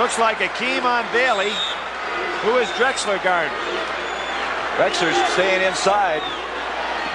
looks 0.00 0.16
like 0.16 0.40
Akeem 0.40 0.88
on 0.88 1.04
Bailey. 1.12 1.52
Who 2.48 2.56
is 2.56 2.64
Drexler 2.80 3.20
guard? 3.20 3.52
Drexler's 4.80 5.12
staying 5.36 5.60
inside. 5.60 6.24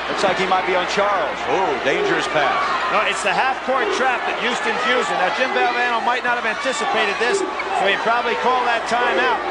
Looks 0.05 0.21
like 0.21 0.38
he 0.38 0.46
might 0.46 0.70
be 0.70 0.78
on 0.78 0.86
Charles. 0.94 1.34
Oh, 1.50 1.66
dangerous 1.82 2.29
pass. 2.29 2.54
No, 2.94 3.02
it's 3.10 3.26
the 3.26 3.34
half-court 3.34 3.90
trap 3.98 4.21
that 4.29 4.38
Houston's 4.38 4.78
using. 4.86 5.18
Now, 5.18 5.34
Jim 5.34 5.50
Valvano 5.58 5.98
might 6.06 6.21
not 6.21 6.38
have 6.38 6.46
anticipated 6.46 7.18
this, 7.18 7.42
so 7.42 7.84
he 7.90 7.98
probably 8.06 8.38
called 8.46 8.69
that 8.69 8.86
timeout 8.86 9.42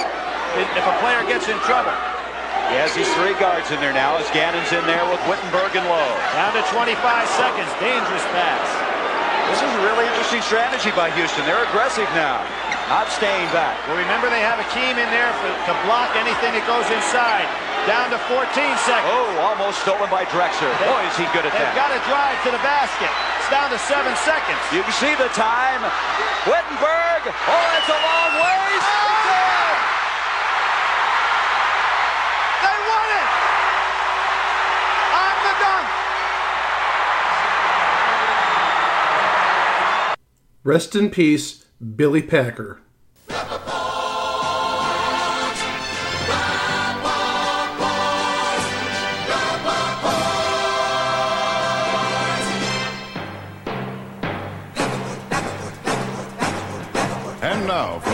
if 0.54 0.86
a 0.86 0.94
player 1.02 1.26
gets 1.26 1.50
in 1.50 1.58
trouble. 1.66 1.90
He 2.70 2.78
has 2.78 2.94
these 2.94 3.10
three 3.18 3.34
guards 3.42 3.66
in 3.74 3.82
there 3.82 3.90
now 3.90 4.14
as 4.14 4.30
Gannon's 4.30 4.70
in 4.70 4.86
there 4.86 5.02
with 5.10 5.18
Whittenburg 5.26 5.74
and 5.74 5.82
Lowe. 5.90 6.14
Down 6.38 6.54
to 6.54 6.62
25 6.70 6.94
seconds. 7.34 7.66
Dangerous 7.82 8.22
pass. 8.30 8.94
This 9.50 9.58
is 9.58 9.74
a 9.74 9.82
really 9.84 10.06
interesting 10.06 10.40
strategy 10.40 10.94
by 10.94 11.10
Houston. 11.18 11.44
They're 11.44 11.66
aggressive 11.66 12.08
now, 12.16 12.40
not 12.88 13.08
staying 13.08 13.48
back. 13.48 13.80
Well, 13.88 13.96
remember 13.96 14.28
they 14.28 14.44
have 14.44 14.60
Akeem 14.60 15.00
in 15.00 15.08
there 15.08 15.32
for, 15.40 15.48
to 15.48 15.72
block 15.88 16.12
anything 16.20 16.52
that 16.52 16.64
goes 16.68 16.84
inside. 16.92 17.48
Down 17.88 18.08
to 18.12 18.18
14 18.32 18.48
seconds. 18.84 19.12
Oh, 19.12 19.28
almost 19.44 19.80
stolen 19.84 20.08
by 20.08 20.24
Drexler. 20.28 20.72
They, 20.80 20.88
Boy, 20.88 21.04
is 21.04 21.16
he 21.20 21.28
good 21.36 21.44
at 21.44 21.52
they've 21.52 21.60
that. 21.60 21.76
They've 21.76 21.84
got 21.84 21.92
to 21.92 22.00
drive 22.08 22.36
to 22.48 22.50
the 22.52 22.62
basket. 22.64 23.12
It's 23.40 23.52
down 23.52 23.68
to 23.68 23.80
seven 23.80 24.16
seconds. 24.24 24.60
You 24.72 24.80
can 24.84 24.96
see 24.96 25.12
the 25.16 25.28
time. 25.36 25.84
Whittenburg. 26.48 27.28
Oh, 27.28 27.76
it's 27.76 27.90
a 27.92 28.00
long 28.00 28.32
ways. 28.40 28.84
Oh! 28.88 29.68
They 32.64 32.76
won 32.88 33.08
it. 33.20 33.28
On 35.12 35.34
the 35.44 35.54
dunk. 35.60 35.86
Rest 40.64 40.96
in 40.96 41.10
peace, 41.10 41.64
Billy 41.96 42.22
Packer. 42.22 42.80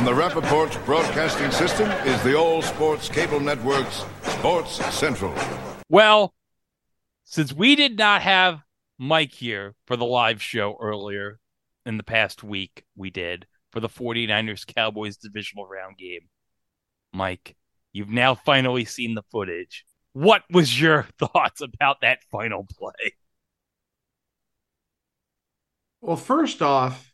From 0.00 0.16
the 0.16 0.22
Rappaport 0.22 0.82
Broadcasting 0.86 1.50
System 1.50 1.90
is 2.06 2.22
the 2.22 2.34
All 2.34 2.62
Sports 2.62 3.10
Cable 3.10 3.38
Network's 3.38 4.02
Sports 4.22 4.82
Central. 4.94 5.34
Well, 5.90 6.32
since 7.24 7.52
we 7.52 7.76
did 7.76 7.98
not 7.98 8.22
have 8.22 8.62
Mike 8.96 9.32
here 9.32 9.74
for 9.86 9.98
the 9.98 10.06
live 10.06 10.40
show 10.40 10.78
earlier 10.80 11.38
in 11.84 11.98
the 11.98 12.02
past 12.02 12.42
week, 12.42 12.84
we 12.96 13.10
did 13.10 13.46
for 13.72 13.80
the 13.80 13.90
49ers 13.90 14.66
Cowboys 14.66 15.18
divisional 15.18 15.66
round 15.66 15.98
game. 15.98 16.30
Mike, 17.12 17.54
you've 17.92 18.08
now 18.08 18.34
finally 18.34 18.86
seen 18.86 19.14
the 19.14 19.24
footage. 19.30 19.84
What 20.14 20.44
was 20.50 20.80
your 20.80 21.08
thoughts 21.18 21.60
about 21.60 22.00
that 22.00 22.20
final 22.32 22.64
play? 22.64 23.12
Well, 26.00 26.16
first 26.16 26.62
off, 26.62 27.09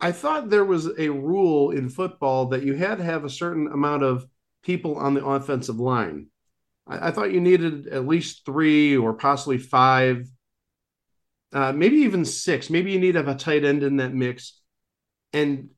I 0.00 0.12
thought 0.12 0.48
there 0.48 0.64
was 0.64 0.88
a 0.98 1.08
rule 1.08 1.70
in 1.70 1.88
football 1.88 2.46
that 2.46 2.62
you 2.62 2.74
had 2.74 2.98
to 2.98 3.04
have 3.04 3.24
a 3.24 3.30
certain 3.30 3.66
amount 3.66 4.04
of 4.04 4.26
people 4.62 4.96
on 4.96 5.14
the 5.14 5.24
offensive 5.24 5.80
line. 5.80 6.28
I, 6.86 7.08
I 7.08 7.10
thought 7.10 7.32
you 7.32 7.40
needed 7.40 7.88
at 7.88 8.06
least 8.06 8.44
three 8.44 8.96
or 8.96 9.14
possibly 9.14 9.58
five, 9.58 10.28
uh, 11.52 11.72
maybe 11.72 11.96
even 11.98 12.24
six. 12.24 12.70
Maybe 12.70 12.92
you 12.92 13.00
need 13.00 13.12
to 13.12 13.18
have 13.18 13.28
a 13.28 13.34
tight 13.34 13.64
end 13.64 13.82
in 13.82 13.96
that 13.96 14.14
mix. 14.14 14.60
And 15.32 15.70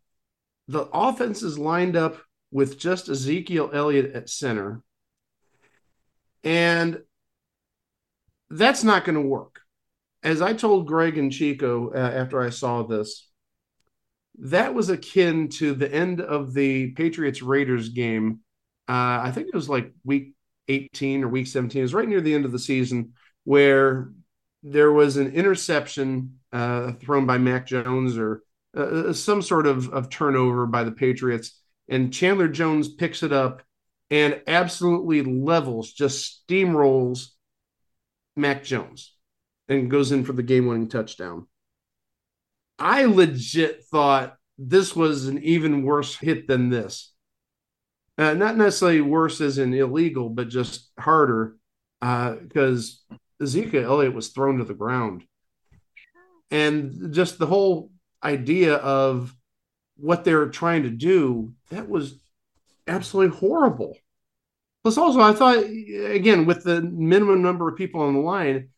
the 0.69 0.83
offense 0.93 1.43
is 1.43 1.59
lined 1.59 1.97
up 1.97 2.19
with 2.51 2.79
just 2.79 3.09
Ezekiel 3.09 3.71
Elliott 3.73 4.15
at 4.15 4.29
center. 4.29 4.83
And 6.45 7.01
that's 8.51 8.84
not 8.84 9.05
going 9.05 9.15
to 9.15 9.27
work. 9.27 9.61
As 10.23 10.43
I 10.43 10.53
told 10.53 10.87
Greg 10.87 11.17
and 11.17 11.33
Chico 11.33 11.93
uh, 11.93 11.97
after 11.97 12.43
I 12.43 12.50
saw 12.50 12.83
this, 12.83 13.30
that 14.39 14.75
was 14.75 14.89
akin 14.89 15.49
to 15.49 15.75
the 15.75 15.93
end 15.93 16.21
of 16.21 16.55
the 16.55 16.93
Patriots 16.93 17.43
Raiders 17.43 17.91
game. 17.91 18.41
Uh, 18.89 19.21
I 19.23 19.33
think 19.33 19.49
it 19.49 19.55
was 19.55 19.69
like 19.69 19.93
week 20.05 20.35
18 20.69 21.25
or 21.25 21.29
week 21.29 21.47
17. 21.47 21.79
It 21.79 21.83
was 21.83 21.95
right 21.95 22.09
near 22.09 22.21
the 22.21 22.35
end 22.35 22.45
of 22.45 22.53
the 22.53 22.59
season 22.59 23.13
where 23.45 24.11
there 24.63 24.93
was 24.93 25.17
an 25.17 25.33
interception 25.33 26.39
uh, 26.53 26.93
thrown 26.93 27.27
by 27.27 27.39
Mac 27.39 27.67
Jones 27.67 28.17
or 28.17 28.43
uh, 28.77 29.13
some 29.13 29.43
sort 29.43 29.67
of, 29.67 29.93
of 29.93 30.11
turnover 30.11 30.67
by 30.67 30.85
the 30.85 30.93
Patriots. 30.93 31.61
And 31.89 32.12
Chandler 32.12 32.49
Jones 32.49 32.89
picks 32.89 33.23
it 33.23 33.33
up 33.33 33.62
and 34.11 34.41
absolutely 34.47 35.23
levels, 35.23 35.93
just 35.93 36.47
steamrolls 36.47 37.29
Mac 38.37 38.65
Jones 38.65 39.15
and 39.69 39.91
goes 39.91 40.12
in 40.12 40.25
for 40.25 40.33
the 40.33 40.43
game 40.43 40.67
winning 40.67 40.89
touchdown. 40.89 41.47
I 42.81 43.05
legit 43.05 43.85
thought 43.85 44.37
this 44.59 44.97
was 44.97 45.27
an 45.27 45.43
even 45.43 45.83
worse 45.85 46.17
hit 46.17 46.49
than 46.49 46.71
this. 46.71 47.13
Uh, 48.19 48.35
not 48.35 48.57
necessarily 48.57 49.01
worse 49.01 49.41
as 49.41 49.59
in 49.59 49.73
illegal, 49.73 50.29
but 50.29 50.49
just 50.49 50.91
harder 50.99 51.57
because 52.01 53.03
uh, 53.11 53.17
Ezekiel 53.43 53.85
Elliott 53.85 54.15
was 54.15 54.29
thrown 54.29 54.59
to 54.59 54.65
the 54.65 54.75
ground. 54.75 55.25
And 56.51 57.13
just 57.13 57.39
the 57.39 57.47
whole 57.47 57.91
idea 58.23 58.75
of 58.77 59.35
what 59.97 60.25
they're 60.25 60.49
trying 60.49 60.83
to 60.83 60.91
do, 60.91 61.55
that 61.71 61.89
was 61.89 62.19
absolutely 62.89 63.37
horrible. 63.39 63.97
Plus, 64.83 64.97
also, 64.97 65.21
I 65.21 65.33
thought, 65.33 65.59
again, 65.59 66.47
with 66.47 66.65
the 66.65 66.81
minimum 66.81 67.43
number 67.43 67.69
of 67.69 67.77
people 67.77 68.01
on 68.01 68.15
the 68.15 68.21
line, 68.21 68.57
it 68.57 68.69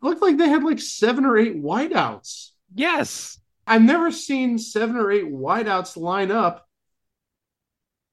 looked 0.00 0.22
like 0.22 0.38
they 0.38 0.48
had 0.48 0.64
like 0.64 0.80
seven 0.80 1.24
or 1.26 1.36
eight 1.36 1.62
wideouts. 1.62 2.50
Yes. 2.74 3.38
I've 3.66 3.82
never 3.82 4.10
seen 4.10 4.58
seven 4.58 4.96
or 4.96 5.10
eight 5.10 5.30
wideouts 5.30 5.96
line 5.96 6.30
up. 6.30 6.66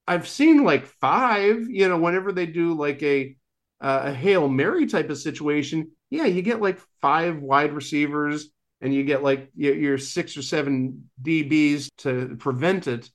I've 0.07 0.27
seen 0.27 0.63
like 0.63 0.85
five, 0.85 1.69
you 1.69 1.87
know, 1.87 1.97
whenever 1.97 2.31
they 2.31 2.45
do 2.45 2.73
like 2.73 3.01
a 3.03 3.35
uh, 3.81 4.01
a 4.05 4.13
hail 4.13 4.49
mary 4.49 4.87
type 4.87 5.09
of 5.09 5.17
situation. 5.17 5.91
Yeah, 6.09 6.25
you 6.25 6.41
get 6.41 6.61
like 6.61 6.79
five 7.01 7.39
wide 7.39 7.73
receivers, 7.73 8.49
and 8.81 8.93
you 8.93 9.03
get 9.03 9.23
like 9.23 9.51
your, 9.55 9.75
your 9.75 9.97
six 9.97 10.35
or 10.37 10.41
seven 10.41 11.09
DBs 11.21 11.89
to 11.99 12.35
prevent 12.39 12.87
it. 12.87 13.09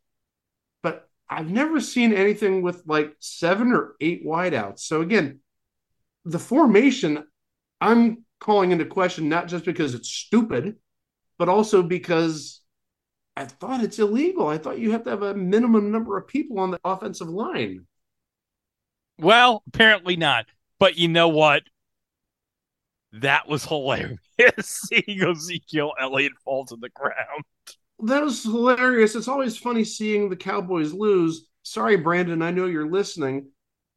But 0.82 1.08
I've 1.28 1.50
never 1.50 1.80
seen 1.80 2.12
anything 2.12 2.62
with 2.62 2.82
like 2.86 3.14
seven 3.18 3.72
or 3.72 3.96
eight 4.00 4.24
wideouts. 4.24 4.80
So 4.80 5.00
again, 5.00 5.40
the 6.24 6.38
formation, 6.38 7.24
I'm 7.80 8.24
calling 8.40 8.70
into 8.70 8.84
question 8.84 9.28
not 9.28 9.48
just 9.48 9.64
because 9.64 9.94
it's 9.94 10.08
stupid 10.08 10.76
but 11.38 11.48
also 11.48 11.82
because 11.82 12.60
I 13.36 13.44
thought 13.46 13.82
it's 13.82 13.98
illegal. 13.98 14.46
I 14.46 14.58
thought 14.58 14.78
you 14.78 14.92
have 14.92 15.04
to 15.04 15.10
have 15.10 15.22
a 15.22 15.34
minimum 15.34 15.90
number 15.90 16.16
of 16.16 16.28
people 16.28 16.60
on 16.60 16.70
the 16.70 16.80
offensive 16.84 17.28
line. 17.28 17.86
Well, 19.18 19.62
apparently 19.68 20.16
not. 20.16 20.46
But 20.78 20.96
you 20.96 21.08
know 21.08 21.28
what? 21.28 21.62
That 23.12 23.48
was 23.48 23.64
hilarious 23.64 24.18
seeing 24.60 25.22
Ezekiel 25.22 25.92
Elliott 26.00 26.32
fall 26.44 26.64
to 26.66 26.76
the 26.76 26.88
ground. 26.90 27.44
That 28.00 28.22
was 28.22 28.42
hilarious. 28.42 29.14
It's 29.14 29.28
always 29.28 29.56
funny 29.56 29.84
seeing 29.84 30.28
the 30.28 30.36
Cowboys 30.36 30.92
lose. 30.92 31.46
Sorry, 31.62 31.96
Brandon, 31.96 32.42
I 32.42 32.50
know 32.50 32.66
you're 32.66 32.90
listening, 32.90 33.50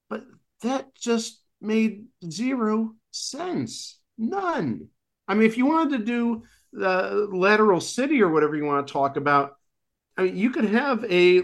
but 0.09 0.23
that 0.61 0.95
just 0.95 1.41
made 1.61 2.05
zero 2.29 2.93
sense. 3.11 3.99
None. 4.17 4.87
I 5.27 5.33
mean, 5.33 5.47
if 5.47 5.57
you 5.57 5.65
wanted 5.65 5.97
to 5.97 6.05
do 6.05 6.43
the 6.77 7.27
lateral 7.31 7.81
city 7.81 8.21
or 8.21 8.29
whatever 8.29 8.55
you 8.55 8.65
want 8.65 8.87
to 8.87 8.93
talk 8.93 9.17
about. 9.17 9.55
I 10.15 10.23
mean, 10.23 10.37
you 10.37 10.51
could 10.51 10.65
have 10.65 11.03
a 11.05 11.43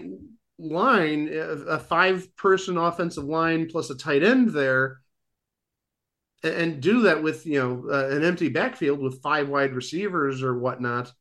line, 0.58 1.28
a 1.32 1.78
five 1.78 2.34
person 2.36 2.76
offensive 2.78 3.24
line 3.24 3.68
plus 3.68 3.90
a 3.90 3.96
tight 3.96 4.22
end 4.22 4.50
there, 4.50 5.00
and 6.42 6.80
do 6.80 7.02
that 7.02 7.22
with 7.22 7.46
you 7.46 7.58
know 7.58 7.84
uh, 7.90 8.14
an 8.14 8.24
empty 8.24 8.48
backfield 8.48 9.00
with 9.00 9.22
five 9.22 9.48
wide 9.48 9.74
receivers 9.74 10.42
or 10.42 10.56
whatnot. 10.56 11.12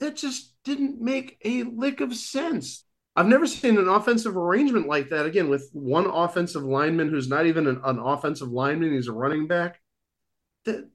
That 0.00 0.16
just 0.16 0.54
didn't 0.64 1.00
make 1.00 1.38
a 1.44 1.62
lick 1.64 2.00
of 2.00 2.14
sense. 2.14 2.84
I've 3.16 3.26
never 3.26 3.46
seen 3.46 3.76
an 3.78 3.88
offensive 3.88 4.36
arrangement 4.36 4.86
like 4.86 5.10
that 5.10 5.26
again 5.26 5.48
with 5.48 5.68
one 5.72 6.06
offensive 6.06 6.64
lineman 6.64 7.08
who's 7.08 7.28
not 7.28 7.46
even 7.46 7.66
an, 7.66 7.80
an 7.84 7.98
offensive 7.98 8.50
lineman; 8.50 8.92
he's 8.92 9.08
a 9.08 9.12
running 9.12 9.46
back. 9.46 9.80
That 10.66 10.88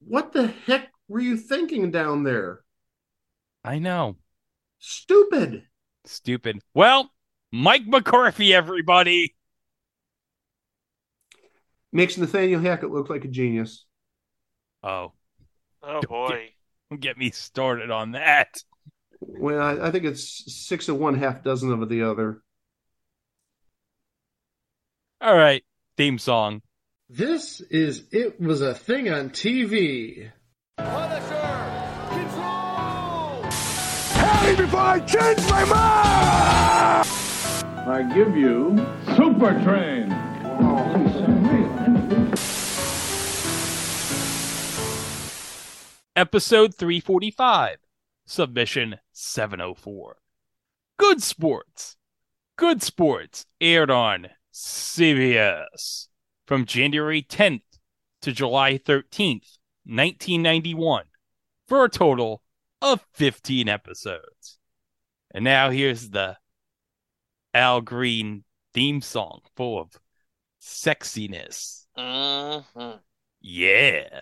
what 0.00 0.32
the 0.32 0.48
heck 0.66 0.90
were 1.08 1.20
you 1.20 1.36
thinking 1.36 1.90
down 1.90 2.24
there? 2.24 2.60
I 3.64 3.78
know. 3.78 4.16
Stupid. 4.78 5.64
Stupid. 6.04 6.60
Well, 6.74 7.10
Mike 7.52 7.86
McCarthy, 7.86 8.54
everybody. 8.54 9.34
Makes 11.92 12.18
Nathaniel 12.18 12.60
Hackett 12.60 12.90
look 12.90 13.08
like 13.08 13.24
a 13.24 13.28
genius. 13.28 13.84
Oh. 14.82 15.12
Oh 15.82 16.00
boy. 16.02 16.50
Get, 16.90 17.00
get 17.00 17.18
me 17.18 17.30
started 17.30 17.90
on 17.90 18.12
that. 18.12 18.54
Well, 19.20 19.60
I, 19.60 19.88
I 19.88 19.90
think 19.90 20.04
it's 20.04 20.54
six 20.66 20.88
of 20.88 20.98
one, 20.98 21.14
half 21.14 21.42
dozen 21.42 21.72
of 21.72 21.88
the 21.88 22.02
other. 22.02 22.42
All 25.20 25.36
right, 25.36 25.64
theme 25.96 26.18
song. 26.18 26.60
This 27.08 27.60
is 27.60 28.02
It 28.10 28.40
Was 28.40 28.62
a 28.62 28.74
Thing 28.74 29.08
on 29.08 29.30
TV. 29.30 30.32
Punisher! 30.76 32.02
Control! 32.10 33.42
Happy 34.12 34.56
before 34.56 34.80
I 34.80 34.98
change 34.98 35.38
my 35.48 35.64
mind! 35.66 37.06
I 37.88 38.12
give 38.12 38.36
you 38.36 38.76
Super 39.14 39.52
Train. 39.62 40.10
Episode 46.16 46.74
345, 46.74 47.76
submission 48.24 48.98
704. 49.12 50.16
Good 50.98 51.22
Sports. 51.22 51.96
Good 52.56 52.82
Sports 52.82 53.46
aired 53.60 53.92
on 53.92 54.30
CBS 54.52 56.08
from 56.46 56.64
January 56.64 57.22
10th 57.22 57.62
to 58.22 58.32
July 58.32 58.78
13th, 58.78 59.58
1991, 59.84 61.04
for 61.66 61.84
a 61.84 61.88
total 61.88 62.42
of 62.80 63.06
15 63.14 63.68
episodes. 63.68 64.58
And 65.32 65.44
now 65.44 65.70
here's 65.70 66.10
the 66.10 66.38
Al 67.52 67.80
Green 67.80 68.44
theme 68.72 69.00
song 69.00 69.40
full 69.56 69.80
of 69.80 69.98
sexiness. 70.60 71.86
Mhm. 71.96 73.00
Yeah. 73.40 74.20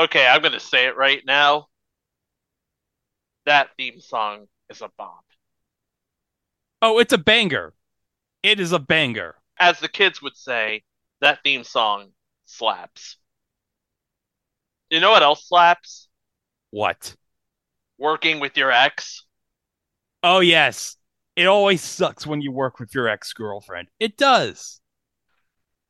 Okay, 0.00 0.26
I'm 0.26 0.40
gonna 0.40 0.58
say 0.58 0.86
it 0.86 0.96
right 0.96 1.20
now. 1.26 1.66
That 3.44 3.68
theme 3.76 4.00
song 4.00 4.46
is 4.70 4.80
a 4.80 4.88
bomb. 4.96 5.10
Oh, 6.80 6.98
it's 7.00 7.12
a 7.12 7.18
banger. 7.18 7.74
It 8.42 8.60
is 8.60 8.72
a 8.72 8.78
banger. 8.78 9.34
As 9.58 9.78
the 9.78 9.88
kids 9.88 10.22
would 10.22 10.38
say, 10.38 10.84
that 11.20 11.40
theme 11.44 11.64
song 11.64 12.12
slaps. 12.46 13.18
You 14.88 15.00
know 15.00 15.10
what 15.10 15.22
else 15.22 15.46
slaps? 15.46 16.08
What? 16.70 17.14
Working 17.98 18.40
with 18.40 18.56
your 18.56 18.72
ex. 18.72 19.26
Oh, 20.22 20.40
yes. 20.40 20.96
It 21.36 21.44
always 21.44 21.82
sucks 21.82 22.26
when 22.26 22.40
you 22.40 22.52
work 22.52 22.80
with 22.80 22.94
your 22.94 23.06
ex 23.06 23.34
girlfriend. 23.34 23.88
It 24.00 24.16
does. 24.16 24.80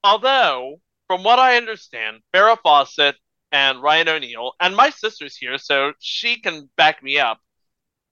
Although, 0.02 0.80
from 1.06 1.22
what 1.22 1.38
I 1.38 1.56
understand, 1.56 2.22
Farrah 2.34 2.58
Fawcett 2.60 3.14
and 3.52 3.82
Ryan 3.82 4.08
O'Neal, 4.08 4.52
and 4.60 4.76
my 4.76 4.90
sister's 4.90 5.36
here, 5.36 5.58
so 5.58 5.92
she 6.00 6.40
can 6.40 6.70
back 6.76 7.02
me 7.02 7.18
up. 7.18 7.40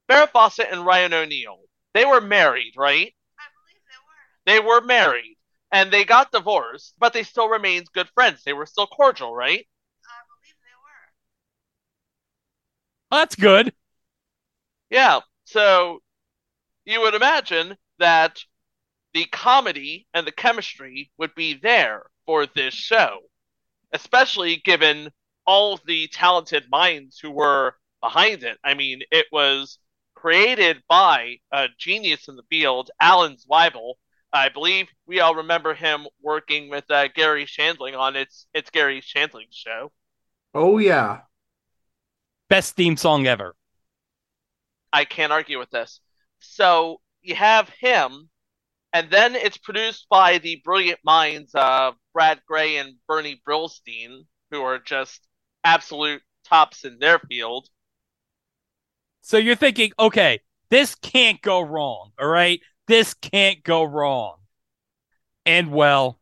Farrah 0.09 0.29
Fawcett 0.29 0.69
and 0.71 0.85
Ryan 0.85 1.13
O'Neal, 1.13 1.59
they 1.93 2.05
were 2.05 2.21
married, 2.21 2.73
right? 2.75 3.13
I 3.37 3.47
believe 3.55 3.81
they 4.45 4.59
were 4.59 4.59
They 4.61 4.67
were 4.67 4.81
married, 4.85 5.37
and 5.71 5.91
they 5.91 6.03
got 6.03 6.31
divorced, 6.31 6.95
but 6.97 7.13
they 7.13 7.23
still 7.23 7.47
remained 7.47 7.87
good 7.93 8.09
friends. 8.09 8.43
They 8.43 8.53
were 8.53 8.65
still 8.65 8.87
cordial, 8.87 9.33
right? 9.33 9.65
I 10.05 10.19
believe 10.27 10.55
they 10.61 10.75
were. 10.83 11.11
Well, 13.11 13.21
that's 13.21 13.35
good. 13.35 13.73
Yeah. 14.89 15.19
So 15.45 16.01
you 16.85 17.01
would 17.01 17.13
imagine 17.13 17.77
that 17.99 18.39
the 19.13 19.25
comedy 19.25 20.07
and 20.13 20.25
the 20.25 20.31
chemistry 20.31 21.11
would 21.17 21.33
be 21.35 21.53
there 21.53 22.05
for 22.25 22.45
this 22.45 22.73
show, 22.73 23.19
especially 23.91 24.57
given 24.57 25.09
all 25.49 25.73
of 25.73 25.81
the 25.87 26.07
talented 26.09 26.65
minds 26.69 27.17
who 27.17 27.31
were 27.31 27.73
behind 28.03 28.43
it. 28.43 28.59
I 28.63 28.75
mean, 28.75 29.01
it 29.09 29.25
was 29.31 29.79
created 30.13 30.83
by 30.87 31.37
a 31.51 31.69
genius 31.75 32.27
in 32.27 32.35
the 32.35 32.43
field, 32.51 32.91
Alan 33.01 33.35
Zweibel. 33.35 33.93
I 34.31 34.49
believe 34.49 34.89
we 35.07 35.21
all 35.21 35.33
remember 35.33 35.73
him 35.73 36.05
working 36.21 36.69
with 36.69 36.83
uh, 36.91 37.07
Garry 37.07 37.47
Shandling 37.47 37.97
on 37.97 38.15
its 38.15 38.45
it's 38.53 38.69
Garry 38.69 39.01
Shandling's 39.01 39.55
show. 39.55 39.91
Oh 40.53 40.77
yeah. 40.77 41.21
Best 42.47 42.75
theme 42.75 42.95
song 42.95 43.25
ever. 43.25 43.55
I 44.93 45.03
can't 45.03 45.33
argue 45.33 45.57
with 45.57 45.71
this. 45.71 45.99
So 46.37 47.01
you 47.23 47.33
have 47.33 47.69
him, 47.69 48.29
and 48.93 49.09
then 49.09 49.35
it's 49.35 49.57
produced 49.57 50.05
by 50.11 50.37
the 50.37 50.61
brilliant 50.63 50.99
minds 51.03 51.53
of 51.55 51.95
Brad 52.13 52.39
Grey 52.47 52.77
and 52.77 52.97
Bernie 53.07 53.41
Brillstein, 53.47 54.27
who 54.51 54.61
are 54.61 54.77
just 54.77 55.27
absolute 55.63 56.21
tops 56.45 56.85
in 56.85 56.99
their 56.99 57.19
field. 57.19 57.67
So 59.21 59.37
you're 59.37 59.55
thinking, 59.55 59.91
okay, 59.99 60.41
this 60.69 60.95
can't 60.95 61.41
go 61.41 61.61
wrong. 61.61 62.11
All 62.19 62.27
right. 62.27 62.61
This 62.87 63.13
can't 63.13 63.63
go 63.63 63.83
wrong. 63.83 64.37
And 65.45 65.71
well, 65.71 66.19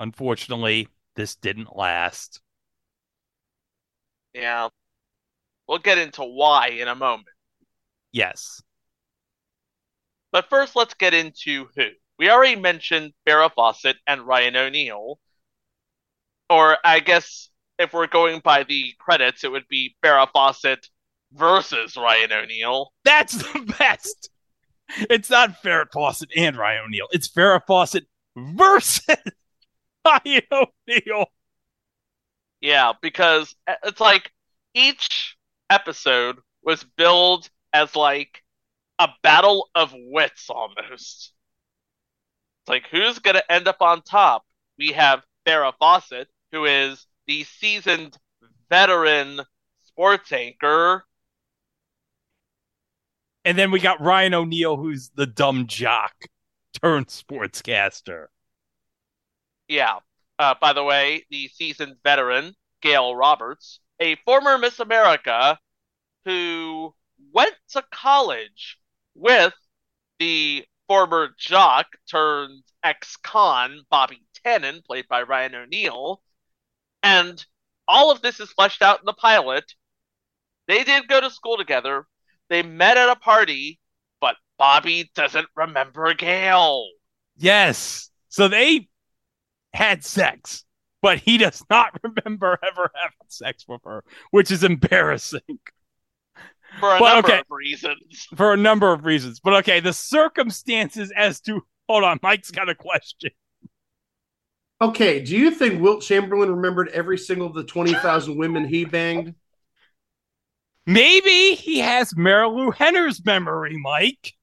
unfortunately, 0.00 0.88
this 1.14 1.36
didn't 1.36 1.76
last. 1.76 2.40
Yeah. 4.32 4.68
We'll 5.66 5.78
get 5.78 5.98
into 5.98 6.22
why 6.22 6.68
in 6.68 6.88
a 6.88 6.94
moment. 6.94 7.28
Yes. 8.12 8.62
But 10.32 10.48
first, 10.48 10.76
let's 10.76 10.94
get 10.94 11.14
into 11.14 11.68
who. 11.76 11.88
We 12.18 12.30
already 12.30 12.56
mentioned 12.56 13.12
Farrah 13.26 13.52
Fawcett 13.52 13.96
and 14.06 14.26
Ryan 14.26 14.56
O'Neal. 14.56 15.18
Or 16.48 16.78
I 16.84 17.00
guess 17.00 17.50
if 17.78 17.92
we're 17.92 18.06
going 18.06 18.40
by 18.40 18.64
the 18.64 18.94
credits, 18.98 19.44
it 19.44 19.50
would 19.50 19.68
be 19.68 19.96
Farrah 20.02 20.28
Fawcett 20.32 20.88
versus 21.32 21.96
Ryan 21.96 22.32
O'Neal. 22.32 22.92
That's 23.04 23.36
the 23.36 23.74
best. 23.78 24.30
It's 25.10 25.30
not 25.30 25.62
Farrah 25.62 25.90
Fawcett 25.92 26.30
and 26.36 26.56
Ryan 26.56 26.84
O'Neal. 26.86 27.08
It's 27.10 27.28
Farrah 27.28 27.62
Fawcett 27.66 28.06
versus 28.36 29.04
Ryan 30.06 30.42
O'Neal. 30.52 31.26
Yeah, 32.60 32.92
because 33.02 33.54
it's 33.84 34.00
like 34.00 34.32
each 34.74 35.36
episode 35.70 36.38
was 36.62 36.84
billed 36.96 37.48
as 37.72 37.94
like 37.94 38.42
a 38.98 39.08
battle 39.22 39.68
of 39.74 39.92
wits 39.94 40.48
almost. 40.48 41.32
It's 42.62 42.68
like 42.68 42.86
who's 42.90 43.18
gonna 43.18 43.42
end 43.48 43.68
up 43.68 43.82
on 43.82 44.02
top? 44.02 44.44
We 44.78 44.92
have 44.92 45.22
Farrah 45.46 45.74
Fawcett, 45.78 46.28
who 46.52 46.64
is 46.64 47.06
the 47.26 47.44
seasoned 47.44 48.16
veteran 48.68 49.40
sports 49.84 50.32
anchor. 50.32 51.04
And 53.44 53.56
then 53.56 53.70
we 53.70 53.80
got 53.80 54.00
Ryan 54.00 54.34
O'Neal, 54.34 54.76
who's 54.76 55.10
the 55.14 55.26
dumb 55.26 55.66
jock 55.66 56.14
turned 56.82 57.06
sportscaster. 57.06 58.26
Yeah. 59.68 59.98
Uh, 60.38 60.54
by 60.60 60.72
the 60.72 60.84
way, 60.84 61.24
the 61.30 61.48
seasoned 61.48 61.96
veteran, 62.02 62.54
Gail 62.82 63.14
Roberts, 63.14 63.80
a 64.00 64.16
former 64.24 64.58
Miss 64.58 64.80
America 64.80 65.58
who 66.24 66.94
went 67.32 67.54
to 67.70 67.82
college 67.90 68.78
with 69.14 69.54
the 70.18 70.64
former 70.88 71.30
jock 71.38 71.86
turned 72.10 72.62
ex-con 72.82 73.80
Bobby 73.90 74.22
Tannen, 74.44 74.84
played 74.84 75.08
by 75.08 75.22
Ryan 75.22 75.54
O'Neal. 75.54 76.20
And 77.06 77.44
all 77.86 78.10
of 78.10 78.20
this 78.20 78.40
is 78.40 78.50
fleshed 78.50 78.82
out 78.82 78.98
in 78.98 79.06
the 79.06 79.12
pilot. 79.12 79.64
They 80.66 80.82
did 80.82 81.06
go 81.06 81.20
to 81.20 81.30
school 81.30 81.56
together. 81.56 82.06
They 82.48 82.62
met 82.62 82.96
at 82.96 83.08
a 83.08 83.16
party, 83.16 83.78
but 84.20 84.36
Bobby 84.58 85.10
doesn't 85.14 85.46
remember 85.54 86.12
Gail. 86.14 86.84
Yes. 87.36 88.10
So 88.28 88.48
they 88.48 88.88
had 89.72 90.02
sex, 90.04 90.64
but 91.00 91.18
he 91.18 91.38
does 91.38 91.62
not 91.70 91.92
remember 92.02 92.58
ever 92.62 92.90
having 92.94 93.16
sex 93.28 93.64
with 93.68 93.82
her, 93.84 94.02
which 94.32 94.50
is 94.50 94.64
embarrassing 94.64 95.40
For 96.80 96.96
a 96.96 97.00
Well, 97.00 97.14
number 97.16 97.28
okay. 97.28 97.38
of 97.38 97.46
reasons. 97.50 98.26
for 98.36 98.52
a 98.52 98.56
number 98.56 98.92
of 98.92 99.04
reasons. 99.04 99.38
But 99.40 99.54
okay, 99.60 99.78
the 99.80 99.92
circumstances 99.92 101.12
as 101.16 101.40
to 101.42 101.60
hold 101.88 102.02
on, 102.04 102.18
Mike's 102.22 102.50
got 102.50 102.68
a 102.68 102.74
question. 102.74 103.30
Okay, 104.80 105.22
do 105.22 105.36
you 105.36 105.50
think 105.50 105.80
Wilt 105.80 106.02
Chamberlain 106.02 106.50
remembered 106.50 106.88
every 106.88 107.16
single 107.16 107.46
of 107.46 107.54
the 107.54 107.64
20,000 107.64 108.36
women 108.36 108.66
he 108.66 108.84
banged? 108.84 109.34
Maybe 110.84 111.54
he 111.54 111.78
has 111.78 112.12
Marilu 112.12 112.74
Henner's 112.74 113.24
memory, 113.24 113.76
Mike. 113.76 114.34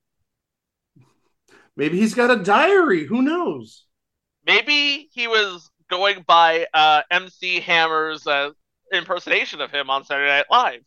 Maybe 1.75 1.99
he's 1.99 2.15
got 2.15 2.31
a 2.31 2.43
diary. 2.43 3.05
Who 3.05 3.21
knows? 3.21 3.85
Maybe 4.45 5.09
he 5.13 5.27
was 5.27 5.69
going 5.89 6.23
by 6.27 6.67
uh, 6.73 7.03
MC 7.09 7.59
Hammer's 7.61 8.27
uh, 8.27 8.49
impersonation 8.91 9.61
of 9.61 9.71
him 9.71 9.89
on 9.89 10.03
Saturday 10.03 10.29
Night 10.29 10.45
Live. 10.49 10.81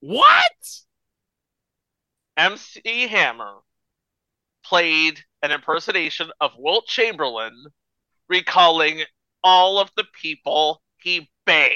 What? 0.00 0.52
MC 2.36 3.08
Hammer 3.08 3.58
played 4.64 5.20
an 5.42 5.50
impersonation 5.50 6.30
of 6.40 6.52
Wilt 6.58 6.86
Chamberlain, 6.86 7.64
recalling 8.28 9.02
all 9.42 9.78
of 9.78 9.90
the 9.96 10.04
people 10.20 10.82
he 10.98 11.28
banged. 11.46 11.74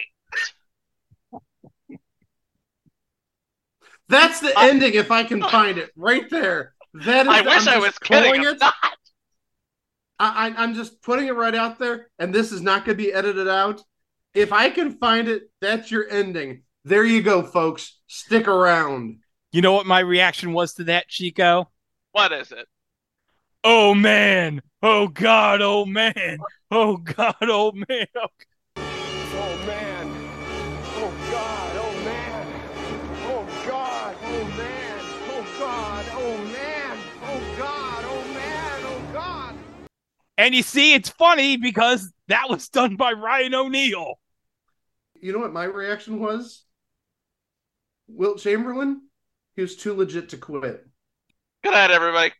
That's 4.08 4.40
the 4.40 4.52
I- 4.58 4.68
ending 4.68 4.94
if 4.94 5.10
I 5.10 5.24
can 5.24 5.42
uh, 5.42 5.48
find 5.48 5.78
it 5.78 5.90
right 5.96 6.28
there. 6.28 6.74
That 6.94 7.26
is 7.26 7.32
I 7.32 7.40
wish 7.40 7.66
I'm 7.66 7.68
I 7.68 7.78
was 7.78 7.98
kidding. 7.98 8.24
calling 8.24 8.40
I'm 8.46 8.54
it. 8.54 8.60
not. 8.60 8.74
I, 10.18 10.48
I, 10.48 10.62
I'm 10.62 10.74
just 10.74 11.00
putting 11.02 11.26
it 11.26 11.34
right 11.34 11.54
out 11.54 11.78
there, 11.78 12.08
and 12.18 12.34
this 12.34 12.52
is 12.52 12.60
not 12.60 12.84
going 12.84 12.98
to 12.98 13.02
be 13.02 13.12
edited 13.12 13.48
out. 13.48 13.82
If 14.34 14.52
I 14.52 14.68
can 14.70 14.98
find 14.98 15.28
it, 15.28 15.44
that's 15.60 15.90
your 15.90 16.08
ending. 16.08 16.62
There 16.84 17.04
you 17.04 17.22
go, 17.22 17.42
folks. 17.42 17.98
Stick 18.06 18.48
around. 18.48 19.20
You 19.52 19.62
know 19.62 19.72
what 19.72 19.86
my 19.86 20.00
reaction 20.00 20.52
was 20.52 20.74
to 20.74 20.84
that, 20.84 21.08
Chico? 21.08 21.70
What 22.12 22.32
is 22.32 22.52
it? 22.52 22.66
Oh 23.64 23.94
man. 23.94 24.60
Oh 24.82 25.06
god, 25.06 25.62
oh 25.62 25.84
man. 25.84 26.38
Oh 26.70 26.96
god, 26.96 27.36
oh 27.42 27.70
man. 27.72 28.06
Oh, 28.16 28.26
Oh 29.34 29.66
man. 29.66 30.08
Oh 30.96 31.14
God. 31.30 31.76
Oh 31.76 32.04
man. 32.04 32.46
Oh 33.24 33.46
God. 33.66 34.16
Oh 34.20 34.44
man. 34.56 35.00
Oh 35.28 35.46
God. 35.60 36.06
Oh 36.12 36.38
man. 36.38 36.98
Oh 37.22 37.56
God. 37.56 38.04
Oh 38.04 38.34
man. 38.34 38.80
Oh 38.84 39.12
God. 39.12 39.54
And 40.38 40.54
you 40.56 40.62
see, 40.62 40.94
it's 40.94 41.10
funny 41.10 41.56
because 41.56 42.12
that 42.26 42.50
was 42.50 42.68
done 42.68 42.96
by 42.96 43.12
Ryan 43.12 43.54
O'Neal. 43.54 44.18
You 45.20 45.32
know 45.32 45.38
what 45.38 45.52
my 45.52 45.64
reaction 45.64 46.18
was? 46.18 46.64
Wilt 48.08 48.40
Chamberlain, 48.40 49.02
he 49.54 49.62
was 49.62 49.76
too 49.76 49.94
legit 49.94 50.30
to 50.30 50.36
quit. 50.36 50.84
Good 51.62 51.72
night, 51.72 51.92
everybody. 51.92 52.32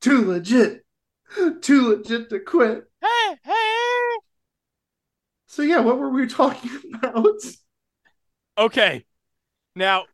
Too 0.00 0.24
legit. 0.26 0.84
Too 1.60 1.88
legit 1.88 2.30
to 2.30 2.40
quit. 2.40 2.84
Hey, 3.00 3.36
hey. 3.44 4.16
So 5.46 5.62
yeah, 5.62 5.80
what 5.80 5.98
were 5.98 6.10
we 6.10 6.26
talking 6.26 6.70
about? 6.94 7.40
Okay. 8.56 9.04
Now, 9.74 10.04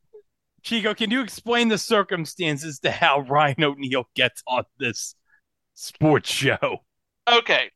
Chico, 0.63 0.95
can 0.95 1.11
you 1.11 1.21
explain 1.21 1.69
the 1.69 1.79
circumstances 1.79 2.79
to 2.81 2.91
how 2.91 3.21
Ryan 3.29 3.65
O'Neal 3.65 4.09
gets 4.15 4.43
on 4.47 4.65
this 4.79 5.15
sports 5.75 6.31
show? 6.31 6.79
Okay. 7.31 7.71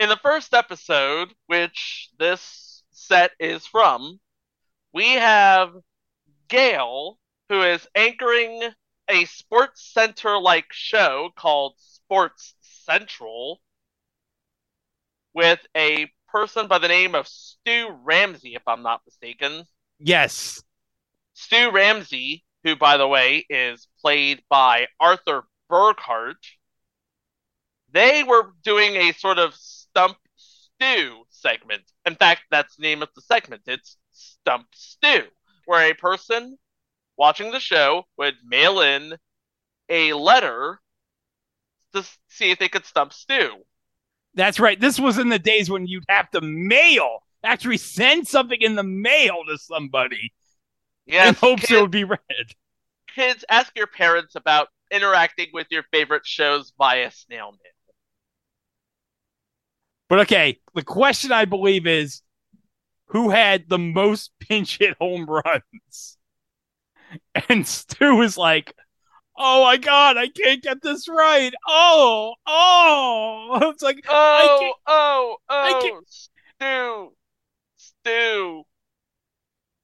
In 0.00 0.08
the 0.08 0.16
first 0.16 0.54
episode, 0.54 1.32
which 1.46 2.08
this 2.18 2.82
set 2.90 3.32
is 3.38 3.66
from, 3.66 4.18
we 4.92 5.12
have 5.12 5.72
Gail, 6.48 7.18
who 7.48 7.62
is 7.62 7.86
anchoring 7.94 8.62
a 9.08 9.24
sports 9.26 9.90
center 9.92 10.38
like 10.38 10.66
show 10.72 11.30
called 11.36 11.74
Sports 11.78 12.54
Central 12.60 13.60
with 15.34 15.60
a 15.76 16.10
person 16.28 16.66
by 16.68 16.78
the 16.78 16.88
name 16.88 17.14
of 17.14 17.28
Stu 17.28 17.88
Ramsey, 18.02 18.54
if 18.54 18.62
I'm 18.66 18.82
not 18.82 19.02
mistaken. 19.06 19.64
Yes. 19.98 20.62
Stu 21.34 21.70
Ramsey, 21.70 22.44
who, 22.62 22.76
by 22.76 22.96
the 22.96 23.08
way, 23.08 23.44
is 23.48 23.88
played 24.00 24.42
by 24.48 24.86
Arthur 25.00 25.44
Burghardt, 25.68 26.44
they 27.92 28.22
were 28.22 28.52
doing 28.62 28.96
a 28.96 29.12
sort 29.12 29.38
of 29.38 29.54
Stump 29.54 30.16
Stew 30.36 31.24
segment. 31.30 31.82
In 32.06 32.16
fact, 32.16 32.42
that's 32.50 32.76
the 32.76 32.82
name 32.82 33.02
of 33.02 33.08
the 33.14 33.22
segment. 33.22 33.62
It's 33.66 33.96
Stump 34.12 34.66
Stew, 34.74 35.24
where 35.66 35.90
a 35.90 35.94
person 35.94 36.58
watching 37.16 37.50
the 37.50 37.60
show 37.60 38.04
would 38.16 38.34
mail 38.44 38.80
in 38.80 39.16
a 39.88 40.12
letter 40.12 40.80
to 41.94 42.04
see 42.28 42.50
if 42.50 42.58
they 42.58 42.68
could 42.68 42.84
stump 42.84 43.12
Stu. 43.12 43.50
That's 44.34 44.58
right. 44.58 44.80
This 44.80 44.98
was 44.98 45.18
in 45.18 45.28
the 45.28 45.38
days 45.38 45.70
when 45.70 45.86
you'd 45.86 46.04
have 46.08 46.30
to 46.32 46.40
mail, 46.40 47.20
actually 47.44 47.76
send 47.76 48.26
something 48.26 48.60
in 48.60 48.74
the 48.74 48.82
mail 48.82 49.36
to 49.48 49.58
somebody 49.58 50.32
in 51.06 51.34
hopes 51.34 51.66
kid- 51.66 51.76
it 51.76 51.80
would 51.80 51.90
be 51.90 52.04
read. 52.04 52.18
kids, 53.14 53.44
ask 53.48 53.72
your 53.76 53.86
parents 53.86 54.34
about 54.34 54.68
interacting 54.90 55.48
with 55.52 55.66
your 55.70 55.84
favorite 55.92 56.26
shows 56.26 56.72
via 56.76 57.10
snail 57.10 57.52
mail. 57.52 57.58
But 60.08 60.20
okay, 60.20 60.60
the 60.74 60.82
question 60.82 61.32
I 61.32 61.44
believe 61.44 61.86
is 61.86 62.22
who 63.06 63.30
had 63.30 63.68
the 63.68 63.78
most 63.78 64.32
pinch 64.38 64.78
hit 64.78 64.96
home 65.00 65.26
runs? 65.26 66.18
And 67.48 67.66
Stu 67.66 68.22
is 68.22 68.36
like, 68.36 68.74
oh 69.36 69.64
my 69.64 69.76
God, 69.76 70.16
I 70.16 70.28
can't 70.28 70.62
get 70.62 70.82
this 70.82 71.08
right. 71.08 71.52
Oh, 71.66 72.34
oh. 72.46 73.58
It's 73.74 73.82
like, 73.82 74.04
Oh, 74.08 74.72
oh, 74.86 75.36
oh, 75.48 76.00
Stu, 76.06 77.12
Stu. 77.76 78.62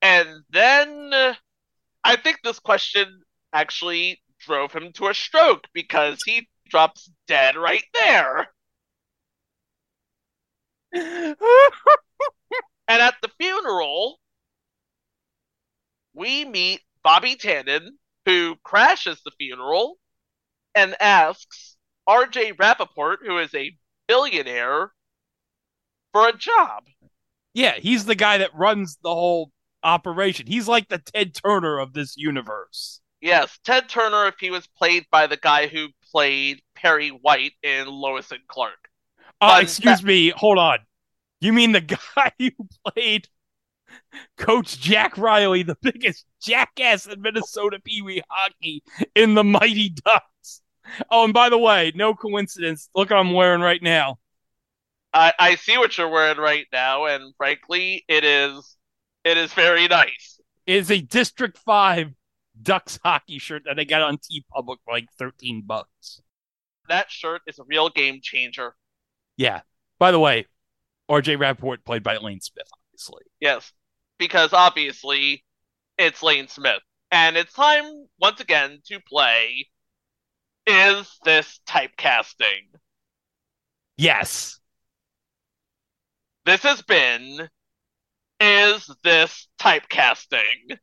And 0.02 0.42
then 0.50 1.12
uh, 1.12 1.34
I 2.04 2.16
think 2.16 2.38
this 2.42 2.58
question 2.58 3.22
actually 3.52 4.20
drove 4.38 4.72
him 4.72 4.92
to 4.94 5.08
a 5.08 5.14
stroke 5.14 5.64
because 5.74 6.18
he 6.24 6.48
drops 6.68 7.10
dead 7.26 7.56
right 7.56 7.84
there. 7.94 8.48
And 12.88 13.00
at 13.00 13.14
the 13.22 13.30
funeral, 13.40 14.18
we 16.12 16.44
meet 16.44 16.80
Bobby 17.02 17.36
Tannen, 17.36 17.88
who 18.26 18.56
crashes 18.62 19.20
the 19.24 19.30
funeral 19.38 19.96
and 20.74 20.94
asks 21.00 21.76
RJ 22.08 22.56
Rappaport, 22.56 23.16
who 23.24 23.38
is 23.38 23.54
a 23.54 23.76
billionaire, 24.08 24.90
for 26.12 26.28
a 26.28 26.32
job. 26.36 26.84
yeah, 27.54 27.74
he's 27.74 28.04
the 28.04 28.14
guy 28.14 28.38
that 28.38 28.54
runs 28.54 28.98
the 29.02 29.14
whole 29.14 29.50
operation. 29.82 30.46
He's 30.46 30.68
like 30.68 30.88
the 30.88 30.98
Ted 30.98 31.34
Turner 31.34 31.78
of 31.78 31.92
this 31.92 32.16
universe. 32.16 33.00
Yes, 33.20 33.58
Ted 33.64 33.88
Turner, 33.88 34.26
if 34.26 34.36
he 34.40 34.50
was 34.50 34.66
played 34.66 35.04
by 35.10 35.26
the 35.26 35.36
guy 35.36 35.66
who 35.66 35.88
played 36.10 36.62
Perry 36.74 37.10
White 37.10 37.52
in 37.62 37.86
Lois 37.86 38.30
and 38.32 38.40
Clark. 38.48 38.88
Uh, 39.40 39.54
Fun 39.54 39.62
excuse 39.62 40.02
me, 40.02 40.30
hold 40.30 40.58
on. 40.58 40.78
You 41.40 41.52
mean 41.52 41.72
the 41.72 41.80
guy 42.16 42.32
who 42.38 42.50
played 42.86 43.28
Coach 44.36 44.80
Jack 44.80 45.16
Riley, 45.16 45.62
the 45.62 45.76
biggest 45.82 46.24
jackass 46.42 47.06
in 47.06 47.20
Minnesota 47.20 47.78
Pee 47.82 48.02
Wee 48.02 48.22
hockey 48.28 48.82
in 49.14 49.34
the 49.34 49.44
Mighty 49.44 49.90
Ducks? 49.90 50.62
Oh, 51.10 51.24
and 51.24 51.34
by 51.34 51.48
the 51.48 51.58
way, 51.58 51.92
no 51.94 52.14
coincidence. 52.14 52.88
Look 52.94 53.10
what 53.10 53.18
I'm 53.18 53.32
wearing 53.32 53.60
right 53.60 53.82
now. 53.82 54.18
I, 55.12 55.32
I 55.38 55.54
see 55.56 55.76
what 55.76 55.96
you're 55.98 56.08
wearing 56.08 56.38
right 56.38 56.66
now, 56.72 57.06
and 57.06 57.34
frankly, 57.36 58.04
it 58.08 58.24
is 58.24 58.76
it 59.24 59.36
is 59.36 59.52
very 59.52 59.88
nice. 59.88 60.40
It 60.66 60.76
is 60.76 60.90
a 60.90 61.00
District 61.00 61.58
5 61.58 62.12
Ducks 62.62 62.98
hockey 63.02 63.38
shirt 63.38 63.62
that 63.66 63.78
I 63.78 63.84
got 63.84 64.02
on 64.02 64.18
TeePublic 64.18 64.76
for 64.84 64.92
like 64.92 65.06
13 65.18 65.64
bucks. 65.66 66.20
That 66.88 67.10
shirt 67.10 67.42
is 67.46 67.58
a 67.58 67.64
real 67.64 67.88
game 67.88 68.20
changer. 68.22 68.74
Yeah. 69.36 69.60
By 69.98 70.12
the 70.12 70.20
way, 70.20 70.46
RJ 71.10 71.38
Rapport 71.38 71.78
played 71.78 72.02
by 72.02 72.16
Lane 72.16 72.40
Smith, 72.40 72.68
obviously. 72.72 73.24
Yes, 73.40 73.72
because 74.20 74.52
obviously 74.52 75.42
it's 75.98 76.22
Lane 76.22 76.46
Smith. 76.46 76.82
And 77.10 77.36
it's 77.36 77.52
time, 77.52 78.06
once 78.20 78.38
again, 78.38 78.78
to 78.86 79.00
play 79.00 79.66
Is 80.66 81.18
This 81.24 81.58
Typecasting? 81.68 82.68
Yes. 83.96 84.60
This 86.46 86.62
has 86.62 86.82
been 86.82 87.48
is 88.38 88.90
this 89.04 89.48
typecasting? 89.60 90.78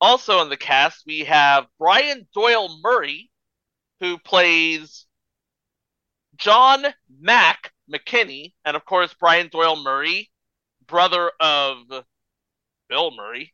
Also 0.00 0.40
in 0.40 0.48
the 0.48 0.56
cast, 0.56 1.02
we 1.06 1.20
have 1.20 1.66
Brian 1.78 2.26
Doyle 2.34 2.80
Murray, 2.82 3.30
who 4.00 4.18
plays 4.18 5.06
John 6.36 6.86
Mack 7.20 7.72
McKinney, 7.92 8.54
and 8.64 8.76
of 8.76 8.84
course, 8.86 9.14
Brian 9.18 9.48
Doyle 9.48 9.82
Murray, 9.82 10.30
brother 10.86 11.30
of 11.40 11.78
Bill 12.88 13.10
Murray. 13.16 13.52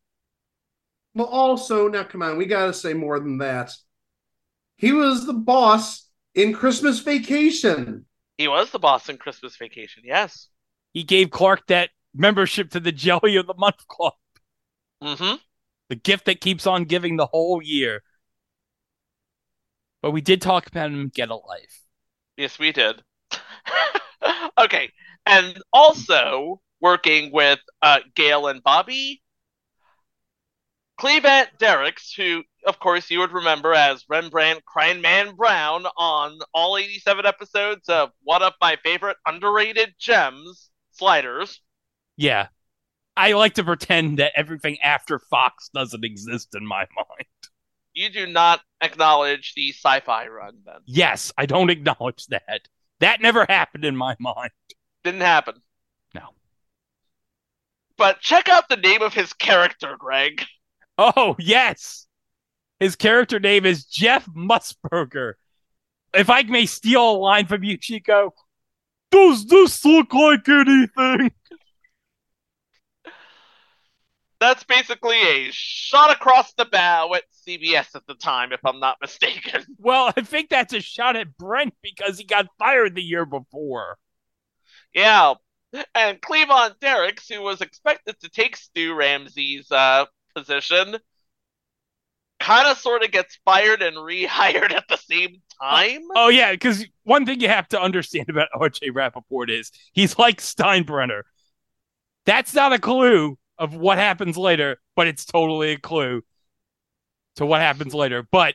Well, 1.14 1.26
also, 1.26 1.88
now 1.88 2.04
come 2.04 2.22
on, 2.22 2.36
we 2.36 2.46
got 2.46 2.66
to 2.66 2.74
say 2.74 2.94
more 2.94 3.18
than 3.18 3.38
that. 3.38 3.72
He 4.76 4.92
was 4.92 5.26
the 5.26 5.32
boss 5.34 6.08
in 6.34 6.52
Christmas 6.52 7.00
Vacation. 7.00 8.06
He 8.38 8.48
was 8.48 8.70
the 8.70 8.78
boss 8.78 9.08
in 9.08 9.18
Christmas 9.18 9.56
Vacation, 9.56 10.02
yes. 10.06 10.48
He 10.92 11.02
gave 11.02 11.30
Clark 11.30 11.66
that 11.66 11.90
membership 12.14 12.70
to 12.70 12.80
the 12.80 12.92
Jelly 12.92 13.36
of 13.36 13.46
the 13.46 13.54
Month 13.54 13.86
Club, 13.88 14.14
Mm-hmm. 15.02 15.36
the 15.88 15.96
gift 15.96 16.26
that 16.26 16.40
keeps 16.40 16.66
on 16.66 16.84
giving 16.84 17.16
the 17.16 17.26
whole 17.26 17.62
year. 17.62 18.02
But 20.02 20.12
we 20.12 20.20
did 20.20 20.40
talk 20.40 20.66
about 20.66 20.90
him 20.90 21.10
get 21.14 21.30
a 21.30 21.34
life. 21.36 21.82
Yes, 22.36 22.58
we 22.58 22.72
did. 22.72 23.02
okay, 24.58 24.90
and 25.26 25.60
also 25.72 26.60
working 26.80 27.32
with 27.32 27.58
uh, 27.82 28.00
Gail 28.14 28.46
and 28.46 28.62
Bobby, 28.62 29.22
Cleavon 31.00 31.46
Derricks, 31.58 32.12
who, 32.12 32.42
of 32.66 32.78
course, 32.78 33.10
you 33.10 33.20
would 33.20 33.32
remember 33.32 33.72
as 33.72 34.04
Rembrandt 34.08 34.64
Crying 34.66 35.00
Man 35.00 35.34
Brown 35.34 35.86
on 35.96 36.38
all 36.52 36.76
87 36.76 37.24
episodes 37.24 37.88
of 37.88 38.10
one 38.22 38.42
of 38.42 38.52
my 38.60 38.76
favorite 38.82 39.16
underrated 39.26 39.94
gems, 39.98 40.70
Sliders. 40.92 41.60
Yeah. 42.18 42.48
I 43.16 43.32
like 43.32 43.54
to 43.54 43.64
pretend 43.64 44.18
that 44.18 44.32
everything 44.36 44.78
after 44.82 45.18
Fox 45.18 45.70
doesn't 45.74 46.04
exist 46.04 46.54
in 46.54 46.66
my 46.66 46.86
mind. 46.96 47.26
You 47.94 48.10
do 48.10 48.26
not 48.26 48.60
acknowledge 48.82 49.54
the 49.54 49.70
sci-fi 49.70 50.26
run, 50.28 50.58
then. 50.64 50.76
Yes, 50.86 51.32
I 51.36 51.46
don't 51.46 51.70
acknowledge 51.70 52.26
that. 52.26 52.68
That 53.00 53.22
never 53.22 53.46
happened 53.48 53.84
in 53.84 53.96
my 53.96 54.16
mind. 54.20 54.50
Didn't 55.02 55.22
happen. 55.22 55.54
But 58.00 58.20
check 58.20 58.48
out 58.48 58.70
the 58.70 58.78
name 58.78 59.02
of 59.02 59.12
his 59.12 59.34
character, 59.34 59.94
Greg. 59.98 60.42
Oh, 60.96 61.36
yes. 61.38 62.06
His 62.78 62.96
character 62.96 63.38
name 63.38 63.66
is 63.66 63.84
Jeff 63.84 64.24
Musburger. 64.34 65.34
If 66.14 66.30
I 66.30 66.42
may 66.44 66.64
steal 66.64 67.10
a 67.10 67.12
line 67.12 67.44
from 67.44 67.62
you, 67.62 67.76
Chico, 67.76 68.32
does 69.10 69.44
this 69.44 69.84
look 69.84 70.14
like 70.14 70.48
anything? 70.48 71.32
That's 74.40 74.64
basically 74.64 75.20
a 75.20 75.50
shot 75.52 76.10
across 76.10 76.54
the 76.54 76.64
bow 76.64 77.12
at 77.12 77.24
CBS 77.46 77.94
at 77.94 78.06
the 78.06 78.14
time, 78.14 78.54
if 78.54 78.64
I'm 78.64 78.80
not 78.80 78.96
mistaken. 79.02 79.66
Well, 79.78 80.10
I 80.16 80.22
think 80.22 80.48
that's 80.48 80.72
a 80.72 80.80
shot 80.80 81.16
at 81.16 81.36
Brent 81.36 81.74
because 81.82 82.16
he 82.16 82.24
got 82.24 82.46
fired 82.58 82.94
the 82.94 83.02
year 83.02 83.26
before. 83.26 83.98
Yeah. 84.94 85.34
And 85.94 86.20
Cleavon 86.20 86.74
Derricks, 86.80 87.28
who 87.28 87.42
was 87.42 87.60
expected 87.60 88.18
to 88.20 88.28
take 88.28 88.56
Stu 88.56 88.94
Ramsey's 88.94 89.70
uh, 89.70 90.06
position, 90.34 90.96
kind 92.40 92.66
of 92.66 92.78
sort 92.78 93.04
of 93.04 93.12
gets 93.12 93.38
fired 93.44 93.82
and 93.82 93.96
rehired 93.96 94.72
at 94.72 94.88
the 94.88 94.96
same 94.96 95.42
time. 95.62 96.02
Oh, 96.16 96.28
yeah, 96.28 96.52
because 96.52 96.84
one 97.04 97.26
thing 97.26 97.40
you 97.40 97.48
have 97.48 97.68
to 97.68 97.80
understand 97.80 98.28
about 98.28 98.48
RJ 98.54 98.90
Rappaport 98.90 99.50
is 99.50 99.70
he's 99.92 100.18
like 100.18 100.40
Steinbrenner. 100.40 101.22
That's 102.26 102.54
not 102.54 102.72
a 102.72 102.78
clue 102.78 103.38
of 103.58 103.74
what 103.74 103.98
happens 103.98 104.36
later, 104.36 104.80
but 104.96 105.06
it's 105.06 105.24
totally 105.24 105.72
a 105.72 105.78
clue 105.78 106.22
to 107.36 107.46
what 107.46 107.60
happens 107.60 107.94
later. 107.94 108.26
But 108.30 108.54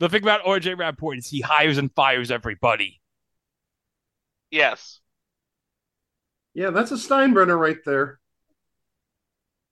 the 0.00 0.08
thing 0.08 0.22
about 0.22 0.44
RJ 0.44 0.76
Rappaport 0.76 1.18
is 1.18 1.28
he 1.28 1.40
hires 1.40 1.78
and 1.78 1.92
fires 1.94 2.30
everybody. 2.30 3.00
Yes. 4.50 5.00
Yeah, 6.56 6.70
that's 6.70 6.90
a 6.90 6.94
Steinbrenner 6.94 7.58
right 7.58 7.76
there. 7.84 8.18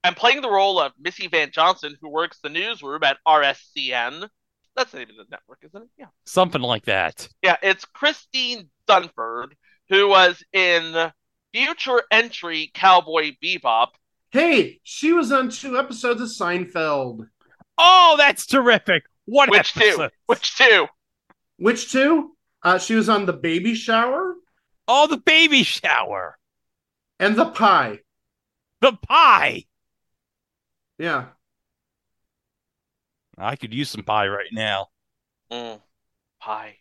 And 0.04 0.14
playing 0.14 0.42
the 0.42 0.50
role 0.50 0.78
of 0.78 0.92
Missy 1.00 1.28
Van 1.28 1.50
Johnson, 1.50 1.96
who 2.02 2.10
works 2.10 2.40
the 2.42 2.50
newsroom 2.50 3.02
at 3.02 3.16
RSCN. 3.26 4.28
That's 4.76 4.92
the 4.92 4.98
name 4.98 5.08
of 5.08 5.16
the 5.16 5.24
network, 5.30 5.60
isn't 5.62 5.80
it? 5.80 5.88
Yeah. 5.96 6.08
Something 6.26 6.60
like 6.60 6.84
that. 6.84 7.26
Yeah, 7.42 7.56
it's 7.62 7.86
Christine 7.86 8.68
Dunford, 8.86 9.52
who 9.88 10.08
was 10.10 10.42
in 10.52 11.10
future 11.54 12.02
entry 12.10 12.70
Cowboy 12.74 13.32
Bebop. 13.42 13.88
Hey, 14.30 14.80
she 14.82 15.14
was 15.14 15.32
on 15.32 15.48
two 15.48 15.78
episodes 15.78 16.20
of 16.20 16.28
Seinfeld. 16.28 17.26
Oh, 17.78 18.16
that's 18.18 18.44
terrific. 18.44 19.04
What 19.24 19.48
Which 19.48 19.72
two? 19.72 20.08
Which 20.26 20.58
two? 20.58 20.86
Which 21.56 21.90
two? 21.90 22.36
Uh, 22.62 22.78
she 22.78 22.94
was 22.94 23.08
on 23.08 23.24
the 23.24 23.32
baby 23.32 23.74
shower 23.74 24.34
Oh, 24.86 25.06
the 25.06 25.16
baby 25.16 25.62
shower. 25.62 26.36
And 27.18 27.36
the 27.36 27.46
pie. 27.46 28.00
The 28.80 28.92
pie. 28.92 29.64
Yeah. 30.98 31.26
I 33.36 33.56
could 33.56 33.74
use 33.74 33.90
some 33.90 34.02
pie 34.02 34.28
right 34.28 34.50
now. 34.52 34.88
Mm, 35.50 35.80
pie. 36.40 36.78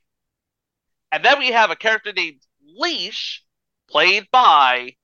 And 1.12 1.24
then 1.24 1.39
we 1.39 1.52
have 1.52 1.72
a 1.72 1.76
character 1.76 2.12
named 2.12 2.41
Leash, 2.76 3.43
played 3.89 4.28
by 4.32 4.96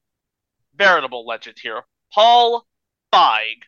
veritable 0.75 1.25
legend 1.25 1.57
here, 1.61 1.83
Paul 2.13 2.65
Feig. 3.13 3.63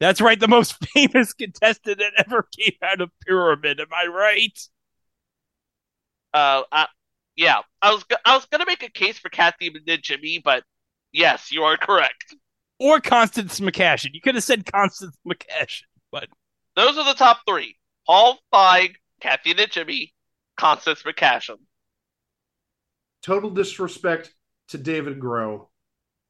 That's 0.00 0.20
right, 0.20 0.38
the 0.38 0.48
most 0.48 0.76
famous 0.94 1.32
contestant 1.32 1.98
that 1.98 2.24
ever 2.26 2.48
came 2.56 2.76
out 2.82 3.00
of 3.00 3.10
Pyramid. 3.26 3.80
Am 3.80 3.88
I 3.92 4.06
right? 4.06 4.58
Uh, 6.32 6.62
I, 6.70 6.86
yeah, 7.38 7.60
I 7.80 7.94
was 7.94 8.04
I 8.24 8.34
was 8.34 8.44
gonna 8.46 8.66
make 8.66 8.82
a 8.82 8.90
case 8.90 9.16
for 9.16 9.28
Kathy 9.28 9.72
and 9.86 10.02
Jimmy, 10.02 10.40
but 10.44 10.64
yes, 11.12 11.52
you 11.52 11.62
are 11.62 11.76
correct. 11.76 12.34
Or 12.80 13.00
Constance 13.00 13.60
McCashin. 13.60 14.12
You 14.12 14.20
could 14.20 14.34
have 14.34 14.42
said 14.42 14.70
Constance 14.70 15.16
McCashin, 15.26 15.84
but 16.10 16.28
Those 16.74 16.98
are 16.98 17.04
the 17.04 17.14
top 17.14 17.38
three: 17.48 17.76
Paul 18.06 18.40
Feig, 18.52 18.96
Kathy 19.20 19.52
and 19.52 19.70
Jimmy, 19.70 20.12
Constance 20.56 21.04
McCashin. 21.04 21.58
Total 23.22 23.50
disrespect 23.50 24.34
to 24.68 24.78
David 24.78 25.20
Groh. 25.20 25.68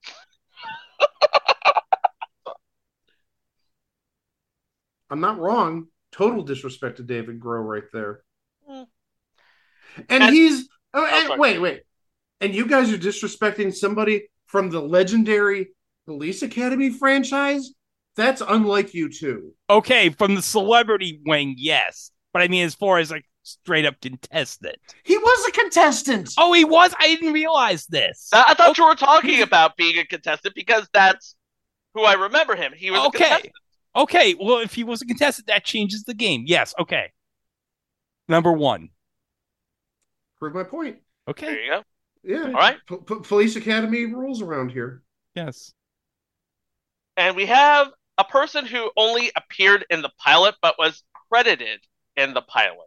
I'm 5.08 5.20
not 5.20 5.38
wrong. 5.38 5.86
Total 6.12 6.42
disrespect 6.42 6.98
to 6.98 7.02
David 7.02 7.40
Groh 7.40 7.66
right 7.66 7.84
there. 7.94 8.24
Mm. 8.70 8.86
And, 10.10 10.22
And- 10.24 10.34
he's 10.34 10.68
oh, 10.94 11.04
and- 11.04 11.40
wait, 11.40 11.58
wait. 11.58 11.82
And 12.40 12.54
you 12.54 12.66
guys 12.66 12.92
are 12.92 12.98
disrespecting 12.98 13.74
somebody 13.74 14.28
from 14.46 14.70
the 14.70 14.80
legendary 14.80 15.70
Police 16.06 16.42
Academy 16.42 16.90
franchise? 16.90 17.70
That's 18.16 18.42
unlike 18.46 18.94
you 18.94 19.08
two. 19.08 19.52
okay, 19.70 20.10
from 20.10 20.34
the 20.34 20.42
celebrity 20.42 21.20
wing, 21.24 21.54
yes. 21.58 22.10
But 22.32 22.42
I 22.42 22.48
mean, 22.48 22.64
as 22.64 22.74
far 22.74 22.98
as 22.98 23.10
like 23.10 23.24
straight 23.42 23.86
up 23.86 24.00
contestant. 24.00 24.76
He 25.04 25.16
was 25.16 25.48
a 25.48 25.52
contestant. 25.52 26.34
Oh, 26.36 26.52
he 26.52 26.64
was? 26.64 26.92
I 26.98 27.06
didn't 27.14 27.32
realize 27.32 27.86
this. 27.86 28.28
I, 28.32 28.46
I 28.48 28.54
thought 28.54 28.76
you 28.76 28.86
were 28.86 28.94
talking 28.94 29.40
about 29.42 29.76
being 29.76 29.98
a 29.98 30.04
contestant 30.04 30.54
because 30.54 30.88
that's 30.92 31.34
who 31.94 32.04
I 32.04 32.12
remember 32.14 32.54
him. 32.56 32.72
He 32.76 32.90
was 32.90 33.00
a 33.00 33.06
Okay. 33.06 33.18
contestant. 33.24 33.52
Okay, 33.96 34.34
well, 34.38 34.58
if 34.58 34.74
he 34.74 34.84
was 34.84 35.00
a 35.02 35.06
contestant, 35.06 35.46
that 35.48 35.64
changes 35.64 36.04
the 36.04 36.14
game. 36.14 36.44
Yes, 36.46 36.74
okay. 36.78 37.10
Number 38.28 38.52
one. 38.52 38.90
Prove 40.40 40.54
my 40.54 40.64
point. 40.64 40.98
Okay. 41.28 41.46
There 41.46 41.60
you 41.62 41.70
go. 41.70 41.82
Yeah. 42.22 42.44
All 42.44 42.52
right. 42.52 42.76
P- 42.88 42.96
P- 42.96 43.20
Police 43.22 43.56
Academy 43.56 44.06
rules 44.06 44.42
around 44.42 44.70
here. 44.70 45.02
yes. 45.34 45.72
And 47.16 47.34
we 47.34 47.46
have 47.46 47.88
a 48.16 48.24
person 48.24 48.64
who 48.64 48.90
only 48.96 49.32
appeared 49.34 49.84
in 49.90 50.02
the 50.02 50.10
pilot 50.18 50.54
but 50.62 50.78
was 50.78 51.02
credited 51.30 51.80
in 52.16 52.32
the 52.32 52.42
pilot. 52.42 52.78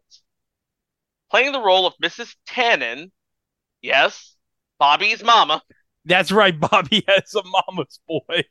Playing 1.30 1.52
the 1.52 1.62
role 1.62 1.86
of 1.86 1.94
Mrs. 2.02 2.34
Tannen, 2.48 3.12
yes, 3.82 4.36
Bobby's 4.80 5.24
mama, 5.24 5.62
That's 6.06 6.32
right, 6.32 6.58
Bobby 6.58 7.04
has 7.08 7.36
a 7.36 7.44
mama's 7.44 8.00
boy. 8.08 8.44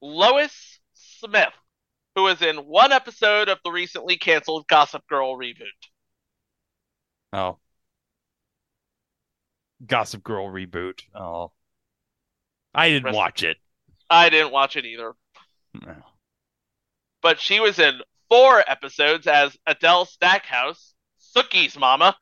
Lois 0.00 0.80
Smith, 0.94 1.52
who 2.14 2.24
was 2.24 2.42
in 2.42 2.56
one 2.56 2.92
episode 2.92 3.48
of 3.48 3.58
the 3.64 3.70
recently 3.70 4.16
canceled 4.16 4.66
Gossip 4.68 5.06
Girl 5.08 5.36
reboot. 5.36 5.68
Oh. 7.34 7.58
Gossip 9.84 10.22
Girl 10.22 10.46
reboot. 10.48 11.00
Oh. 11.14 11.52
I 12.74 12.88
didn't 12.88 13.04
Rest- 13.06 13.16
watch 13.16 13.42
it. 13.42 13.56
I 14.10 14.28
didn't 14.30 14.52
watch 14.52 14.76
it 14.76 14.84
either, 14.84 15.14
No. 15.82 15.96
but 17.22 17.40
she 17.40 17.58
was 17.58 17.78
in 17.78 18.00
four 18.28 18.62
episodes 18.70 19.26
as 19.26 19.56
Adele 19.66 20.04
Stackhouse, 20.04 20.94
Sookie's 21.34 21.76
mama, 21.78 22.16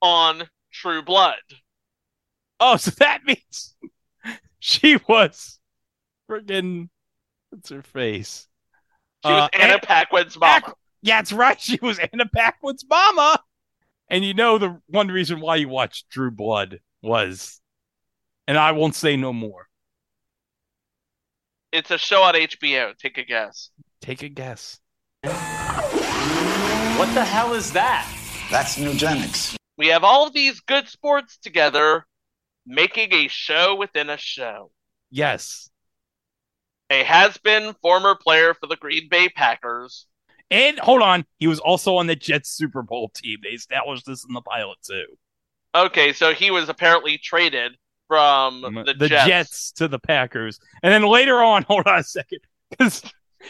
on 0.00 0.48
True 0.72 1.02
Blood. 1.02 1.36
Oh, 2.60 2.76
so 2.76 2.92
that 2.98 3.22
means 3.26 3.74
she 4.60 4.98
was 5.08 5.58
friggin' 6.30 6.88
what's 7.50 7.70
her 7.70 7.82
face? 7.82 8.46
She 9.24 9.32
was 9.32 9.42
Uh, 9.42 9.48
Anna 9.52 9.74
An- 9.74 9.80
Paquin's 9.80 10.38
mom. 10.38 10.62
Pac- 10.62 10.74
yeah, 11.02 11.18
that's 11.18 11.32
right. 11.32 11.60
She 11.60 11.78
was 11.82 11.98
Anna 11.98 12.26
Paquin's 12.32 12.84
mama. 12.88 13.40
And 14.08 14.24
you 14.24 14.34
know 14.34 14.58
the 14.58 14.80
one 14.86 15.08
reason 15.08 15.40
why 15.40 15.56
you 15.56 15.68
watched 15.68 16.08
Drew 16.10 16.30
Blood 16.30 16.80
was, 17.02 17.60
and 18.46 18.56
I 18.56 18.72
won't 18.72 18.94
say 18.94 19.16
no 19.16 19.32
more. 19.32 19.68
It's 21.72 21.90
a 21.90 21.98
show 21.98 22.22
on 22.22 22.34
HBO. 22.34 22.96
Take 22.96 23.18
a 23.18 23.24
guess. 23.24 23.70
Take 24.00 24.22
a 24.22 24.28
guess. 24.28 24.78
What 25.22 27.12
the 27.14 27.24
hell 27.24 27.52
is 27.52 27.72
that? 27.72 28.08
That's 28.50 28.78
Nugenics. 28.78 29.56
We 29.76 29.88
have 29.88 30.04
all 30.04 30.26
of 30.26 30.32
these 30.32 30.60
good 30.60 30.88
sports 30.88 31.36
together, 31.36 32.06
making 32.64 33.12
a 33.12 33.28
show 33.28 33.74
within 33.74 34.08
a 34.08 34.16
show. 34.16 34.70
Yes. 35.10 35.68
A 36.88 37.02
has-been 37.02 37.74
former 37.82 38.14
player 38.14 38.54
for 38.54 38.66
the 38.68 38.76
Green 38.76 39.08
Bay 39.10 39.28
Packers. 39.28 40.06
And 40.50 40.78
hold 40.78 41.02
on, 41.02 41.24
he 41.38 41.46
was 41.46 41.58
also 41.58 41.96
on 41.96 42.06
the 42.06 42.16
Jets 42.16 42.50
Super 42.50 42.82
Bowl 42.82 43.10
team. 43.14 43.38
They 43.42 43.50
established 43.50 44.06
this 44.06 44.24
in 44.24 44.32
the 44.32 44.40
pilot 44.40 44.78
too. 44.86 45.06
Okay, 45.74 46.12
so 46.12 46.32
he 46.32 46.50
was 46.50 46.68
apparently 46.68 47.18
traded 47.18 47.76
from 48.08 48.62
the, 48.62 48.94
the 48.98 49.08
Jets. 49.08 49.26
Jets. 49.26 49.72
to 49.72 49.88
the 49.88 49.98
Packers. 49.98 50.58
And 50.82 50.92
then 50.92 51.02
later 51.02 51.42
on, 51.42 51.62
hold 51.68 51.86
on 51.86 51.98
a 51.98 52.04
second, 52.04 52.40
because 52.70 53.02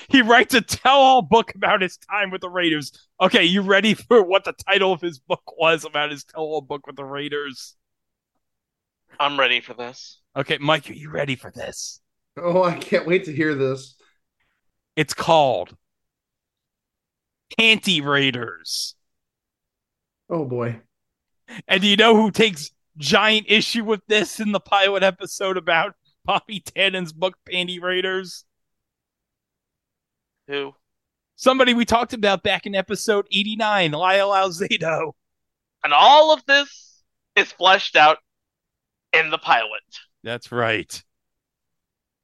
he 0.08 0.22
writes 0.22 0.54
a 0.54 0.60
tell-all 0.60 1.22
book 1.22 1.54
about 1.54 1.82
his 1.82 1.98
time 1.98 2.30
with 2.30 2.40
the 2.40 2.48
Raiders. 2.48 2.92
Okay, 3.20 3.44
you 3.44 3.62
ready 3.62 3.94
for 3.94 4.22
what 4.22 4.44
the 4.44 4.54
title 4.66 4.92
of 4.92 5.00
his 5.00 5.18
book 5.18 5.42
was 5.58 5.84
about 5.84 6.10
his 6.10 6.24
tell-all 6.24 6.62
book 6.62 6.86
with 6.86 6.96
the 6.96 7.04
Raiders? 7.04 7.76
I'm 9.20 9.38
ready 9.38 9.60
for 9.60 9.74
this. 9.74 10.20
Okay, 10.34 10.58
Mike, 10.58 10.90
are 10.90 10.94
you 10.94 11.10
ready 11.10 11.36
for 11.36 11.50
this? 11.50 12.00
Oh, 12.36 12.62
I 12.62 12.74
can't 12.74 13.06
wait 13.06 13.24
to 13.24 13.32
hear 13.32 13.54
this. 13.54 13.96
It's 14.94 15.14
called 15.14 15.74
Panty 17.58 18.04
Raiders. 18.04 18.94
Oh 20.28 20.44
boy. 20.44 20.80
And 21.68 21.80
do 21.80 21.86
you 21.86 21.96
know 21.96 22.16
who 22.16 22.30
takes 22.30 22.70
giant 22.96 23.46
issue 23.48 23.84
with 23.84 24.00
this 24.08 24.40
in 24.40 24.52
the 24.52 24.60
pilot 24.60 25.02
episode 25.02 25.56
about 25.56 25.94
Bobby 26.24 26.60
Tannen's 26.60 27.12
book 27.12 27.36
Panty 27.48 27.80
Raiders? 27.80 28.44
Who? 30.48 30.74
Somebody 31.36 31.74
we 31.74 31.84
talked 31.84 32.14
about 32.14 32.42
back 32.42 32.66
in 32.66 32.74
episode 32.74 33.26
89, 33.30 33.92
Lyle 33.92 34.30
Alzado. 34.30 35.12
And 35.84 35.92
all 35.92 36.32
of 36.32 36.44
this 36.46 37.02
is 37.36 37.52
fleshed 37.52 37.94
out 37.94 38.18
in 39.12 39.30
the 39.30 39.38
pilot. 39.38 39.82
That's 40.24 40.50
right. 40.50 41.02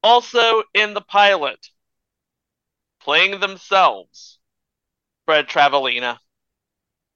Also 0.01 0.63
in 0.73 0.93
the 0.93 1.01
pilot, 1.01 1.67
playing 3.01 3.39
themselves, 3.39 4.39
Fred 5.25 5.47
Travalena. 5.47 6.17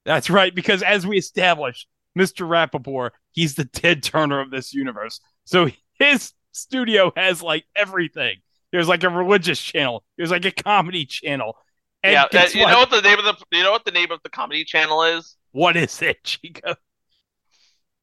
That's 0.04 0.30
right, 0.30 0.54
because 0.54 0.82
as 0.82 1.06
we 1.06 1.18
established, 1.18 1.86
Mr. 2.18 2.48
Rappaport, 2.48 3.10
he's 3.32 3.54
the 3.54 3.64
Ted 3.64 4.02
Turner 4.02 4.40
of 4.40 4.50
this 4.50 4.72
universe. 4.72 5.20
So 5.44 5.68
his 5.98 6.32
studio 6.52 7.12
has 7.16 7.42
like 7.42 7.64
everything. 7.76 8.38
There's 8.72 8.88
like 8.88 9.04
a 9.04 9.08
religious 9.08 9.60
channel. 9.60 10.04
There's 10.16 10.30
like 10.30 10.44
a 10.44 10.50
comedy 10.50 11.06
channel. 11.06 11.56
And 12.02 12.12
yeah, 12.12 12.26
guess 12.30 12.54
you 12.54 12.62
what? 12.62 12.70
know 12.70 12.78
what 12.80 12.90
the 12.90 13.00
name 13.00 13.18
of 13.18 13.24
the 13.24 13.36
you 13.52 13.62
know 13.62 13.72
what 13.72 13.84
the 13.84 13.90
name 13.90 14.10
of 14.10 14.20
the 14.22 14.30
comedy 14.30 14.64
channel 14.64 15.02
is? 15.02 15.36
What 15.52 15.76
is 15.76 16.00
it, 16.02 16.22
Chico? 16.24 16.74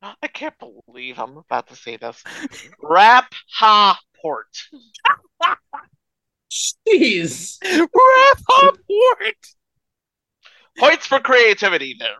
I 0.01 0.27
can't 0.27 0.53
believe 0.59 1.17
I'm 1.17 1.37
about 1.37 1.67
to 1.67 1.75
say 1.75 1.97
this. 1.97 2.23
Rap 2.81 3.33
Ha 3.57 3.99
Port. 4.21 4.47
Jeez. 6.51 7.57
Rappaport! 7.63 9.33
Points 10.77 11.05
for 11.05 11.19
creativity 11.19 11.97
there. 11.99 12.17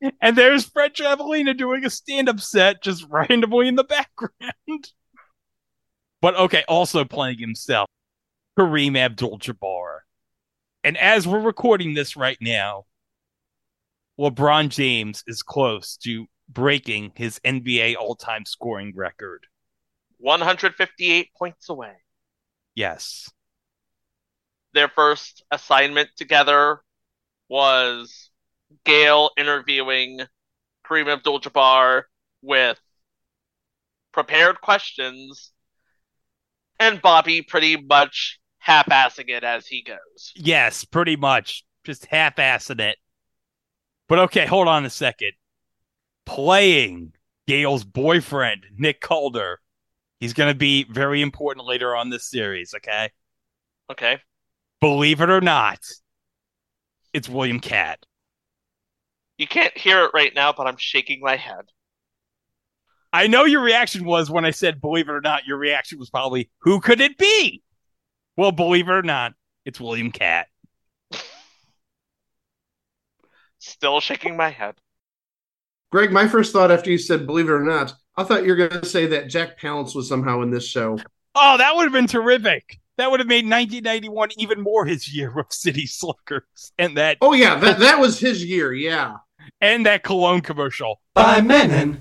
and 0.20 0.36
there's 0.36 0.64
Fred 0.64 0.94
Travalena 0.94 1.56
doing 1.56 1.84
a 1.84 1.90
stand-up 1.90 2.40
set 2.40 2.82
just 2.82 3.06
randomly 3.08 3.68
in 3.68 3.76
the 3.76 3.84
background. 3.84 4.32
But 6.22 6.34
okay, 6.34 6.64
also 6.66 7.04
playing 7.04 7.38
himself, 7.38 7.88
Kareem 8.58 8.96
Abdul-Jabbar. 8.96 9.98
And 10.82 10.96
as 10.96 11.28
we're 11.28 11.40
recording 11.40 11.92
this 11.92 12.16
right 12.16 12.38
now, 12.40 12.86
LeBron 14.18 14.70
James 14.70 15.22
is 15.26 15.42
close 15.42 15.96
to 15.98 16.26
breaking 16.48 17.12
his 17.16 17.38
NBA 17.40 17.96
all-time 17.96 18.46
scoring 18.46 18.92
record. 18.96 19.46
158 20.18 21.28
points 21.36 21.68
away. 21.68 21.92
Yes. 22.74 23.30
Their 24.76 24.88
first 24.88 25.42
assignment 25.50 26.10
together 26.18 26.82
was 27.48 28.28
Gail 28.84 29.30
interviewing 29.38 30.20
Kareem 30.86 31.10
Abdul-Jabbar 31.10 32.02
with 32.42 32.78
prepared 34.12 34.60
questions 34.60 35.52
and 36.78 37.00
Bobby 37.00 37.40
pretty 37.40 37.78
much 37.78 38.38
half-assing 38.58 39.30
it 39.30 39.44
as 39.44 39.66
he 39.66 39.82
goes. 39.82 40.34
Yes, 40.36 40.84
pretty 40.84 41.16
much. 41.16 41.64
Just 41.84 42.04
half-assing 42.04 42.80
it. 42.80 42.98
But 44.10 44.18
okay, 44.18 44.44
hold 44.44 44.68
on 44.68 44.84
a 44.84 44.90
second. 44.90 45.32
Playing 46.26 47.14
Gail's 47.46 47.82
boyfriend, 47.82 48.66
Nick 48.76 49.00
Calder. 49.00 49.60
He's 50.20 50.34
going 50.34 50.52
to 50.52 50.58
be 50.58 50.84
very 50.84 51.22
important 51.22 51.64
later 51.64 51.96
on 51.96 52.10
this 52.10 52.28
series, 52.28 52.74
okay? 52.74 53.08
Okay. 53.90 54.18
Believe 54.86 55.20
it 55.20 55.30
or 55.30 55.40
not, 55.40 55.80
it's 57.12 57.28
William 57.28 57.58
Katt. 57.58 58.06
You 59.36 59.48
can't 59.48 59.76
hear 59.76 60.04
it 60.04 60.12
right 60.14 60.32
now, 60.32 60.52
but 60.52 60.68
I'm 60.68 60.76
shaking 60.76 61.18
my 61.20 61.34
head. 61.34 61.64
I 63.12 63.26
know 63.26 63.46
your 63.46 63.62
reaction 63.62 64.04
was 64.04 64.30
when 64.30 64.44
I 64.44 64.52
said 64.52 64.80
believe 64.80 65.08
it 65.08 65.12
or 65.12 65.20
not, 65.20 65.44
your 65.44 65.58
reaction 65.58 65.98
was 65.98 66.08
probably, 66.08 66.50
who 66.60 66.78
could 66.78 67.00
it 67.00 67.18
be? 67.18 67.64
Well, 68.36 68.52
believe 68.52 68.86
it 68.86 68.92
or 68.92 69.02
not, 69.02 69.32
it's 69.64 69.80
William 69.80 70.12
Katt. 70.12 70.46
Still 73.58 73.98
shaking 73.98 74.36
my 74.36 74.50
head. 74.50 74.76
Greg, 75.90 76.12
my 76.12 76.28
first 76.28 76.52
thought 76.52 76.70
after 76.70 76.92
you 76.92 76.98
said 76.98 77.26
believe 77.26 77.48
it 77.48 77.52
or 77.52 77.64
not, 77.64 77.92
I 78.16 78.22
thought 78.22 78.44
you 78.44 78.50
were 78.50 78.68
going 78.68 78.82
to 78.82 78.86
say 78.86 79.06
that 79.06 79.30
Jack 79.30 79.58
Palance 79.58 79.96
was 79.96 80.08
somehow 80.08 80.42
in 80.42 80.52
this 80.52 80.68
show. 80.68 80.96
Oh, 81.34 81.58
that 81.58 81.74
would 81.74 81.86
have 81.86 81.92
been 81.92 82.06
terrific. 82.06 82.78
That 82.98 83.10
would 83.10 83.20
have 83.20 83.26
made 83.28 83.44
1991 83.44 84.30
even 84.38 84.60
more 84.62 84.86
his 84.86 85.12
year 85.14 85.38
of 85.38 85.46
City 85.50 85.86
Slickers 85.86 86.72
and 86.78 86.96
that 86.96 87.18
Oh 87.20 87.32
yeah, 87.34 87.56
that 87.58 87.78
that 87.80 88.00
was 88.00 88.18
his 88.18 88.44
year. 88.44 88.72
Yeah. 88.72 89.16
and 89.60 89.84
that 89.86 90.02
cologne 90.02 90.40
commercial. 90.40 91.00
By 91.14 91.40
Mennen. 91.40 92.00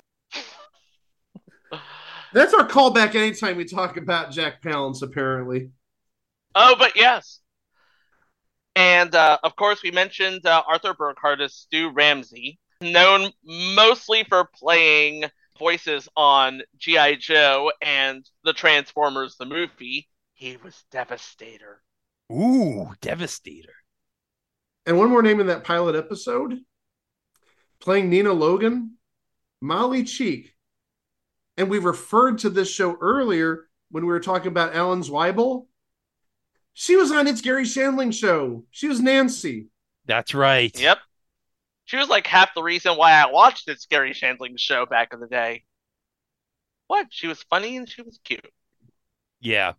That's 2.33 2.53
our 2.53 2.67
callback 2.67 3.15
anytime 3.15 3.55
we 3.55 3.63
talk 3.65 3.95
about 3.97 4.31
Jack 4.31 4.61
Palance, 4.61 5.01
apparently. 5.01 5.69
Oh, 6.53 6.75
but 6.77 6.95
yes. 6.95 7.39
And 8.75 9.15
uh, 9.15 9.37
of 9.43 9.55
course, 9.55 9.81
we 9.83 9.91
mentioned 9.91 10.45
uh, 10.45 10.61
Arthur 10.67 10.93
Burghardt 10.93 11.39
as 11.39 11.53
Stu 11.53 11.91
Ramsey, 11.91 12.59
known 12.81 13.31
mostly 13.45 14.25
for 14.25 14.49
playing 14.53 15.25
voices 15.57 16.09
on 16.17 16.61
G.I. 16.77 17.15
Joe 17.15 17.71
and 17.81 18.29
the 18.43 18.51
Transformers, 18.51 19.37
the 19.37 19.45
movie. 19.45 20.09
He 20.35 20.57
was 20.57 20.83
Devastator. 20.91 21.81
Ooh, 22.31 22.93
Devastator. 23.01 23.73
And 24.85 24.97
one 24.97 25.09
more 25.09 25.21
name 25.23 25.39
in 25.39 25.47
that 25.47 25.63
pilot 25.63 25.95
episode 25.95 26.59
playing 27.79 28.09
Nina 28.09 28.33
Logan, 28.33 28.97
Molly 29.61 30.03
Cheek. 30.03 30.53
And 31.57 31.69
we 31.69 31.79
referred 31.79 32.39
to 32.39 32.49
this 32.49 32.69
show 32.69 32.97
earlier 32.99 33.67
when 33.89 34.05
we 34.05 34.11
were 34.11 34.19
talking 34.19 34.49
about 34.49 34.75
Alan 34.75 35.01
Zweibel. 35.01 35.67
She 36.73 36.97
was 36.97 37.11
on 37.11 37.27
It's 37.27 37.41
Garry 37.41 37.63
Shandling 37.63 38.13
show. 38.13 38.65
She 38.71 38.87
was 38.87 38.99
Nancy. 38.99 39.69
That's 40.05 40.33
right. 40.33 40.77
Yep. 40.77 40.97
She 41.85 41.95
was 41.95 42.09
like 42.09 42.27
half 42.27 42.53
the 42.53 42.63
reason 42.63 42.97
why 42.97 43.13
I 43.13 43.31
watched 43.31 43.65
this 43.65 43.85
Garry 43.85 44.13
Shandling 44.13 44.59
show 44.59 44.85
back 44.85 45.13
in 45.13 45.21
the 45.21 45.27
day. 45.27 45.63
What? 46.87 47.07
She 47.09 47.27
was 47.27 47.41
funny 47.43 47.77
and 47.77 47.87
she 47.87 48.01
was 48.01 48.19
cute. 48.23 48.51
Yeah. 49.39 49.73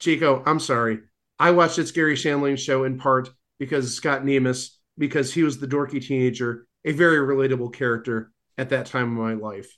Chico, 0.00 0.42
I'm 0.46 0.60
sorry. 0.60 1.00
I 1.38 1.50
watched 1.50 1.78
It's 1.78 1.90
Garry 1.90 2.14
Shandling 2.14 2.58
show 2.58 2.84
in 2.84 2.98
part 2.98 3.30
because 3.58 3.94
Scott 3.94 4.22
Nemes, 4.22 4.70
because 4.98 5.32
he 5.32 5.42
was 5.42 5.58
the 5.58 5.66
dorky 5.66 6.04
teenager, 6.04 6.66
a 6.84 6.92
very 6.92 7.18
relatable 7.18 7.72
character 7.72 8.32
at 8.56 8.70
that 8.70 8.86
time 8.86 9.18
of 9.18 9.24
my 9.24 9.34
life. 9.34 9.76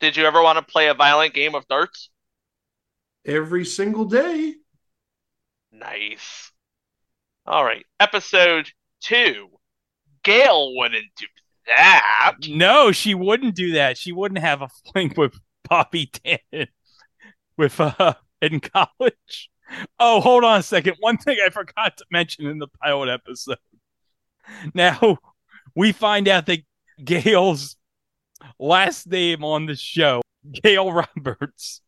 Did 0.00 0.16
you 0.16 0.24
ever 0.26 0.42
want 0.42 0.58
to 0.58 0.62
play 0.72 0.88
a 0.88 0.94
violent 0.94 1.34
game 1.34 1.54
of 1.54 1.66
darts? 1.68 2.10
Every 3.24 3.64
single 3.64 4.04
day. 4.04 4.54
Nice. 5.72 6.52
All 7.46 7.64
right. 7.64 7.84
Episode 8.00 8.70
two. 9.00 9.48
Gail 10.22 10.76
wouldn't 10.76 11.06
do 11.16 11.26
that. 11.66 12.36
No, 12.48 12.92
she 12.92 13.14
wouldn't 13.14 13.54
do 13.54 13.72
that. 13.72 13.98
She 13.98 14.12
wouldn't 14.12 14.40
have 14.40 14.62
a 14.62 14.68
fling 14.68 15.14
with 15.16 15.34
Bobby 15.68 16.06
Tannen 16.06 16.68
with 17.56 17.80
uh 17.80 18.14
in 18.42 18.60
college. 18.60 19.50
Oh, 19.98 20.20
hold 20.20 20.44
on 20.44 20.60
a 20.60 20.62
second. 20.62 20.96
One 21.00 21.18
thing 21.18 21.38
I 21.44 21.50
forgot 21.50 21.96
to 21.98 22.04
mention 22.10 22.46
in 22.46 22.58
the 22.58 22.68
pilot 22.68 23.10
episode. 23.10 23.58
Now 24.72 25.18
we 25.74 25.92
find 25.92 26.26
out 26.26 26.46
that 26.46 26.60
Gail's 27.04 27.76
last 28.58 29.06
name 29.06 29.44
on 29.44 29.66
the 29.66 29.76
show, 29.76 30.22
Gail 30.50 30.90
Roberts, 30.92 31.82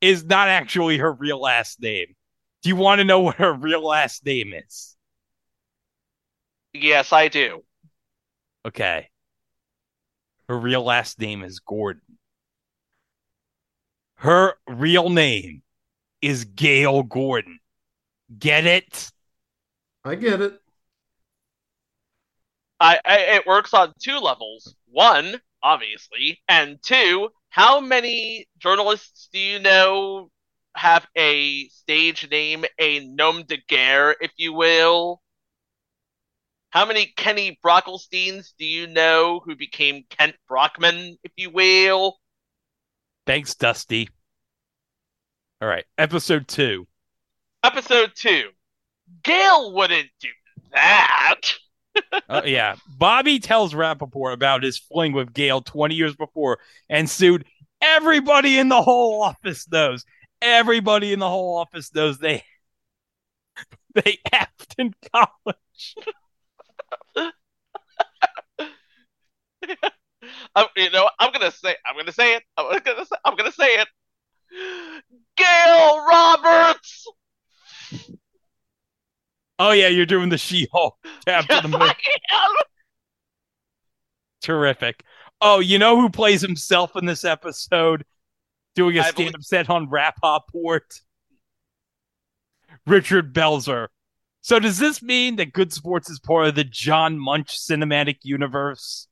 is 0.00 0.24
not 0.24 0.48
actually 0.48 0.98
her 0.98 1.12
real 1.12 1.40
last 1.40 1.80
name. 1.80 2.14
Do 2.62 2.68
you 2.68 2.76
want 2.76 3.00
to 3.00 3.04
know 3.04 3.20
what 3.20 3.36
her 3.36 3.52
real 3.52 3.84
last 3.84 4.24
name 4.24 4.52
is? 4.54 4.96
Yes, 6.72 7.12
I 7.12 7.28
do. 7.28 7.64
Okay. 8.64 9.08
Her 10.48 10.58
real 10.58 10.82
last 10.82 11.18
name 11.18 11.42
is 11.42 11.60
Gordon. 11.60 12.18
Her 14.16 14.54
real 14.66 15.10
name 15.10 15.62
is 16.26 16.44
Gail 16.44 17.04
Gordon. 17.04 17.60
Get 18.36 18.66
it? 18.66 19.10
I 20.04 20.16
get 20.16 20.40
it. 20.40 20.60
I, 22.80 22.98
I 23.04 23.18
it 23.36 23.46
works 23.46 23.72
on 23.72 23.92
two 24.02 24.18
levels. 24.18 24.74
One, 24.86 25.40
obviously, 25.62 26.40
and 26.48 26.78
two, 26.82 27.30
how 27.48 27.80
many 27.80 28.46
journalists 28.58 29.28
do 29.32 29.38
you 29.38 29.60
know 29.60 30.30
have 30.74 31.06
a 31.16 31.68
stage 31.68 32.28
name, 32.28 32.64
a 32.78 33.06
nom 33.06 33.44
de 33.44 33.58
guerre, 33.68 34.16
if 34.20 34.32
you 34.36 34.52
will? 34.52 35.22
How 36.70 36.84
many 36.84 37.14
Kenny 37.16 37.56
Brockelsteins 37.64 38.52
do 38.58 38.66
you 38.66 38.88
know 38.88 39.40
who 39.44 39.54
became 39.54 40.04
Kent 40.10 40.34
Brockman, 40.48 41.16
if 41.22 41.30
you 41.36 41.50
will? 41.50 42.18
Thanks, 43.26 43.54
Dusty. 43.54 44.08
All 45.60 45.68
right, 45.68 45.84
episode 45.96 46.48
two. 46.48 46.86
Episode 47.64 48.12
two. 48.14 48.50
Gail 49.22 49.72
wouldn't 49.72 50.08
do 50.20 50.28
that. 50.72 51.40
Uh, 52.28 52.42
yeah, 52.44 52.76
Bobby 52.98 53.38
tells 53.38 53.72
Rappaport 53.72 54.34
about 54.34 54.62
his 54.62 54.76
fling 54.76 55.14
with 55.14 55.32
Gail 55.32 55.62
20 55.62 55.94
years 55.94 56.14
before 56.14 56.58
and 56.90 57.08
sued 57.08 57.46
everybody 57.80 58.58
in 58.58 58.68
the 58.68 58.82
whole 58.82 59.22
office 59.22 59.66
knows. 59.70 60.04
Everybody 60.42 61.14
in 61.14 61.20
the 61.20 61.28
whole 61.30 61.56
office 61.56 61.94
knows 61.94 62.18
they 62.18 62.44
they 63.94 64.18
effed 64.30 64.74
in 64.76 64.94
college. 65.10 65.94
I'm, 70.54 70.66
you 70.76 70.90
know, 70.90 71.08
I'm 71.18 71.32
gonna 71.32 71.50
say, 71.50 71.76
I'm 71.86 71.96
gonna 71.96 72.12
say 72.12 72.34
it. 72.34 72.42
I'm 72.58 72.78
gonna, 72.84 73.06
say, 73.06 73.16
I'm 73.24 73.36
gonna 73.36 73.52
say 73.52 73.78
it. 73.80 73.88
Gail 75.36 76.04
Roberts. 76.06 77.06
Oh 79.58 79.70
yeah, 79.72 79.88
you're 79.88 80.04
doing 80.06 80.28
the 80.28 80.36
She-Hulk 80.38 80.96
tap 81.24 81.46
to 81.48 81.60
the 81.62 81.68
moon. 81.78 81.80
I 81.82 81.86
am. 82.32 82.50
Terrific. 84.42 85.02
Oh, 85.40 85.60
you 85.60 85.78
know 85.78 86.00
who 86.00 86.08
plays 86.10 86.40
himself 86.42 86.94
in 86.96 87.06
this 87.06 87.24
episode? 87.24 88.04
Doing 88.74 88.98
a 88.98 89.00
believe- 89.00 89.12
stand-up 89.14 89.42
set 89.42 89.70
on 89.70 89.88
Rappaport? 89.88 91.00
Richard 92.86 93.32
Belzer. 93.34 93.88
So 94.42 94.58
does 94.60 94.78
this 94.78 95.02
mean 95.02 95.36
that 95.36 95.52
Good 95.52 95.72
Sports 95.72 96.08
is 96.10 96.20
part 96.20 96.46
of 96.46 96.54
the 96.54 96.62
John 96.64 97.18
Munch 97.18 97.58
cinematic 97.58 98.18
universe? 98.22 99.08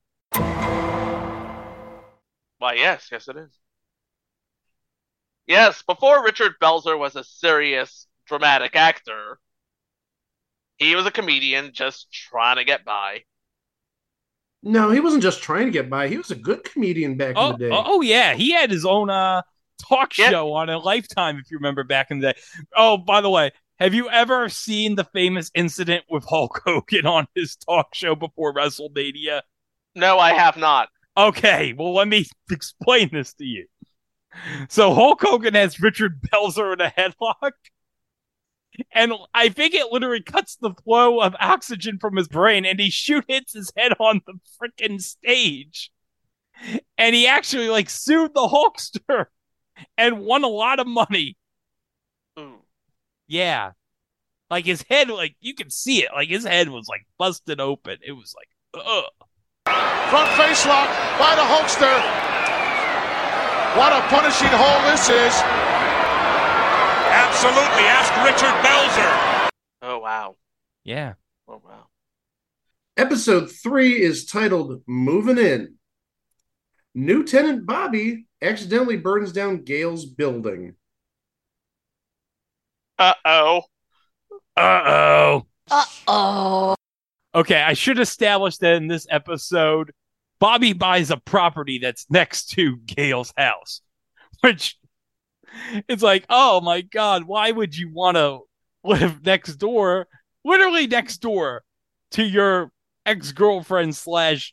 Why, 2.58 2.74
yes, 2.74 3.08
yes, 3.10 3.26
it 3.28 3.36
is. 3.36 3.50
Yes, 5.46 5.80
before 5.80 6.22
Richard 6.22 6.58
Belzer 6.60 6.98
was 6.98 7.16
a 7.16 7.24
serious 7.24 8.06
dramatic 8.26 8.76
actor, 8.76 9.40
he 10.76 10.94
was 10.94 11.04
a 11.04 11.10
comedian 11.10 11.72
just 11.72 12.12
trying 12.12 12.56
to 12.56 12.64
get 12.64 12.84
by. 12.84 13.24
No, 14.64 14.90
he 14.90 14.98
wasn't 15.00 15.22
just 15.22 15.42
trying 15.42 15.66
to 15.66 15.70
get 15.70 15.88
by. 15.90 16.08
He 16.08 16.16
was 16.18 16.30
a 16.32 16.34
good 16.36 16.64
comedian 16.64 17.16
back 17.16 17.36
Oh, 17.36 17.46
in 17.46 17.46
the 17.48 17.54
day. 17.54 17.86
oh 17.86 18.00
yeah, 18.00 18.34
he 18.34 18.52
had 18.52 18.70
his 18.70 18.84
own 18.84 19.10
uh 19.10 19.42
talk 19.78 20.12
Yeah. 20.16 20.32
show 20.32 20.52
on 20.52 20.68
a 20.70 20.78
Lifetime, 20.78 21.38
if 21.38 21.50
you 21.50 21.58
remember 21.58 21.84
back 21.84 22.10
in 22.10 22.20
the 22.20 22.32
day. 22.32 22.40
Oh, 22.76 22.96
by 22.96 23.20
the 23.20 23.30
way, 23.30 23.50
have 23.78 23.92
you 23.94 24.08
ever 24.10 24.48
seen 24.48 24.94
the 24.94 25.04
famous 25.04 25.50
incident 25.54 26.04
with 26.08 26.24
Hulk 26.24 26.62
Hogan 26.66 27.06
on 27.06 27.26
his 27.34 27.56
talk 27.56 27.94
show 27.94 28.14
before 28.14 28.54
WrestleMania? 28.54 29.42
No, 29.96 30.18
I 30.20 30.32
have 30.34 30.56
not. 30.56 30.88
Okay, 31.16 31.72
well, 31.74 31.94
let 31.94 32.08
me 32.08 32.26
explain 32.50 33.10
this 33.12 33.34
to 33.34 33.44
you. 33.44 33.66
So 34.68 34.92
Hulk 34.94 35.20
Hogan 35.22 35.54
has 35.54 35.80
Richard 35.80 36.20
Belzer 36.22 36.72
in 36.72 36.80
a 36.80 36.90
headlock, 36.90 37.52
and 38.92 39.12
I 39.32 39.48
think 39.48 39.74
it 39.74 39.92
literally 39.92 40.22
cuts 40.22 40.56
the 40.56 40.74
flow 40.84 41.20
of 41.20 41.34
oxygen 41.38 41.98
from 42.00 42.16
his 42.16 42.28
brain, 42.28 42.64
and 42.64 42.80
he 42.80 42.90
shoot 42.90 43.24
hits 43.28 43.52
his 43.52 43.72
head 43.76 43.92
on 44.00 44.20
the 44.26 44.34
freaking 44.60 45.00
stage. 45.00 45.90
And 46.98 47.14
he 47.14 47.26
actually 47.26 47.68
like 47.68 47.90
sued 47.90 48.32
the 48.34 48.48
Hulkster 48.48 49.26
and 49.98 50.20
won 50.20 50.44
a 50.44 50.48
lot 50.48 50.78
of 50.78 50.86
money. 50.86 51.36
Ooh. 52.38 52.62
Yeah. 53.26 53.72
Like 54.50 54.64
his 54.64 54.84
head, 54.88 55.08
like 55.08 55.36
you 55.40 55.54
can 55.54 55.70
see 55.70 56.04
it. 56.04 56.10
Like 56.14 56.28
his 56.28 56.44
head 56.44 56.68
was 56.68 56.86
like 56.88 57.06
busted 57.18 57.60
open. 57.60 57.98
It 58.06 58.12
was 58.12 58.34
like, 58.36 58.48
ugh. 58.86 59.10
Front 60.10 60.30
face 60.36 60.66
lock 60.66 60.88
by 61.18 61.34
the 61.34 61.42
Hulkster. 61.42 62.43
What 63.76 63.92
a 63.92 64.00
punishing 64.06 64.48
hole 64.48 64.82
this 64.88 65.08
is. 65.08 65.34
Absolutely. 67.10 67.84
Ask 67.90 68.14
Richard 68.24 68.54
Belzer. 68.62 69.50
Oh, 69.82 69.98
wow. 69.98 70.36
Yeah. 70.84 71.14
Oh, 71.48 71.60
wow. 71.64 71.88
Episode 72.96 73.50
three 73.50 74.00
is 74.00 74.26
titled 74.26 74.82
Moving 74.86 75.38
In. 75.38 75.74
New 76.94 77.24
tenant 77.24 77.66
Bobby 77.66 78.28
accidentally 78.40 78.96
burns 78.96 79.32
down 79.32 79.64
Gail's 79.64 80.04
building. 80.04 80.76
Uh 82.96 83.14
oh. 83.24 83.62
Uh 84.56 84.82
oh. 84.86 85.46
Uh 85.68 85.84
oh. 86.06 86.74
Okay, 87.34 87.60
I 87.60 87.72
should 87.72 87.98
establish 87.98 88.58
that 88.58 88.76
in 88.76 88.86
this 88.86 89.08
episode, 89.10 89.90
Bobby 90.44 90.74
buys 90.74 91.10
a 91.10 91.16
property 91.16 91.78
that's 91.78 92.04
next 92.10 92.50
to 92.50 92.76
Gail's 92.84 93.32
house, 93.34 93.80
which 94.42 94.76
it's 95.88 96.02
like, 96.02 96.26
oh 96.28 96.60
my 96.60 96.82
god, 96.82 97.24
why 97.24 97.50
would 97.50 97.74
you 97.74 97.90
want 97.90 98.18
to 98.18 98.40
live 98.84 99.24
next 99.24 99.56
door, 99.56 100.06
literally 100.44 100.86
next 100.86 101.22
door 101.22 101.62
to 102.10 102.22
your 102.22 102.70
ex 103.06 103.32
girlfriend 103.32 103.96
slash 103.96 104.52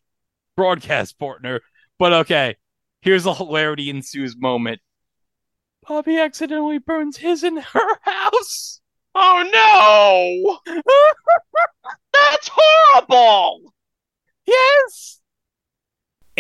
broadcast 0.55 1.19
partner? 1.19 1.59
But 1.99 2.13
okay, 2.13 2.55
here's 3.01 3.25
a 3.25 3.33
hilarity 3.33 3.89
ensues 3.89 4.37
moment. 4.37 4.79
Bobby 5.85 6.17
accidentally 6.17 6.77
burns 6.77 7.17
his 7.17 7.43
in 7.43 7.57
her 7.57 7.99
house. 8.03 8.79
Oh, 9.13 10.61
no. 10.65 10.73
That's 12.13 12.49
horrible. 12.49 13.73
Yes. 14.47 15.20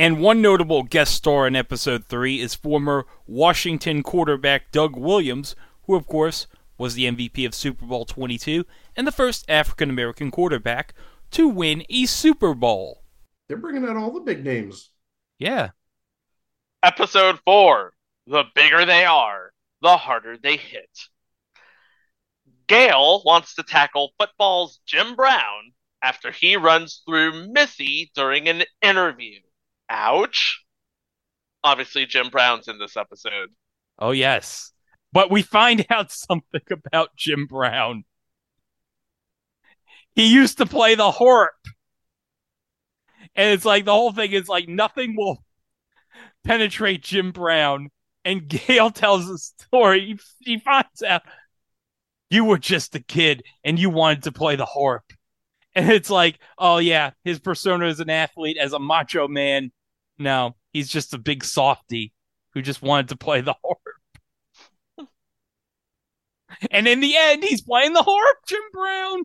And 0.01 0.19
one 0.19 0.41
notable 0.41 0.81
guest 0.81 1.13
star 1.13 1.45
in 1.45 1.55
episode 1.55 2.07
3 2.07 2.41
is 2.41 2.55
former 2.55 3.05
Washington 3.27 4.01
quarterback 4.01 4.71
Doug 4.71 4.97
Williams, 4.97 5.55
who, 5.83 5.93
of 5.93 6.07
course, 6.07 6.47
was 6.75 6.95
the 6.95 7.05
MVP 7.05 7.45
of 7.45 7.53
Super 7.53 7.85
Bowl 7.85 8.05
22 8.05 8.65
and 8.95 9.05
the 9.05 9.11
first 9.11 9.45
African 9.47 9.91
American 9.91 10.31
quarterback 10.31 10.95
to 11.29 11.47
win 11.47 11.83
a 11.87 12.07
Super 12.07 12.55
Bowl. 12.55 13.03
They're 13.47 13.57
bringing 13.57 13.85
out 13.85 13.95
all 13.95 14.11
the 14.11 14.21
big 14.21 14.43
names. 14.43 14.89
Yeah. 15.37 15.69
Episode 16.81 17.39
four. 17.45 17.93
The 18.25 18.45
bigger 18.55 18.85
they 18.85 19.05
are, 19.05 19.53
the 19.83 19.97
harder 19.97 20.35
they 20.35 20.57
hit. 20.57 20.89
Gail 22.65 23.21
wants 23.23 23.53
to 23.53 23.61
tackle 23.61 24.13
football's 24.17 24.79
Jim 24.87 25.15
Brown 25.15 25.73
after 26.01 26.31
he 26.31 26.57
runs 26.57 27.03
through 27.05 27.49
Missy 27.49 28.09
during 28.15 28.49
an 28.49 28.63
interview. 28.81 29.41
Ouch. 29.91 30.63
Obviously, 31.63 32.05
Jim 32.05 32.29
Brown's 32.29 32.67
in 32.69 32.79
this 32.79 32.95
episode. 32.95 33.49
Oh, 33.99 34.11
yes. 34.11 34.71
But 35.11 35.29
we 35.29 35.41
find 35.41 35.85
out 35.89 36.11
something 36.11 36.61
about 36.71 37.15
Jim 37.15 37.45
Brown. 37.45 38.05
He 40.15 40.33
used 40.33 40.57
to 40.57 40.65
play 40.65 40.95
the 40.95 41.11
harp. 41.11 41.53
And 43.35 43.53
it's 43.53 43.65
like 43.65 43.85
the 43.85 43.93
whole 43.93 44.11
thing 44.11 44.31
is 44.31 44.49
like 44.49 44.67
nothing 44.67 45.15
will 45.15 45.43
penetrate 46.43 47.03
Jim 47.03 47.31
Brown. 47.31 47.89
And 48.23 48.47
Gail 48.67 48.91
tells 48.91 49.27
the 49.27 49.37
story. 49.37 50.17
He 50.39 50.59
finds 50.59 51.03
out 51.03 51.23
you 52.29 52.45
were 52.45 52.57
just 52.57 52.95
a 52.95 52.99
kid 52.99 53.43
and 53.63 53.77
you 53.77 53.89
wanted 53.89 54.23
to 54.23 54.31
play 54.31 54.55
the 54.55 54.65
harp. 54.65 55.03
And 55.75 55.89
it's 55.89 56.09
like, 56.09 56.39
oh 56.57 56.79
yeah, 56.79 57.11
his 57.23 57.39
persona 57.39 57.87
as 57.87 57.99
an 57.99 58.09
athlete, 58.09 58.57
as 58.57 58.73
a 58.73 58.79
macho 58.79 59.27
man. 59.27 59.71
No, 60.21 60.55
he's 60.71 60.87
just 60.87 61.15
a 61.15 61.17
big 61.17 61.43
softy 61.43 62.13
who 62.53 62.61
just 62.61 62.83
wanted 62.83 63.09
to 63.09 63.17
play 63.17 63.41
the 63.41 63.55
harp. 63.65 65.09
and 66.69 66.87
in 66.87 66.99
the 66.99 67.17
end, 67.17 67.43
he's 67.43 67.61
playing 67.61 67.93
the 67.93 68.03
harp, 68.03 68.37
Jim 68.47 68.61
Brown. 68.71 69.23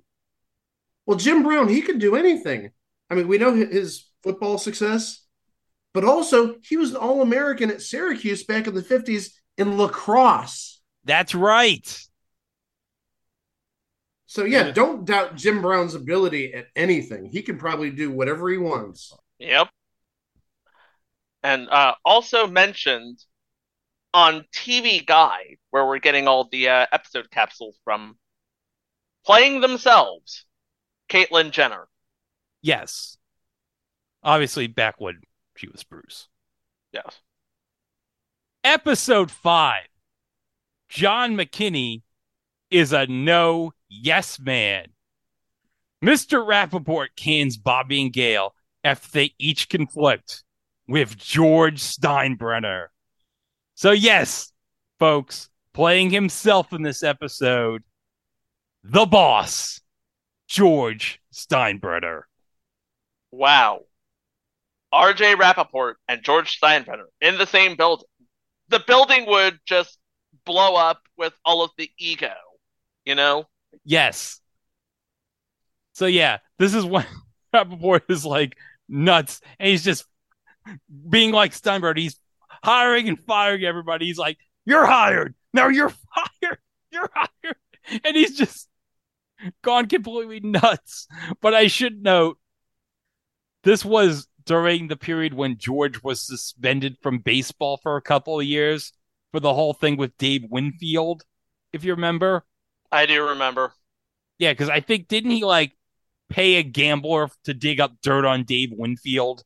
Well, 1.04 1.18
Jim 1.18 1.42
Brown, 1.42 1.68
he 1.68 1.82
could 1.82 1.98
do 1.98 2.16
anything. 2.16 2.70
I 3.10 3.14
mean, 3.14 3.28
we 3.28 3.36
know 3.36 3.54
his 3.54 4.06
football 4.22 4.56
success, 4.56 5.22
but 5.92 6.04
also 6.04 6.56
he 6.62 6.78
was 6.78 6.90
an 6.90 6.96
All 6.96 7.20
American 7.20 7.70
at 7.70 7.82
Syracuse 7.82 8.44
back 8.44 8.66
in 8.66 8.74
the 8.74 8.82
50s 8.82 9.32
in 9.58 9.76
lacrosse. 9.76 10.80
That's 11.04 11.34
right. 11.34 12.00
So, 14.24 14.44
yeah, 14.44 14.70
don't 14.70 15.04
doubt 15.04 15.36
Jim 15.36 15.60
Brown's 15.62 15.94
ability 15.94 16.54
at 16.54 16.66
anything. 16.74 17.26
He 17.26 17.42
can 17.42 17.58
probably 17.58 17.90
do 17.90 18.10
whatever 18.10 18.48
he 18.48 18.56
wants. 18.56 19.14
Yep. 19.38 19.68
And 21.42 21.68
uh, 21.68 21.94
also 22.04 22.46
mentioned 22.46 23.18
on 24.12 24.44
TV 24.54 25.04
Guide, 25.04 25.58
where 25.70 25.86
we're 25.86 25.98
getting 25.98 26.26
all 26.26 26.48
the 26.50 26.68
uh, 26.68 26.86
episode 26.90 27.30
capsules 27.30 27.76
from, 27.84 28.16
playing 29.24 29.60
themselves, 29.60 30.46
Caitlyn 31.08 31.50
Jenner. 31.50 31.88
Yes. 32.62 33.18
Obviously, 34.22 34.66
back 34.66 35.00
when 35.00 35.20
she 35.56 35.68
was 35.68 35.84
Bruce. 35.84 36.28
Yes. 36.92 37.20
Episode 38.64 39.30
five 39.30 39.86
John 40.88 41.36
McKinney 41.36 42.02
is 42.70 42.92
a 42.92 43.06
no 43.06 43.72
yes 43.88 44.40
man. 44.40 44.86
Mr. 46.04 46.44
Rappaport 46.44 47.08
cans 47.16 47.56
Bobby 47.56 48.02
and 48.02 48.12
Gail 48.12 48.54
after 48.82 49.10
they 49.10 49.34
each 49.38 49.68
conflict 49.68 50.42
with 50.88 51.16
George 51.16 51.82
Steinbrenner. 51.82 52.86
So, 53.74 53.90
yes, 53.90 54.52
folks, 54.98 55.50
playing 55.74 56.10
himself 56.10 56.72
in 56.72 56.82
this 56.82 57.02
episode, 57.02 57.82
the 58.82 59.04
boss, 59.04 59.80
George 60.48 61.20
Steinbrenner. 61.32 62.22
Wow. 63.30 63.82
RJ 64.94 65.34
Rappaport 65.34 65.94
and 66.08 66.22
George 66.22 66.58
Steinbrenner 66.58 67.06
in 67.20 67.36
the 67.36 67.46
same 67.46 67.76
building. 67.76 68.06
The 68.68 68.80
building 68.86 69.26
would 69.26 69.58
just 69.66 69.98
blow 70.44 70.76
up 70.76 71.02
with 71.18 71.34
all 71.44 71.62
of 71.62 71.70
the 71.76 71.90
ego, 71.98 72.32
you 73.04 73.14
know? 73.14 73.44
Yes. 73.84 74.40
So, 75.92 76.06
yeah, 76.06 76.38
this 76.58 76.74
is 76.74 76.84
when 76.84 77.04
Rappaport 77.54 78.02
is 78.08 78.24
like 78.24 78.56
nuts 78.88 79.40
and 79.58 79.68
he's 79.68 79.84
just 79.84 80.06
being 81.08 81.32
like 81.32 81.52
Steinberg. 81.52 81.98
He's 81.98 82.18
hiring 82.62 83.08
and 83.08 83.18
firing 83.26 83.64
everybody. 83.64 84.06
He's 84.06 84.18
like, 84.18 84.38
You're 84.64 84.86
hired. 84.86 85.34
Now 85.52 85.68
you're 85.68 85.90
fired. 86.14 86.58
You're 86.90 87.10
hired. 87.14 87.56
And 88.04 88.16
he's 88.16 88.36
just 88.36 88.68
gone 89.62 89.86
completely 89.86 90.40
nuts. 90.40 91.06
But 91.40 91.54
I 91.54 91.68
should 91.68 92.02
note 92.02 92.38
this 93.62 93.84
was 93.84 94.28
during 94.44 94.88
the 94.88 94.96
period 94.96 95.34
when 95.34 95.58
George 95.58 96.02
was 96.02 96.20
suspended 96.20 96.96
from 97.02 97.18
baseball 97.18 97.78
for 97.82 97.96
a 97.96 98.02
couple 98.02 98.38
of 98.38 98.46
years 98.46 98.92
for 99.32 99.40
the 99.40 99.52
whole 99.52 99.74
thing 99.74 99.96
with 99.96 100.16
Dave 100.18 100.44
Winfield, 100.48 101.24
if 101.72 101.84
you 101.84 101.94
remember. 101.94 102.44
I 102.92 103.06
do 103.06 103.28
remember. 103.28 103.72
Yeah, 104.38 104.52
because 104.52 104.68
I 104.68 104.80
think 104.80 105.08
didn't 105.08 105.32
he 105.32 105.44
like 105.44 105.72
pay 106.28 106.54
a 106.54 106.62
gambler 106.62 107.28
to 107.44 107.54
dig 107.54 107.80
up 107.80 107.94
dirt 108.02 108.24
on 108.24 108.44
Dave 108.44 108.70
Winfield? 108.72 109.42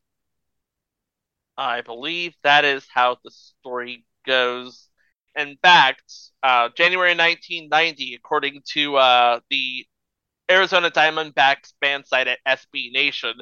I 1.61 1.83
believe 1.83 2.35
that 2.43 2.65
is 2.65 2.87
how 2.91 3.19
the 3.23 3.31
story 3.31 4.07
goes. 4.27 4.89
In 5.37 5.59
fact, 5.63 6.11
uh, 6.43 6.71
January 6.75 7.11
1990, 7.11 8.15
according 8.15 8.63
to 8.73 8.97
uh, 8.97 9.41
the 9.51 9.87
Arizona 10.51 10.91
Diamondbacks 10.91 11.75
fan 11.83 12.05
site 12.07 12.29
at 12.29 12.39
SB 12.49 12.93
Nation, 12.93 13.35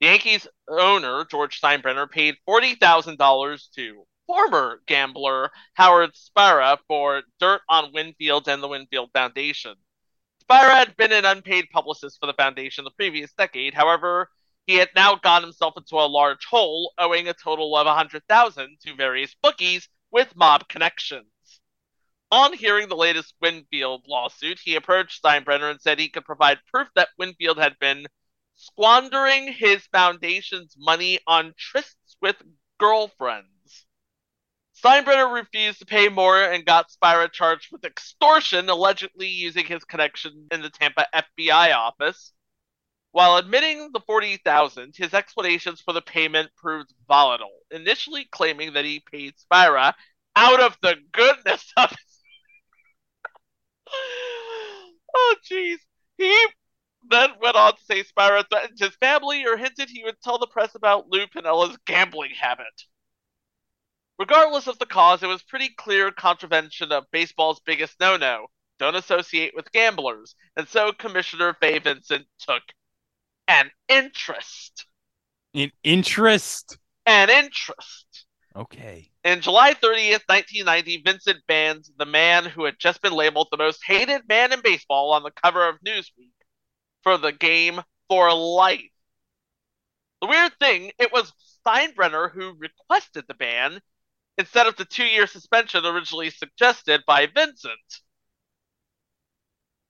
the 0.00 0.06
Yankees 0.06 0.46
owner, 0.68 1.24
George 1.28 1.60
Steinbrenner, 1.60 2.08
paid 2.08 2.36
$40,000 2.48 3.70
to 3.74 4.06
former 4.28 4.80
gambler 4.86 5.50
Howard 5.74 6.14
Spira 6.14 6.78
for 6.86 7.22
dirt 7.40 7.62
on 7.68 7.92
Winfield 7.92 8.46
and 8.46 8.62
the 8.62 8.68
Winfield 8.68 9.10
Foundation. 9.12 9.74
Spira 10.42 10.76
had 10.76 10.96
been 10.96 11.12
an 11.12 11.24
unpaid 11.24 11.66
publicist 11.72 12.18
for 12.20 12.26
the 12.26 12.34
foundation 12.34 12.84
the 12.84 12.92
previous 12.92 13.32
decade. 13.32 13.74
However, 13.74 14.30
he 14.68 14.74
had 14.74 14.90
now 14.94 15.14
got 15.14 15.42
himself 15.42 15.78
into 15.78 15.96
a 15.96 16.06
large 16.06 16.44
hole, 16.44 16.92
owing 16.98 17.26
a 17.26 17.32
total 17.32 17.74
of 17.74 17.86
100,000 17.86 18.76
to 18.84 18.94
various 18.94 19.34
bookies 19.42 19.88
with 20.10 20.36
mob 20.36 20.68
connections. 20.68 21.24
On 22.30 22.52
hearing 22.52 22.90
the 22.90 22.94
latest 22.94 23.32
Winfield 23.40 24.04
lawsuit, 24.06 24.60
he 24.62 24.76
approached 24.76 25.22
Steinbrenner 25.22 25.70
and 25.70 25.80
said 25.80 25.98
he 25.98 26.10
could 26.10 26.26
provide 26.26 26.58
proof 26.70 26.86
that 26.96 27.08
Winfield 27.16 27.56
had 27.56 27.78
been 27.78 28.06
squandering 28.56 29.50
his 29.54 29.86
foundation's 29.86 30.74
money 30.76 31.18
on 31.26 31.54
trysts 31.54 32.16
with 32.20 32.36
girlfriends. 32.78 33.86
Steinbrenner 34.74 35.32
refused 35.32 35.78
to 35.78 35.86
pay 35.86 36.10
more 36.10 36.42
and 36.42 36.66
got 36.66 36.90
Spira 36.90 37.30
charged 37.30 37.72
with 37.72 37.86
extortion, 37.86 38.68
allegedly 38.68 39.28
using 39.28 39.64
his 39.64 39.84
connection 39.84 40.46
in 40.50 40.60
the 40.60 40.68
Tampa 40.68 41.06
FBI 41.14 41.74
office. 41.74 42.34
While 43.18 43.38
admitting 43.38 43.90
the 43.90 43.98
40,000, 44.06 44.94
his 44.96 45.12
explanations 45.12 45.80
for 45.80 45.92
the 45.92 46.00
payment 46.00 46.54
proved 46.54 46.94
volatile, 47.08 47.64
initially 47.72 48.26
claiming 48.26 48.74
that 48.74 48.84
he 48.84 49.00
paid 49.00 49.36
Spira 49.40 49.96
out 50.36 50.60
of 50.60 50.78
the 50.82 50.94
goodness 51.10 51.72
of 51.76 51.90
his 51.90 51.98
Oh 55.16 55.34
jeez. 55.50 55.78
He 56.16 56.46
then 57.10 57.30
went 57.40 57.56
on 57.56 57.74
to 57.74 57.82
say 57.82 58.04
Spira 58.04 58.44
threatened 58.44 58.78
his 58.78 58.94
family 58.94 59.44
or 59.44 59.56
hinted 59.56 59.90
he 59.90 60.04
would 60.04 60.22
tell 60.22 60.38
the 60.38 60.46
press 60.46 60.76
about 60.76 61.08
Lou 61.08 61.26
Piniella's 61.26 61.76
gambling 61.86 62.34
habit. 62.40 62.84
Regardless 64.16 64.68
of 64.68 64.78
the 64.78 64.86
cause, 64.86 65.24
it 65.24 65.26
was 65.26 65.42
pretty 65.42 65.70
clear 65.70 66.12
contravention 66.12 66.92
of 66.92 67.10
baseball's 67.10 67.58
biggest 67.66 67.98
no-no. 67.98 68.46
Don't 68.78 68.94
associate 68.94 69.56
with 69.56 69.72
gamblers. 69.72 70.36
And 70.56 70.68
so 70.68 70.92
Commissioner 70.92 71.54
Fay 71.54 71.80
Vincent 71.80 72.24
took 72.38 72.62
an 73.48 73.70
interest. 73.88 74.86
An 75.54 75.72
interest? 75.82 76.78
An 77.06 77.30
interest. 77.30 78.26
Okay. 78.54 79.10
In 79.24 79.40
July 79.40 79.74
30th, 79.74 80.22
1990, 80.26 81.02
Vincent 81.04 81.38
banned 81.46 81.84
the 81.98 82.06
man 82.06 82.44
who 82.44 82.64
had 82.64 82.78
just 82.78 83.00
been 83.02 83.12
labeled 83.12 83.48
the 83.50 83.56
most 83.56 83.80
hated 83.84 84.22
man 84.28 84.52
in 84.52 84.60
baseball 84.62 85.12
on 85.12 85.22
the 85.22 85.30
cover 85.30 85.68
of 85.68 85.80
Newsweek 85.86 86.32
for 87.02 87.16
the 87.16 87.32
game 87.32 87.80
for 88.08 88.32
life. 88.32 88.90
The 90.20 90.28
weird 90.28 90.52
thing, 90.58 90.92
it 90.98 91.12
was 91.12 91.32
Steinbrenner 91.64 92.32
who 92.32 92.54
requested 92.58 93.24
the 93.28 93.34
ban 93.34 93.80
instead 94.36 94.66
of 94.66 94.76
the 94.76 94.84
two 94.84 95.04
year 95.04 95.26
suspension 95.26 95.86
originally 95.86 96.30
suggested 96.30 97.02
by 97.06 97.26
Vincent. 97.26 98.00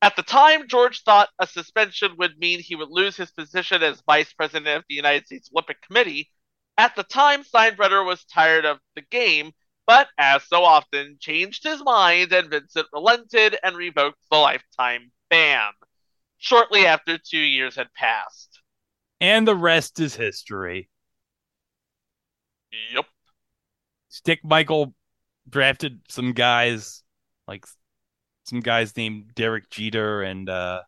At 0.00 0.14
the 0.14 0.22
time, 0.22 0.68
George 0.68 1.02
thought 1.02 1.28
a 1.40 1.46
suspension 1.46 2.16
would 2.18 2.38
mean 2.38 2.60
he 2.60 2.76
would 2.76 2.90
lose 2.90 3.16
his 3.16 3.32
position 3.32 3.82
as 3.82 4.02
vice 4.06 4.32
president 4.32 4.78
of 4.78 4.84
the 4.88 4.94
United 4.94 5.26
States 5.26 5.50
Olympic 5.52 5.82
Committee. 5.82 6.30
At 6.76 6.94
the 6.94 7.02
time, 7.02 7.42
Steinbrenner 7.42 8.06
was 8.06 8.24
tired 8.24 8.64
of 8.64 8.78
the 8.94 9.02
game, 9.02 9.50
but 9.86 10.08
as 10.16 10.44
so 10.44 10.62
often, 10.64 11.16
changed 11.18 11.64
his 11.64 11.82
mind 11.82 12.32
and 12.32 12.48
Vincent 12.48 12.86
relented 12.92 13.58
and 13.62 13.76
revoked 13.76 14.18
the 14.30 14.36
lifetime 14.36 15.10
ban 15.28 15.72
shortly 16.38 16.86
after 16.86 17.18
two 17.18 17.38
years 17.38 17.74
had 17.74 17.92
passed. 17.92 18.60
And 19.20 19.46
the 19.46 19.56
rest 19.56 19.98
is 19.98 20.14
history. 20.14 20.88
Yep. 22.94 23.06
Stick 24.08 24.40
Michael 24.44 24.94
drafted 25.48 26.00
some 26.08 26.32
guys, 26.32 27.02
like 27.48 27.66
some 28.48 28.60
guys 28.60 28.96
named 28.96 29.32
Derek 29.34 29.70
Jeter, 29.70 30.22
and 30.22 30.48
uh, 30.48 30.82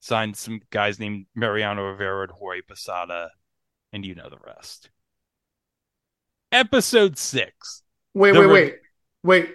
signed 0.00 0.36
some 0.36 0.60
guys 0.70 0.98
named 0.98 1.26
Mariano 1.34 1.90
Rivera 1.90 2.22
and 2.22 2.32
Jorge 2.32 2.62
Posada, 2.62 3.30
and 3.92 4.04
you 4.04 4.14
know 4.14 4.28
the 4.28 4.38
rest. 4.44 4.90
Episode 6.52 7.16
six. 7.16 7.82
Wait, 8.14 8.32
The 8.32 8.40
wait, 8.40 8.46
re- 8.46 8.52
wait, 8.52 8.74
wait. 9.22 9.54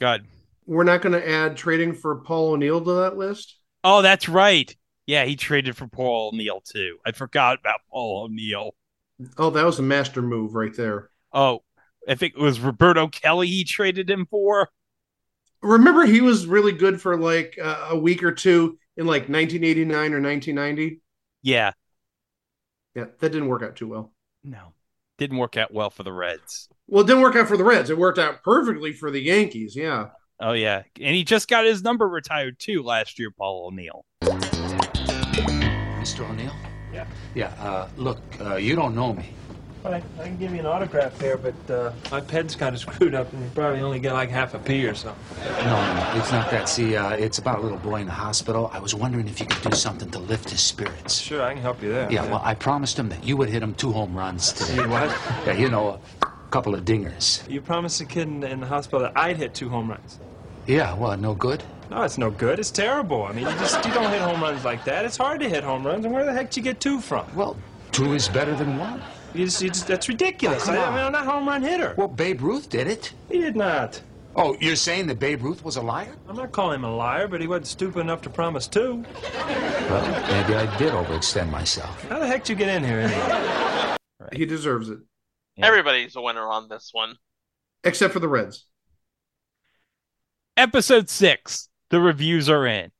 God. 0.00 0.26
We're 0.66 0.84
not 0.84 1.00
going 1.00 1.14
to 1.14 1.28
add 1.28 1.56
trading 1.56 1.94
for 1.94 2.16
Paul 2.16 2.52
O'Neill 2.52 2.84
to 2.84 2.92
that 2.92 3.16
list. 3.16 3.56
Oh, 3.82 4.02
that's 4.02 4.28
right. 4.28 4.74
Yeah, 5.06 5.24
he 5.24 5.36
traded 5.36 5.74
for 5.76 5.86
Paul 5.88 6.32
O'Neill 6.34 6.60
too. 6.60 6.98
I 7.06 7.12
forgot 7.12 7.58
about 7.58 7.80
Paul 7.90 8.24
O'Neill. 8.24 8.72
Oh, 9.38 9.48
that 9.48 9.64
was 9.64 9.78
a 9.78 9.82
master 9.82 10.20
move 10.20 10.54
right 10.54 10.76
there. 10.76 11.08
Oh, 11.32 11.60
I 12.06 12.14
think 12.14 12.34
it 12.36 12.40
was 12.40 12.60
Roberto 12.60 13.08
Kelly 13.08 13.46
he 13.46 13.64
traded 13.64 14.10
him 14.10 14.26
for. 14.26 14.68
Remember, 15.62 16.04
he 16.06 16.20
was 16.20 16.46
really 16.46 16.72
good 16.72 17.00
for 17.00 17.16
like 17.16 17.58
uh, 17.62 17.88
a 17.90 17.98
week 17.98 18.22
or 18.22 18.32
two 18.32 18.78
in 18.96 19.06
like 19.06 19.28
1989 19.28 19.94
or 20.14 20.20
1990. 20.20 21.00
Yeah, 21.42 21.72
Yeah, 22.94 23.06
that 23.20 23.32
didn't 23.32 23.48
work 23.48 23.62
out 23.62 23.76
too 23.76 23.88
well. 23.88 24.12
no, 24.44 24.72
didn't 25.18 25.38
work 25.38 25.56
out 25.56 25.72
well 25.72 25.90
for 25.90 26.02
the 26.02 26.12
Reds. 26.12 26.68
Well, 26.86 27.02
it 27.04 27.06
didn't 27.06 27.22
work 27.22 27.36
out 27.36 27.48
for 27.48 27.56
the 27.56 27.64
Reds. 27.64 27.90
It 27.90 27.98
worked 27.98 28.18
out 28.18 28.42
perfectly 28.42 28.92
for 28.92 29.10
the 29.10 29.20
Yankees. 29.20 29.74
Yeah. 29.76 30.08
Oh 30.40 30.52
yeah, 30.52 30.82
and 31.00 31.14
he 31.16 31.24
just 31.24 31.48
got 31.48 31.64
his 31.64 31.82
number 31.82 32.08
retired 32.08 32.58
too 32.58 32.82
last 32.82 33.18
year, 33.18 33.30
Paul 33.30 33.66
O'Neill. 33.66 34.04
Mr. 36.00 36.28
O'Neill? 36.28 36.54
Yeah. 36.92 37.06
Yeah, 37.34 37.48
uh, 37.60 37.88
look, 37.96 38.18
uh, 38.40 38.56
you 38.56 38.74
don't 38.76 38.94
know 38.94 39.12
me. 39.12 39.30
Well, 39.88 40.02
I, 40.18 40.22
I 40.22 40.26
can 40.26 40.36
give 40.36 40.52
you 40.52 40.60
an 40.60 40.66
autograph 40.66 41.18
there, 41.18 41.38
but 41.38 41.70
uh, 41.70 41.92
my 42.10 42.20
pen's 42.20 42.54
kind 42.54 42.74
of 42.74 42.80
screwed 42.80 43.14
up, 43.14 43.32
and 43.32 43.42
you 43.42 43.50
probably 43.54 43.80
only 43.80 43.98
get 43.98 44.12
like 44.12 44.28
half 44.28 44.52
a 44.52 44.58
P 44.58 44.86
or 44.86 44.94
something. 44.94 45.24
No, 45.64 45.64
no, 45.64 45.94
no, 45.94 46.12
it's 46.16 46.30
not 46.30 46.50
that. 46.50 46.68
See, 46.68 46.94
uh, 46.94 47.12
it's 47.12 47.38
about 47.38 47.60
a 47.60 47.62
little 47.62 47.78
boy 47.78 48.00
in 48.00 48.06
the 48.06 48.12
hospital. 48.12 48.70
I 48.74 48.80
was 48.80 48.94
wondering 48.94 49.28
if 49.28 49.40
you 49.40 49.46
could 49.46 49.70
do 49.70 49.74
something 49.74 50.10
to 50.10 50.18
lift 50.18 50.50
his 50.50 50.60
spirits. 50.60 51.18
Sure, 51.18 51.40
I 51.40 51.54
can 51.54 51.62
help 51.62 51.82
you 51.82 51.88
there. 51.88 52.12
Yeah, 52.12 52.26
well, 52.26 52.42
I 52.44 52.54
promised 52.54 52.98
him 52.98 53.08
that 53.08 53.24
you 53.24 53.38
would 53.38 53.48
hit 53.48 53.62
him 53.62 53.74
two 53.74 53.90
home 53.90 54.14
runs 54.14 54.52
today. 54.52 54.82
You 54.82 54.90
what? 54.90 55.08
Yeah, 55.46 55.52
you 55.52 55.70
know, 55.70 56.00
a 56.20 56.26
couple 56.50 56.74
of 56.74 56.84
dingers. 56.84 57.48
You 57.48 57.62
promised 57.62 57.98
the 57.98 58.04
kid 58.04 58.28
in, 58.28 58.44
in 58.44 58.60
the 58.60 58.66
hospital 58.66 59.00
that 59.00 59.16
I'd 59.16 59.38
hit 59.38 59.54
two 59.54 59.70
home 59.70 59.88
runs. 59.88 60.18
Yeah, 60.66 60.92
well, 60.96 61.16
no 61.16 61.34
good? 61.34 61.64
No, 61.90 62.02
it's 62.02 62.18
no 62.18 62.30
good. 62.30 62.58
It's 62.58 62.70
terrible. 62.70 63.22
I 63.22 63.32
mean, 63.32 63.46
you 63.46 63.52
just 63.52 63.82
you 63.86 63.94
don't 63.94 64.10
hit 64.10 64.20
home 64.20 64.42
runs 64.42 64.66
like 64.66 64.84
that. 64.84 65.06
It's 65.06 65.16
hard 65.16 65.40
to 65.40 65.48
hit 65.48 65.64
home 65.64 65.86
runs, 65.86 66.04
and 66.04 66.12
where 66.12 66.26
the 66.26 66.32
heck 66.34 66.50
did 66.50 66.58
you 66.58 66.62
get 66.62 66.78
two 66.78 67.00
from? 67.00 67.24
Well, 67.34 67.56
two 67.90 68.12
is 68.12 68.28
better 68.28 68.54
than 68.54 68.76
one. 68.76 69.00
You 69.34 69.44
just, 69.44 69.62
you 69.62 69.68
just, 69.68 69.86
that's 69.86 70.08
ridiculous. 70.08 70.68
Oh, 70.68 70.72
I, 70.72 70.86
I 70.86 70.90
mean, 70.90 71.04
I'm 71.04 71.12
not 71.12 71.26
a 71.26 71.30
home 71.30 71.46
run 71.48 71.62
hitter. 71.62 71.94
Well, 71.96 72.08
Babe 72.08 72.40
Ruth 72.40 72.68
did 72.70 72.86
it. 72.86 73.12
He 73.30 73.38
did 73.38 73.56
not. 73.56 74.00
Oh, 74.36 74.56
you're 74.60 74.76
saying 74.76 75.06
that 75.08 75.18
Babe 75.18 75.42
Ruth 75.42 75.64
was 75.64 75.76
a 75.76 75.82
liar? 75.82 76.14
I'm 76.28 76.36
not 76.36 76.52
calling 76.52 76.76
him 76.76 76.84
a 76.84 76.94
liar, 76.94 77.26
but 77.28 77.40
he 77.40 77.46
wasn't 77.46 77.66
stupid 77.66 78.00
enough 78.00 78.22
to 78.22 78.30
promise 78.30 78.66
two. 78.66 79.04
Well, 79.34 80.02
maybe 80.30 80.54
I 80.54 80.76
did 80.78 80.92
overextend 80.92 81.50
myself. 81.50 82.02
How 82.08 82.18
the 82.18 82.26
heck 82.26 82.44
did 82.44 82.50
you 82.50 82.56
get 82.56 82.68
in 82.76 82.84
here 82.84 83.00
anyway? 83.00 83.96
He 84.32 84.44
deserves 84.44 84.90
it, 84.90 84.98
Everybody's 85.58 86.14
a 86.14 86.20
winner 86.20 86.46
on 86.46 86.68
this 86.68 86.90
one. 86.92 87.16
except 87.82 88.12
for 88.12 88.20
the 88.20 88.28
Reds. 88.28 88.66
Episode 90.56 91.08
six, 91.08 91.68
the 91.90 92.00
reviews 92.00 92.48
are 92.50 92.66
in. 92.66 92.90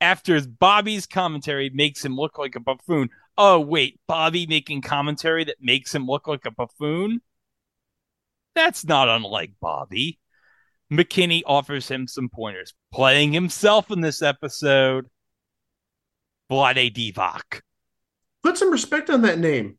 After 0.00 0.40
Bobby's 0.40 1.06
commentary 1.06 1.70
makes 1.70 2.04
him 2.04 2.16
look 2.16 2.38
like 2.38 2.54
a 2.56 2.60
buffoon. 2.60 3.10
Oh, 3.38 3.60
wait, 3.60 4.00
Bobby 4.06 4.46
making 4.46 4.82
commentary 4.82 5.44
that 5.44 5.56
makes 5.60 5.94
him 5.94 6.06
look 6.06 6.26
like 6.26 6.44
a 6.44 6.50
buffoon? 6.50 7.20
That's 8.54 8.84
not 8.84 9.08
unlike 9.08 9.52
Bobby. 9.60 10.18
McKinney 10.92 11.42
offers 11.46 11.88
him 11.88 12.06
some 12.06 12.28
pointers. 12.28 12.74
Playing 12.92 13.32
himself 13.32 13.90
in 13.90 14.02
this 14.02 14.20
episode, 14.20 15.06
Vlade 16.50 16.94
Divac. 16.94 17.62
Put 18.42 18.58
some 18.58 18.70
respect 18.70 19.08
on 19.08 19.22
that 19.22 19.38
name. 19.38 19.78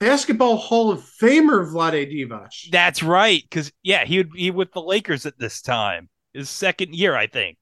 Basketball 0.00 0.56
Hall 0.56 0.90
of 0.90 1.00
Famer 1.00 1.70
Vlade 1.70 2.12
Divac. 2.12 2.70
That's 2.70 3.02
right, 3.02 3.42
because 3.48 3.72
yeah, 3.82 4.04
he 4.04 4.18
would 4.18 4.32
be 4.32 4.50
with 4.50 4.72
the 4.72 4.82
Lakers 4.82 5.24
at 5.24 5.38
this 5.38 5.62
time. 5.62 6.08
His 6.32 6.50
second 6.50 6.94
year, 6.94 7.14
I 7.14 7.28
think. 7.28 7.58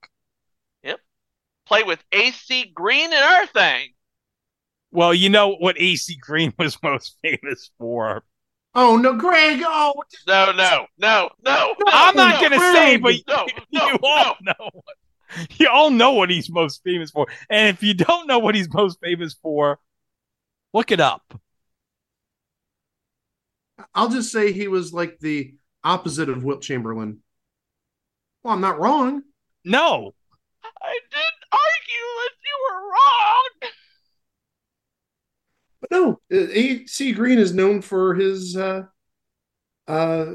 Yep. 0.83 1.01
Play 1.67 1.83
with 1.83 2.03
AC 2.11 2.73
Green 2.75 3.13
and 3.13 3.23
our 3.23 3.47
thing. 3.47 3.91
Well, 4.93 5.13
you 5.15 5.29
know 5.29 5.57
what 5.57 5.81
AC 5.81 6.17
Green 6.21 6.55
was 6.59 6.81
most 6.83 7.17
famous 7.23 7.71
for. 7.79 8.25
Oh 8.75 8.97
no, 8.97 9.15
Greg! 9.15 9.63
Oh, 9.65 9.95
No, 10.27 10.53
no, 10.53 10.87
no, 10.99 11.31
no. 11.45 11.75
I'm 11.91 12.17
not 12.17 12.41
no, 12.41 12.41
gonna 12.41 12.57
no, 12.59 12.73
say, 12.73 12.97
but 12.97 13.15
no, 13.27 13.47
no, 13.73 13.89
you 13.89 13.99
all 14.03 14.37
know. 14.43 14.71
What, 14.73 14.97
you 15.59 15.69
all 15.69 15.91
know 15.91 16.13
what 16.13 16.31
he's 16.31 16.51
most 16.51 16.83
famous 16.85 17.11
for, 17.11 17.27
and 17.51 17.69
if 17.75 17.83
you 17.83 17.95
don't 17.95 18.27
know 18.27 18.39
what 18.39 18.55
he's 18.55 18.73
most 18.73 18.99
famous 19.01 19.35
for, 19.43 19.79
look 20.75 20.93
it 20.93 21.01
up. 21.01 21.41
I'll 23.95 24.09
just 24.09 24.31
say 24.33 24.53
he 24.53 24.69
was 24.69 24.93
like 24.93 25.19
the 25.19 25.55
opposite 25.85 26.29
of 26.29 26.45
Wilt 26.45 26.63
Chamberlain. 26.63 27.23
Well, 28.43 28.55
I'm 28.55 28.61
not 28.61 28.79
wrong. 28.79 29.23
No, 29.65 30.15
I 30.65 30.99
no, 35.93 36.13
uh, 36.33 36.47
AC 36.51 37.13
Green 37.13 37.39
is 37.39 37.55
known 37.55 37.83
for 37.83 38.15
his 38.15 38.57
uh 38.57 38.85
uh 39.87 40.27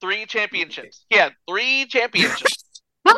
Three 0.00 0.26
championships. 0.26 1.06
He 1.08 1.16
had 1.16 1.32
three 1.48 1.86
championships. 1.86 2.82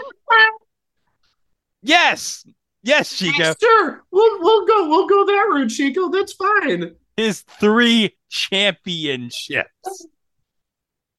yes, 1.83 2.47
yes, 2.85 3.19
Chico, 3.19 3.55
Sure, 3.61 4.05
we'll 4.13 4.41
we'll 4.41 4.67
go 4.67 4.89
we'll 4.89 5.09
go 5.09 5.27
that 5.27 5.49
route, 5.51 5.69
Chico. 5.69 6.11
That's 6.11 6.33
fine. 6.35 6.95
his 7.17 7.43
three 7.43 8.17
championships. 8.31 10.07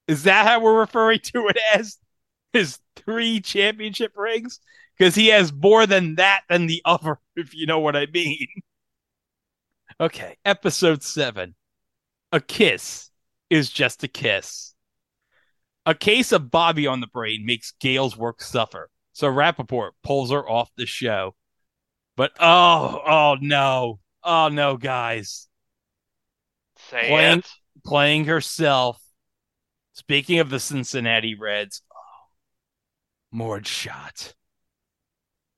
Is 0.07 0.23
that 0.23 0.47
how 0.47 0.61
we're 0.61 0.79
referring 0.79 1.19
to 1.33 1.49
it 1.49 1.57
as? 1.73 1.97
His 2.53 2.79
three 2.95 3.41
championship 3.41 4.13
rings? 4.15 4.61
Because 4.97 5.15
he 5.15 5.27
has 5.27 5.51
more 5.51 5.85
than 5.85 6.15
that 6.15 6.43
than 6.49 6.67
the 6.67 6.81
other, 6.85 7.19
if 7.35 7.53
you 7.53 7.65
know 7.65 7.79
what 7.79 7.97
I 7.97 8.07
mean. 8.13 8.47
Okay, 9.99 10.37
episode 10.45 11.01
seven. 11.01 11.55
A 12.31 12.39
kiss 12.39 13.09
is 13.49 13.71
just 13.71 14.03
a 14.03 14.07
kiss. 14.07 14.75
A 15.87 15.95
case 15.95 16.31
of 16.31 16.51
Bobby 16.51 16.85
on 16.85 16.99
the 16.99 17.07
brain 17.07 17.45
makes 17.45 17.73
Gail's 17.79 18.15
work 18.15 18.41
suffer. 18.41 18.89
So 19.13 19.27
Rappaport 19.27 19.91
pulls 20.03 20.29
her 20.29 20.47
off 20.47 20.69
the 20.77 20.85
show. 20.85 21.33
But 22.15 22.33
oh, 22.39 23.01
oh 23.07 23.37
no. 23.41 23.99
Oh 24.23 24.49
no, 24.49 24.77
guys. 24.77 25.47
Say 26.91 27.07
Playing, 27.07 27.39
it. 27.39 27.49
playing 27.83 28.25
herself. 28.25 29.01
Speaking 29.93 30.37
of 30.37 30.51
the 30.51 30.59
Cincinnati 30.59 31.33
Reds, 31.33 31.81
oh, 31.91 32.27
Marge 33.31 33.67
Schott. 33.67 34.35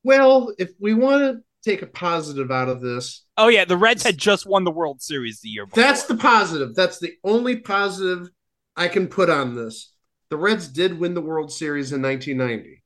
Well, 0.03 0.53
if 0.57 0.69
we 0.79 0.93
want 0.93 1.23
to 1.23 1.43
take 1.69 1.81
a 1.81 1.87
positive 1.87 2.51
out 2.51 2.69
of 2.69 2.79
this, 2.79 3.25
Oh 3.41 3.47
yeah, 3.47 3.63
the 3.65 3.77
Reds 3.77 4.03
had 4.03 4.17
just 4.17 4.45
won 4.45 4.65
the 4.65 4.71
World 4.71 5.01
Series 5.01 5.39
the 5.39 5.49
year 5.49 5.65
before. 5.65 5.81
that's 5.83 6.03
the 6.05 6.17
positive. 6.17 6.75
That's 6.75 6.99
the 6.99 7.13
only 7.23 7.55
positive 7.57 8.29
I 8.75 8.89
can 8.89 9.07
put 9.07 9.29
on 9.29 9.55
this. 9.55 9.93
The 10.29 10.37
Reds 10.37 10.67
did 10.67 10.99
win 10.99 11.13
the 11.13 11.21
World 11.21 11.51
Series 11.51 11.91
in 11.93 12.01
1990. 12.01 12.83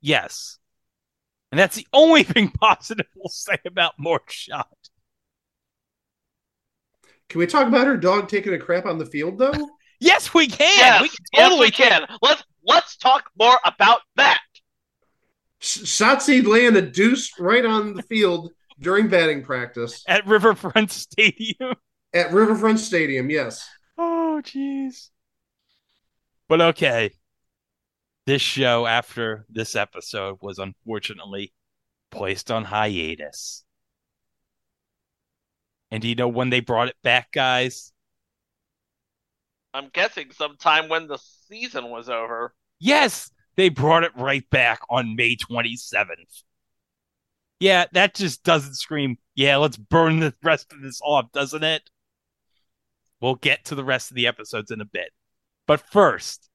yes. 0.00 0.58
And 1.50 1.58
that's 1.58 1.76
the 1.76 1.86
only 1.92 2.22
thing 2.34 2.48
positive 2.48 3.06
we'll 3.14 3.28
say 3.28 3.58
about 3.66 3.92
Marge 3.98 4.22
Schott. 4.30 4.68
Can 7.28 7.40
we 7.40 7.46
talk 7.46 7.68
about 7.68 7.86
her 7.86 7.96
dog 7.96 8.28
taking 8.28 8.54
a 8.54 8.58
crap 8.58 8.86
on 8.86 8.98
the 8.98 9.06
field 9.06 9.38
though? 9.38 9.68
Yes, 10.00 10.34
we 10.34 10.48
can. 10.48 10.78
Yes, 10.78 11.02
we 11.02 11.08
can 11.08 11.16
yes, 11.32 11.42
totally 11.48 11.66
we 11.66 11.70
can. 11.70 12.06
Let's 12.22 12.42
let's 12.66 12.96
talk 12.96 13.30
more 13.38 13.56
about 13.64 14.00
that. 14.16 14.40
Sh- 15.60 15.82
Shotzi 15.82 16.44
laying 16.44 16.74
a 16.74 16.82
deuce 16.82 17.30
right 17.38 17.64
on 17.64 17.94
the 17.94 18.02
field 18.02 18.50
during 18.80 19.08
batting 19.08 19.42
practice 19.42 20.04
at 20.08 20.26
Riverfront 20.26 20.90
Stadium. 20.90 21.74
at 22.14 22.32
Riverfront 22.32 22.80
Stadium. 22.80 23.30
Yes. 23.30 23.68
Oh, 23.98 24.40
jeez. 24.44 25.08
But 26.48 26.60
okay. 26.60 27.10
This 28.26 28.42
show, 28.42 28.86
after 28.86 29.44
this 29.48 29.74
episode, 29.74 30.38
was 30.40 30.58
unfortunately 30.58 31.52
placed 32.10 32.50
on 32.50 32.64
hiatus. 32.64 33.64
And 35.90 36.00
do 36.00 36.08
you 36.08 36.14
know 36.14 36.28
when 36.28 36.50
they 36.50 36.60
brought 36.60 36.88
it 36.88 36.96
back, 37.02 37.32
guys? 37.32 37.92
I'm 39.74 39.90
guessing 39.92 40.30
sometime 40.32 40.88
when 40.88 41.06
the 41.08 41.18
season 41.48 41.90
was 41.90 42.08
over. 42.08 42.54
Yes, 42.78 43.30
they 43.56 43.68
brought 43.68 44.04
it 44.04 44.12
right 44.16 44.48
back 44.50 44.80
on 44.88 45.16
May 45.16 45.36
27th. 45.36 46.42
Yeah, 47.62 47.84
that 47.92 48.14
just 48.14 48.42
doesn't 48.42 48.74
scream, 48.74 49.18
yeah, 49.36 49.56
let's 49.56 49.76
burn 49.76 50.18
the 50.18 50.34
rest 50.42 50.72
of 50.72 50.82
this 50.82 51.00
off, 51.00 51.30
doesn't 51.30 51.62
it? 51.62 51.90
We'll 53.20 53.36
get 53.36 53.64
to 53.66 53.76
the 53.76 53.84
rest 53.84 54.10
of 54.10 54.16
the 54.16 54.26
episodes 54.26 54.72
in 54.72 54.80
a 54.80 54.84
bit. 54.84 55.10
But 55.68 55.78
first, 55.78 56.50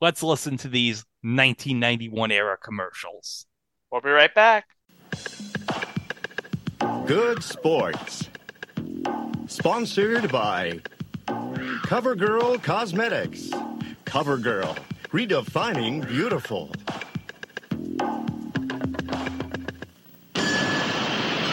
let's 0.00 0.22
listen 0.22 0.56
to 0.58 0.68
these 0.68 0.98
1991 1.22 2.30
era 2.30 2.56
commercials. 2.62 3.46
We'll 3.90 4.02
be 4.02 4.10
right 4.10 4.32
back. 4.32 4.66
Good 7.06 7.42
sports. 7.42 8.28
Sponsored 9.48 10.30
by 10.30 10.78
CoverGirl 11.26 12.62
Cosmetics. 12.62 13.48
CoverGirl, 14.06 14.78
redefining 15.08 16.06
beautiful. 16.06 16.70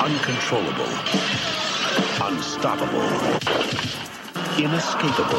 Uncontrollable. 0.10 0.90
Unstoppable. 2.20 3.04
Inescapable. 4.58 5.38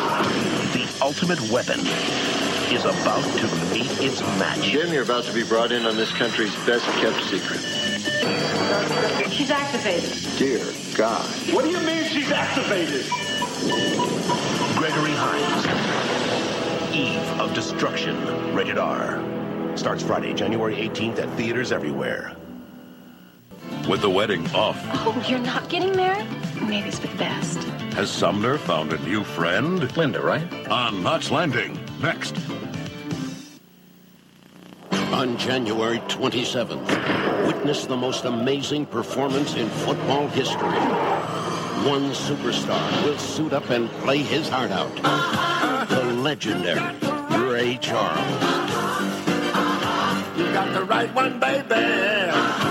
The 0.71 0.87
ultimate 1.03 1.41
weapon 1.51 1.81
is 2.73 2.85
about 2.85 3.25
to 3.39 3.47
meet 3.75 3.91
its 4.01 4.21
match. 4.39 4.63
Jim, 4.63 4.93
you're 4.93 5.03
about 5.03 5.25
to 5.25 5.35
be 5.35 5.43
brought 5.43 5.73
in 5.73 5.87
on 5.87 5.97
this 5.97 6.13
country's 6.13 6.55
best 6.67 6.85
kept 7.01 7.21
secret. 7.25 7.59
She's 9.33 9.51
activated. 9.51 10.39
Dear 10.39 10.65
God. 10.97 11.27
What 11.53 11.65
do 11.65 11.71
you 11.71 11.81
mean 11.81 12.05
she's 12.05 12.31
activated? 12.31 13.07
Gregory 14.77 15.15
Hines. 15.17 16.95
Eve 16.95 17.41
of 17.41 17.53
Destruction. 17.55 18.55
Rated 18.55 18.79
R. 18.79 19.21
Starts 19.77 20.05
Friday, 20.05 20.33
January 20.33 20.77
18th 20.77 21.19
at 21.19 21.29
theaters 21.37 21.73
everywhere. 21.73 22.37
With 23.91 24.03
the 24.03 24.09
wedding 24.09 24.49
off, 24.55 24.81
Oh, 25.05 25.21
you're 25.29 25.41
not 25.41 25.69
getting 25.69 25.97
married? 25.97 26.25
Maybe 26.63 26.87
it's 26.87 27.01
for 27.01 27.09
the 27.09 27.17
best. 27.17 27.59
has 27.95 28.09
Sumner 28.09 28.57
found 28.57 28.93
a 28.93 28.99
new 28.99 29.25
friend? 29.25 29.97
Linda, 29.97 30.21
right? 30.23 30.47
On 30.69 31.03
Knots 31.03 31.33
Landing, 31.33 31.77
next. 32.01 32.37
On 35.13 35.37
January 35.39 35.99
27th, 36.07 37.49
witness 37.49 37.87
the 37.87 37.97
most 37.97 38.27
amazing 38.27 38.87
performance 38.87 39.57
in 39.57 39.69
football 39.69 40.29
history. 40.29 40.79
One 41.91 42.13
superstar 42.13 43.05
will 43.05 43.19
suit 43.19 43.53
up 43.53 43.71
and 43.71 43.91
play 44.05 44.19
his 44.19 44.49
heart 44.49 44.71
out. 44.71 44.95
The 45.89 46.05
legendary 46.13 46.95
Ray 47.45 47.77
Charles. 47.79 48.21
You 50.39 50.45
got 50.53 50.73
the 50.75 50.85
right 50.85 51.13
one, 51.13 51.41
baby. 51.41 52.70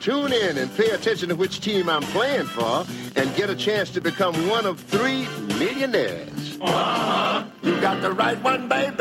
Tune 0.00 0.32
in 0.32 0.56
and 0.56 0.74
pay 0.76 0.88
attention 0.92 1.28
to 1.28 1.36
which 1.36 1.60
team 1.60 1.90
I'm 1.90 2.00
playing 2.00 2.46
for 2.46 2.86
and 3.16 3.36
get 3.36 3.50
a 3.50 3.54
chance 3.54 3.90
to 3.90 4.00
become 4.00 4.34
one 4.48 4.64
of 4.64 4.80
three 4.80 5.28
millionaires. 5.58 6.58
Uh-huh. 6.58 7.44
You 7.62 7.78
got 7.82 8.00
the 8.00 8.10
right 8.10 8.42
one, 8.42 8.66
baby. 8.66 8.96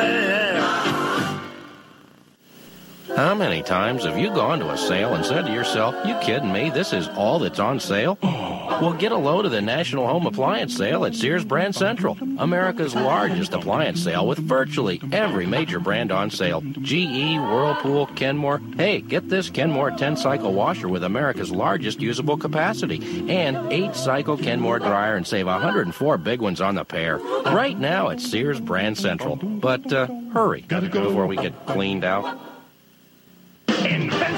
How 3.15 3.35
many 3.35 3.61
times 3.61 4.05
have 4.05 4.17
you 4.17 4.29
gone 4.29 4.59
to 4.59 4.71
a 4.71 4.77
sale 4.77 5.13
and 5.13 5.25
said 5.25 5.45
to 5.45 5.51
yourself, 5.51 5.95
you 6.05 6.15
kidding 6.21 6.51
me, 6.51 6.69
this 6.69 6.93
is 6.93 7.07
all 7.09 7.39
that's 7.39 7.59
on 7.59 7.79
sale? 7.79 8.17
Well, 8.21 8.93
get 8.93 9.11
a 9.11 9.17
load 9.17 9.45
of 9.45 9.51
the 9.51 9.61
National 9.61 10.07
Home 10.07 10.25
Appliance 10.25 10.77
Sale 10.77 11.03
at 11.03 11.13
Sears 11.13 11.43
Brand 11.43 11.75
Central, 11.75 12.17
America's 12.37 12.95
largest 12.95 13.53
appliance 13.53 14.01
sale 14.01 14.25
with 14.25 14.39
virtually 14.39 15.01
every 15.11 15.45
major 15.45 15.81
brand 15.81 16.13
on 16.13 16.29
sale. 16.29 16.61
GE, 16.61 17.37
Whirlpool, 17.37 18.05
Kenmore. 18.15 18.61
Hey, 18.77 19.01
get 19.01 19.27
this 19.27 19.49
Kenmore 19.49 19.91
10 19.91 20.15
cycle 20.15 20.53
washer 20.53 20.87
with 20.87 21.03
America's 21.03 21.51
largest 21.51 21.99
usable 21.99 22.37
capacity 22.37 23.29
and 23.29 23.71
8 23.71 23.95
cycle 23.95 24.37
Kenmore 24.37 24.79
dryer 24.79 25.15
and 25.15 25.27
save 25.27 25.47
104 25.47 26.17
big 26.17 26.39
ones 26.39 26.61
on 26.61 26.75
the 26.75 26.85
pair. 26.85 27.17
Right 27.17 27.77
now 27.77 28.09
at 28.09 28.21
Sears 28.21 28.61
Brand 28.61 28.97
Central. 28.97 29.35
But 29.35 29.91
uh, 29.91 30.07
hurry 30.31 30.61
before 30.61 31.27
we 31.27 31.35
get 31.35 31.65
cleaned 31.65 32.05
out. 32.05 32.48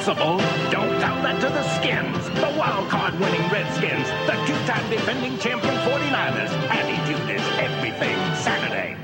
Invincible. 0.02 0.38
Don't 0.72 1.00
doubt 1.00 1.22
that 1.22 1.40
to 1.42 1.50
the 1.50 1.62
skins. 1.76 2.28
The 2.40 2.58
wild 2.58 2.90
card 2.90 3.14
winning 3.20 3.48
Redskins. 3.52 4.08
The 4.26 4.34
two-time 4.48 4.90
defending 4.90 5.38
champion 5.38 5.76
49ers. 5.76 6.50
Attitude 6.72 7.30
is 7.30 7.42
everything 7.60 8.18
Saturday. 8.36 8.98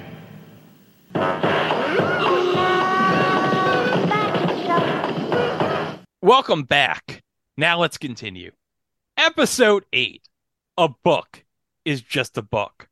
Welcome 6.24 6.64
back. 6.64 7.22
Now 7.56 7.80
let's 7.80 8.00
continue. 8.00 8.54
Episode 9.18 9.86
8 9.94 10.28
A 10.80 10.90
Book 11.04 11.46
is 11.86 12.02
Just 12.02 12.40
a 12.40 12.42
Book. 12.42 12.90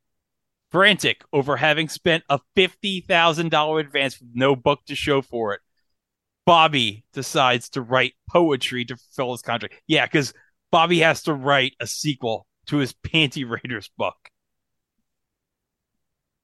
Frantic 0.69 1.23
over 1.33 1.57
having 1.57 1.89
spent 1.89 2.23
a 2.29 2.39
$50,000 2.55 3.79
advance 3.79 4.19
with 4.19 4.29
no 4.35 4.55
book 4.55 4.85
to 4.85 4.93
show 4.93 5.23
for 5.23 5.55
it, 5.55 5.61
Bobby 6.45 7.03
decides 7.13 7.69
to 7.69 7.81
write 7.81 8.13
poetry 8.29 8.85
to 8.85 8.95
fulfill 8.95 9.33
his 9.33 9.41
contract. 9.41 9.75
Yeah, 9.87 10.05
because 10.05 10.33
Bobby 10.71 10.99
has 10.99 11.23
to 11.23 11.33
write 11.33 11.73
a 11.79 11.87
sequel 11.87 12.45
to 12.67 12.77
his 12.77 12.93
Panty 13.07 13.49
Raiders 13.49 13.89
book. 13.97 14.15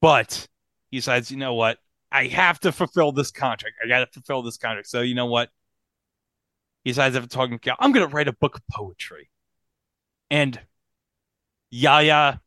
But 0.00 0.48
he 0.90 0.98
decides, 0.98 1.30
you 1.30 1.36
know 1.36 1.54
what? 1.54 1.78
I 2.10 2.26
have 2.26 2.60
to 2.60 2.72
fulfill 2.72 3.12
this 3.12 3.30
contract. 3.30 3.76
I 3.82 3.88
got 3.88 4.00
to 4.00 4.06
fulfill 4.12 4.42
this 4.42 4.58
contract. 4.58 4.88
So, 4.88 5.00
you 5.00 5.14
know 5.14 5.26
what? 5.26 5.48
He 6.84 6.90
decides 6.90 7.14
after 7.14 7.28
talking 7.28 7.58
to 7.58 7.58
Cal, 7.58 7.76
I'm 7.78 7.92
going 7.92 8.06
to 8.06 8.12
write 8.14 8.26
a 8.26 8.32
book 8.32 8.56
of 8.56 8.62
poetry. 8.70 9.30
And 10.30 10.58
Yaya, 11.70 12.40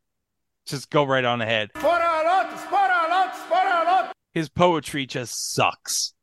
just 0.66 0.90
go 0.90 1.06
right 1.06 1.24
on 1.24 1.42
ahead. 1.42 1.72
His 4.34 4.50
poetry 4.50 5.06
just 5.06 5.54
sucks. 5.54 6.15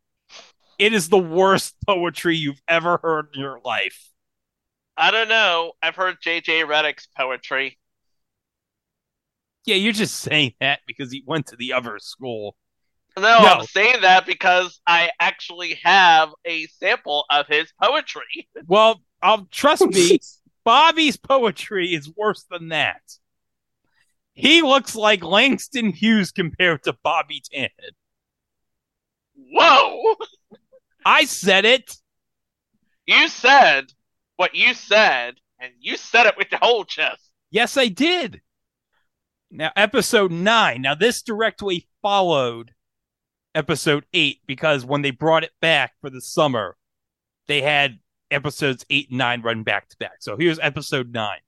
It 0.83 0.93
is 0.93 1.09
the 1.09 1.17
worst 1.17 1.77
poetry 1.87 2.37
you've 2.37 2.61
ever 2.67 2.99
heard 3.01 3.29
in 3.33 3.41
your 3.41 3.61
life. 3.65 4.11
I 4.97 5.13
don't 5.13 5.29
know. 5.29 5.75
I've 5.81 5.95
heard 5.95 6.17
J.J. 6.21 6.63
Redick's 6.63 7.07
poetry. 7.17 7.79
Yeah, 9.65 9.77
you're 9.77 9.93
just 9.93 10.17
saying 10.17 10.55
that 10.59 10.81
because 10.89 11.13
he 11.13 11.23
went 11.25 11.47
to 11.47 11.57
the 11.57 11.73
other 11.73 12.01
school. 12.01 12.57
No, 13.17 13.29
I'm 13.29 13.65
saying 13.65 14.01
that 14.01 14.27
because 14.27 14.81
I 14.85 15.11
actually 15.21 15.79
have 15.85 16.31
a 16.45 16.67
sample 16.67 17.27
of 17.31 17.47
his 17.47 17.73
poetry. 17.81 18.49
Well, 18.67 19.03
um, 19.23 19.47
trust 19.53 19.87
me, 19.87 20.19
Bobby's 20.65 21.17
poetry 21.17 21.95
is 21.95 22.11
worse 22.17 22.45
than 22.51 22.71
that. 22.71 23.03
He 24.33 24.63
looks 24.63 24.97
like 24.97 25.23
Langston 25.23 25.91
Hughes 25.93 26.33
compared 26.33 26.83
to 26.83 26.97
Bobby 27.05 27.41
Tan. 27.53 27.69
Whoa! 29.37 30.17
I 31.05 31.25
said 31.25 31.65
it. 31.65 31.97
You 33.07 33.29
said 33.29 33.93
what 34.37 34.55
you 34.55 34.75
said, 34.75 35.35
and 35.59 35.73
you 35.81 35.97
said 35.97 36.27
it 36.27 36.37
with 36.37 36.51
the 36.51 36.59
whole 36.59 36.85
chest. 36.85 37.31
Yes, 37.51 37.77
I 37.77 37.89
did. 37.89 38.41
Now, 39.51 39.71
episode 39.77 40.33
nine. 40.33 40.83
Now, 40.83 40.95
this 40.95 41.23
directly 41.23 41.87
followed 42.01 42.73
episode 43.55 44.07
eight 44.15 44.41
because 44.47 44.85
when 44.85 45.03
they 45.03 45.11
brought 45.11 45.45
it 45.45 45.53
back 45.61 45.93
for 46.01 46.11
the 46.11 46.21
summer, 46.21 46.77
they 47.49 47.61
had 47.61 47.99
episodes 48.31 48.87
eight 48.89 49.11
and 49.11 49.19
nine 49.19 49.43
run 49.43 49.63
back 49.63 49.89
to 49.91 49.97
back. 49.99 50.17
So 50.21 50.37
here's 50.37 50.59
episode 50.59 51.13
nine 51.13 51.41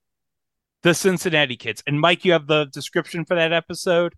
The 0.82 0.94
Cincinnati 0.94 1.56
Kids. 1.56 1.82
And 1.86 2.00
Mike, 2.00 2.24
you 2.24 2.32
have 2.32 2.46
the 2.46 2.66
description 2.66 3.24
for 3.24 3.34
that 3.34 3.52
episode? 3.52 4.14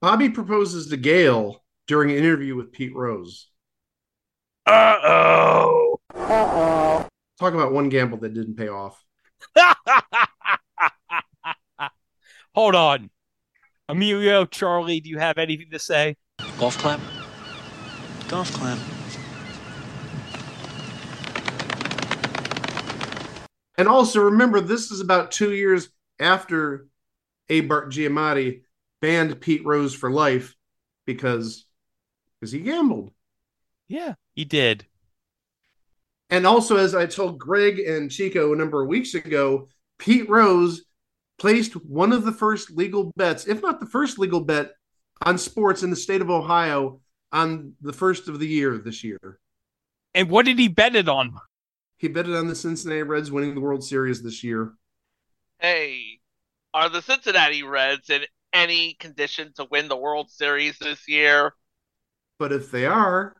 Bobby 0.00 0.28
proposes 0.28 0.88
to 0.88 0.96
Gail 0.96 1.62
during 1.86 2.10
an 2.10 2.16
interview 2.16 2.56
with 2.56 2.72
Pete 2.72 2.94
Rose. 2.94 3.49
Uh 4.66 4.98
oh. 5.02 6.00
Uh 6.14 6.18
oh. 6.30 7.08
Talk 7.38 7.54
about 7.54 7.72
one 7.72 7.88
gamble 7.88 8.18
that 8.18 8.34
didn't 8.34 8.56
pay 8.56 8.68
off. 8.68 9.02
Hold 12.54 12.74
on. 12.74 13.10
Emilio, 13.88 14.44
Charlie, 14.44 15.00
do 15.00 15.08
you 15.08 15.18
have 15.18 15.38
anything 15.38 15.70
to 15.72 15.78
say? 15.78 16.16
Golf 16.58 16.76
clap? 16.78 17.00
Golf 18.28 18.52
clap. 18.52 18.78
And 23.78 23.88
also 23.88 24.20
remember, 24.20 24.60
this 24.60 24.90
is 24.90 25.00
about 25.00 25.32
two 25.32 25.52
years 25.52 25.88
after 26.18 26.86
A. 27.48 27.62
Bart 27.62 27.90
Giamatti 27.90 28.62
banned 29.00 29.40
Pete 29.40 29.64
Rose 29.64 29.94
for 29.94 30.10
life 30.10 30.54
because 31.06 31.64
because 32.38 32.52
he 32.52 32.60
gambled. 32.60 33.10
Yeah, 33.90 34.14
he 34.34 34.44
did. 34.44 34.86
And 36.30 36.46
also, 36.46 36.76
as 36.76 36.94
I 36.94 37.06
told 37.06 37.40
Greg 37.40 37.80
and 37.80 38.08
Chico 38.08 38.52
a 38.52 38.56
number 38.56 38.80
of 38.80 38.88
weeks 38.88 39.14
ago, 39.14 39.68
Pete 39.98 40.30
Rose 40.30 40.84
placed 41.40 41.72
one 41.72 42.12
of 42.12 42.24
the 42.24 42.30
first 42.30 42.70
legal 42.70 43.12
bets, 43.16 43.48
if 43.48 43.60
not 43.60 43.80
the 43.80 43.86
first 43.86 44.16
legal 44.16 44.42
bet, 44.42 44.74
on 45.26 45.36
sports 45.38 45.82
in 45.82 45.90
the 45.90 45.96
state 45.96 46.20
of 46.20 46.30
Ohio 46.30 47.00
on 47.32 47.72
the 47.80 47.92
first 47.92 48.28
of 48.28 48.38
the 48.38 48.46
year 48.46 48.78
this 48.78 49.02
year. 49.02 49.40
And 50.14 50.30
what 50.30 50.46
did 50.46 50.60
he 50.60 50.68
bet 50.68 50.94
it 50.94 51.08
on? 51.08 51.34
He 51.96 52.06
bet 52.06 52.28
it 52.28 52.36
on 52.36 52.46
the 52.46 52.54
Cincinnati 52.54 53.02
Reds 53.02 53.32
winning 53.32 53.56
the 53.56 53.60
World 53.60 53.82
Series 53.82 54.22
this 54.22 54.44
year. 54.44 54.72
Hey, 55.58 56.20
are 56.72 56.88
the 56.88 57.02
Cincinnati 57.02 57.64
Reds 57.64 58.08
in 58.08 58.22
any 58.52 58.94
condition 58.94 59.52
to 59.56 59.66
win 59.68 59.88
the 59.88 59.96
World 59.96 60.30
Series 60.30 60.78
this 60.78 61.08
year? 61.08 61.54
But 62.38 62.52
if 62.52 62.70
they 62.70 62.86
are, 62.86 63.34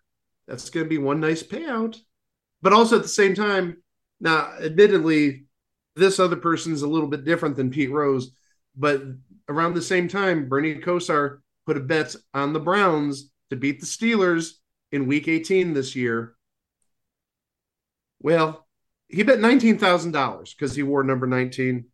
that's 0.51 0.69
going 0.69 0.85
to 0.85 0.91
be 0.91 0.99
one 0.99 1.21
nice 1.21 1.43
payout. 1.43 1.97
But 2.61 2.73
also 2.73 2.97
at 2.97 3.03
the 3.03 3.09
same 3.09 3.35
time, 3.35 3.83
now, 4.21 4.53
admittedly, 4.61 5.47
this 5.97 6.19
other 6.19 6.37
person's 6.37 6.83
a 6.83 6.89
little 6.89 7.09
bit 7.09 7.25
different 7.25 7.57
than 7.57 7.71
Pete 7.71 7.91
Rose, 7.91 8.33
but 8.77 9.03
around 9.49 9.75
the 9.75 9.83
same 9.83 10.09
time, 10.09 10.49
Bernie 10.49 10.75
Kosar 10.75 11.39
put 11.67 11.77
a 11.77 11.81
bet 11.81 12.15
on 12.35 12.53
the 12.53 12.61
Browns 12.61 13.31
to 13.51 13.57
beat 13.57 13.81
the 13.81 13.87
Steelers 13.87 14.55
in 14.93 15.07
week 15.07 15.29
18 15.29 15.73
this 15.73 15.97
year. 15.97 16.35
Well, 18.21 18.67
he 19.09 19.23
bet 19.23 19.39
$19,000 19.39 20.51
because 20.57 20.75
he 20.75 20.83
wore 20.83 21.03
number 21.03 21.27
19. 21.27 21.87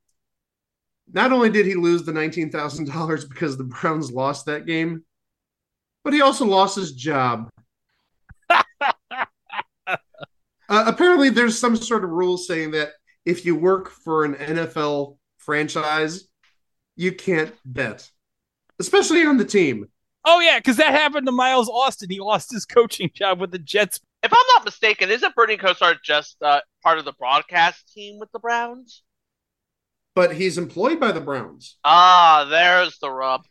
Not 1.13 1.33
only 1.33 1.51
did 1.51 1.67
he 1.67 1.75
lose 1.75 2.05
the 2.05 2.13
$19,000 2.13 3.29
because 3.29 3.57
the 3.57 3.65
Browns 3.65 4.11
lost 4.11 4.47
that 4.47 4.67
game, 4.67 5.05
but 6.03 6.13
he 6.13 6.21
also 6.21 6.45
lost 6.45 6.77
his 6.77 6.93
job. 6.93 7.49
uh, 9.87 9.97
apparently 10.69 11.31
there's 11.31 11.59
some 11.59 11.77
sort 11.77 12.05
of 12.05 12.11
rule 12.11 12.37
saying 12.37 12.73
that 12.73 12.91
if 13.25 13.45
you 13.45 13.57
work 13.57 13.91
for 13.91 14.25
an 14.25 14.35
NFL 14.35 15.19
franchise, 15.39 16.29
you 16.97 17.13
can't 17.13 17.53
bet, 17.65 18.09
especially 18.79 19.25
on 19.27 19.37
the 19.37 19.45
team. 19.45 19.87
Oh 20.25 20.41
yeah, 20.41 20.59
because 20.59 20.77
that 20.79 20.93
happened 20.93 21.27
to 21.27 21.33
Miles 21.33 21.69
Austin. 21.69 22.11
He 22.11 22.21
lost 22.21 22.51
his 22.51 22.65
coaching 22.65 23.11
job 23.15 23.41
with 23.41 23.53
the 23.53 23.59
Jets. 23.59 24.01
If 24.23 24.33
I'm 24.33 24.47
not 24.57 24.65
mistaken, 24.65 25.11
isn't 25.11 25.35
Bernie 25.37 25.57
Kosar 25.57 25.97
just 26.03 26.43
uh, 26.43 26.61
part 26.83 26.99
of 26.99 27.05
the 27.05 27.13
broadcast 27.13 27.93
team 27.93 28.19
with 28.19 28.33
the 28.33 28.41
Browns? 28.41 29.05
But 30.17 30.35
he's 30.35 30.59
employed 30.59 30.99
by 30.99 31.13
the 31.13 31.21
Browns. 31.21 31.77
Ah, 31.85 32.47
there's 32.49 32.99
the 32.99 33.11
rub. 33.11 33.43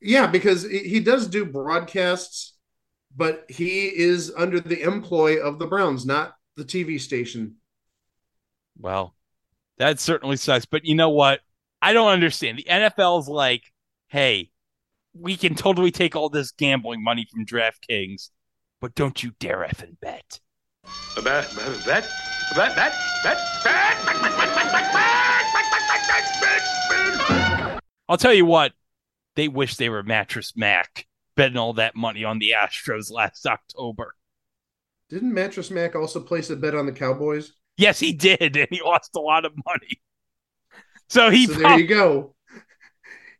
Yeah, 0.00 0.26
because 0.26 0.62
he 0.62 1.00
does 1.00 1.26
do 1.26 1.44
broadcasts, 1.44 2.56
but 3.16 3.44
he 3.48 3.86
is 3.86 4.32
under 4.36 4.60
the 4.60 4.82
employ 4.82 5.38
of 5.38 5.58
the 5.58 5.66
Browns, 5.66 6.06
not 6.06 6.34
the 6.56 6.64
TV 6.64 7.00
station. 7.00 7.56
Well, 8.78 9.14
that 9.78 10.00
certainly 10.00 10.36
sucks. 10.36 10.66
But 10.66 10.84
you 10.84 10.94
know 10.94 11.10
what? 11.10 11.40
I 11.80 11.92
don't 11.92 12.08
understand. 12.08 12.58
The 12.58 12.64
NFL's 12.64 13.28
like, 13.28 13.62
hey, 14.08 14.50
we 15.14 15.36
can 15.36 15.54
totally 15.54 15.90
take 15.90 16.16
all 16.16 16.28
this 16.28 16.52
gambling 16.52 17.02
money 17.02 17.26
from 17.30 17.46
DraftKings, 17.46 18.30
but 18.80 18.94
don't 18.94 19.22
you 19.22 19.32
dare 19.40 19.66
effing 19.68 19.98
bet. 20.00 20.40
Bet, 21.16 21.24
bet, 21.24 21.54
bet, 21.56 22.08
bet, 22.54 22.76
bet, 22.76 22.76
bet, 22.76 22.92
bet. 23.64 23.88
I'll 28.08 28.16
tell 28.16 28.32
you 28.32 28.46
what, 28.46 28.72
they 29.36 29.48
wish 29.48 29.76
they 29.76 29.90
were 29.90 30.02
Mattress 30.02 30.54
Mac 30.56 31.06
betting 31.38 31.56
all 31.56 31.72
that 31.74 31.94
money 31.94 32.24
on 32.24 32.40
the 32.40 32.50
Astros 32.50 33.12
last 33.12 33.46
October. 33.46 34.16
Didn't 35.08 35.32
Mattress 35.32 35.70
Mac 35.70 35.94
also 35.94 36.20
place 36.20 36.50
a 36.50 36.56
bet 36.56 36.74
on 36.74 36.84
the 36.84 36.92
Cowboys? 36.92 37.52
Yes, 37.76 38.00
he 38.00 38.12
did, 38.12 38.56
and 38.56 38.66
he 38.70 38.82
lost 38.82 39.14
a 39.14 39.20
lot 39.20 39.44
of 39.44 39.52
money. 39.64 40.00
So 41.08 41.30
he 41.30 41.46
So 41.46 41.54
there 41.54 41.78
you 41.78 41.86
go. 41.86 42.34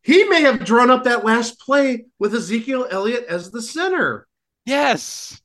He 0.01 0.24
may 0.24 0.42
have 0.42 0.64
drawn 0.64 0.92
up 0.92 1.05
that 1.05 1.24
last 1.24 1.61
play 1.61 2.07
with 2.20 2.34
Ezekiel 2.34 2.86
Elliott 2.88 3.26
as 3.28 3.51
the 3.51 3.61
center. 3.61 4.28
Yes. 4.64 5.42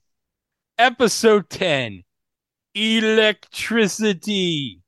Episode 0.77 1.49
10 1.49 2.03
Electricity. 2.75 4.79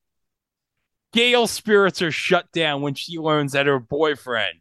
Gail's 1.14 1.52
spirits 1.52 2.04
are 2.04 2.12
shut 2.12 2.52
down 2.52 2.84
when 2.84 2.94
she 2.94 3.18
learns 3.18 3.54
that 3.54 3.66
her 3.66 3.80
boyfriend, 3.80 4.60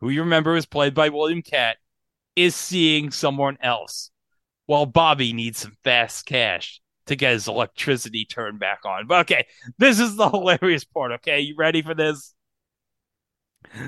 who 0.00 0.08
you 0.08 0.22
remember 0.22 0.52
was 0.52 0.66
played 0.66 0.94
by 0.94 1.10
William 1.10 1.42
Katt, 1.42 1.76
is 2.44 2.54
seeing 2.54 3.10
someone 3.10 3.58
else, 3.60 4.10
while 4.66 4.86
Bobby 4.86 5.32
needs 5.32 5.58
some 5.58 5.76
fast 5.84 6.26
cash 6.26 6.80
to 7.06 7.16
get 7.16 7.32
his 7.32 7.48
electricity 7.48 8.24
turned 8.24 8.60
back 8.60 8.80
on. 8.84 9.06
But 9.06 9.20
okay, 9.20 9.46
this 9.78 9.98
is 9.98 10.16
the 10.16 10.28
hilarious 10.30 10.84
part. 10.84 11.12
Okay, 11.12 11.40
you 11.40 11.54
ready 11.56 11.82
for 11.82 11.94
this? 11.94 12.34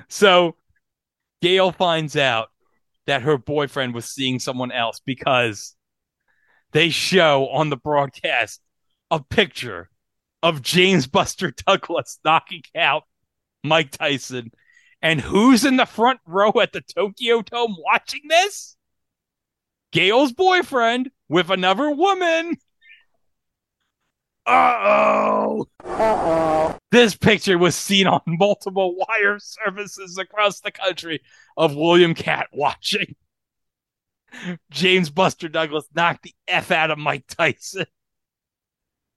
So, 0.09 0.57
Gail 1.43 1.73
finds 1.73 2.17
out 2.17 2.49
that 3.07 3.23
her 3.23 3.39
boyfriend 3.39 3.95
was 3.95 4.07
seeing 4.07 4.39
someone 4.39 4.73
else 4.73 5.01
because 5.05 5.75
they 6.73 6.91
show 6.91 7.49
on 7.49 7.71
the 7.71 7.77
broadcast 7.77 8.61
a 9.11 9.23
picture 9.23 9.89
of 10.43 10.63
James 10.63 11.07
Buster 11.07 11.53
Douglas 11.67 12.19
knocking 12.25 12.63
out 12.77 13.05
Mike 13.65 13.91
Tyson. 13.91 14.51
And 15.03 15.21
who's 15.21 15.65
in 15.65 15.77
the 15.77 15.87
front 15.87 16.21
row 16.27 16.53
at 16.61 16.73
the 16.73 16.83
Tokyo 16.83 17.43
Dome 17.43 17.77
watching 17.79 18.23
this? 18.29 18.77
Gail's 19.93 20.33
boyfriend 20.33 21.11
with 21.29 21.51
another 21.51 21.91
woman. 21.91 22.57
Uh 24.47 24.75
oh. 24.83 25.67
Uh-oh. 25.85 26.79
This 26.91 27.17
picture 27.17 27.59
was 27.59 27.77
seen 27.77 28.07
on 28.07 28.21
multiple 28.27 28.97
wire 28.97 29.39
services 29.39 30.19
across 30.19 30.61
the 30.61 30.71
country 30.71 31.21
of 31.57 31.75
William 31.75 32.15
Katt 32.15 32.49
watching. 32.53 33.15
James 34.71 35.11
Buster 35.11 35.49
Douglas 35.49 35.87
knocked 35.95 36.23
the 36.23 36.35
F 36.47 36.71
out 36.71 36.91
of 36.91 36.99
Mike 36.99 37.27
Tyson. 37.29 37.87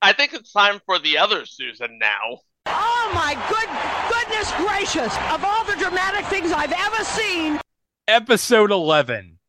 I 0.02 0.14
think 0.14 0.34
it's 0.34 0.52
time 0.52 0.82
for 0.86 1.00
the 1.00 1.18
other 1.18 1.46
Susan 1.46 1.98
now. 2.00 2.40
Oh 2.66 3.12
my 3.14 3.34
good 3.50 3.70
goodness 4.10 4.52
gracious! 4.58 5.16
Of 5.32 5.44
all 5.44 5.66
the 5.66 5.76
dramatic 5.78 6.26
things 6.28 6.52
I've 6.52 6.72
ever 6.72 7.04
seen, 7.04 7.60
Episode 8.08 8.72
11 8.72 9.40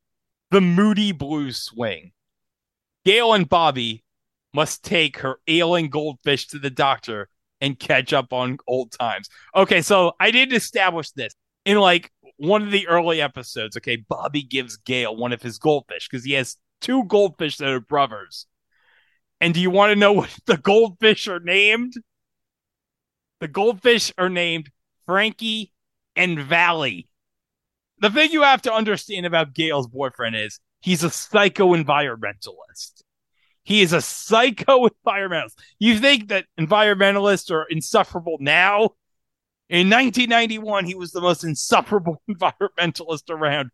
The 0.50 0.60
Moody 0.60 1.12
Blues 1.12 1.56
Swing. 1.60 2.12
Gail 3.04 3.34
and 3.34 3.48
Bobby 3.48 4.04
must 4.52 4.84
take 4.84 5.18
her 5.18 5.38
ailing 5.48 5.90
goldfish 5.90 6.46
to 6.48 6.58
the 6.58 6.70
doctor 6.70 7.28
and 7.60 7.78
catch 7.78 8.12
up 8.12 8.32
on 8.32 8.58
old 8.66 8.92
times. 8.92 9.28
Okay, 9.54 9.82
so 9.82 10.12
I 10.20 10.30
didn't 10.30 10.54
establish 10.54 11.10
this. 11.10 11.34
In 11.64 11.78
like 11.78 12.10
one 12.36 12.62
of 12.62 12.70
the 12.70 12.86
early 12.86 13.20
episodes, 13.20 13.76
okay, 13.76 13.96
Bobby 13.96 14.42
gives 14.42 14.76
Gail 14.76 15.16
one 15.16 15.32
of 15.32 15.42
his 15.42 15.58
goldfish 15.58 16.08
because 16.08 16.24
he 16.24 16.32
has 16.34 16.56
two 16.80 17.04
goldfish 17.04 17.56
that 17.56 17.68
are 17.68 17.80
brothers. 17.80 18.46
And 19.40 19.52
do 19.52 19.60
you 19.60 19.70
want 19.70 19.90
to 19.90 19.96
know 19.96 20.12
what 20.14 20.30
the 20.46 20.56
goldfish 20.56 21.26
are 21.26 21.40
named? 21.40 21.94
The 23.40 23.48
goldfish 23.48 24.12
are 24.16 24.28
named 24.28 24.70
Frankie 25.06 25.72
and 26.16 26.38
Valley. 26.38 27.08
The 27.98 28.10
thing 28.10 28.32
you 28.32 28.42
have 28.42 28.62
to 28.62 28.72
understand 28.72 29.26
about 29.26 29.54
Gail's 29.54 29.86
boyfriend 29.86 30.36
is 30.36 30.60
he's 30.80 31.04
a 31.04 31.10
psycho 31.10 31.74
environmentalist. 31.74 33.02
He 33.62 33.80
is 33.82 33.92
a 33.92 34.02
psycho 34.02 34.88
environmentalist. 34.88 35.54
You 35.78 35.98
think 35.98 36.28
that 36.28 36.46
environmentalists 36.58 37.50
are 37.50 37.66
insufferable 37.68 38.36
now? 38.40 38.90
In 39.70 39.88
1991, 39.88 40.84
he 40.84 40.94
was 40.94 41.12
the 41.12 41.22
most 41.22 41.42
insufferable 41.42 42.22
environmentalist 42.30 43.30
around. 43.30 43.70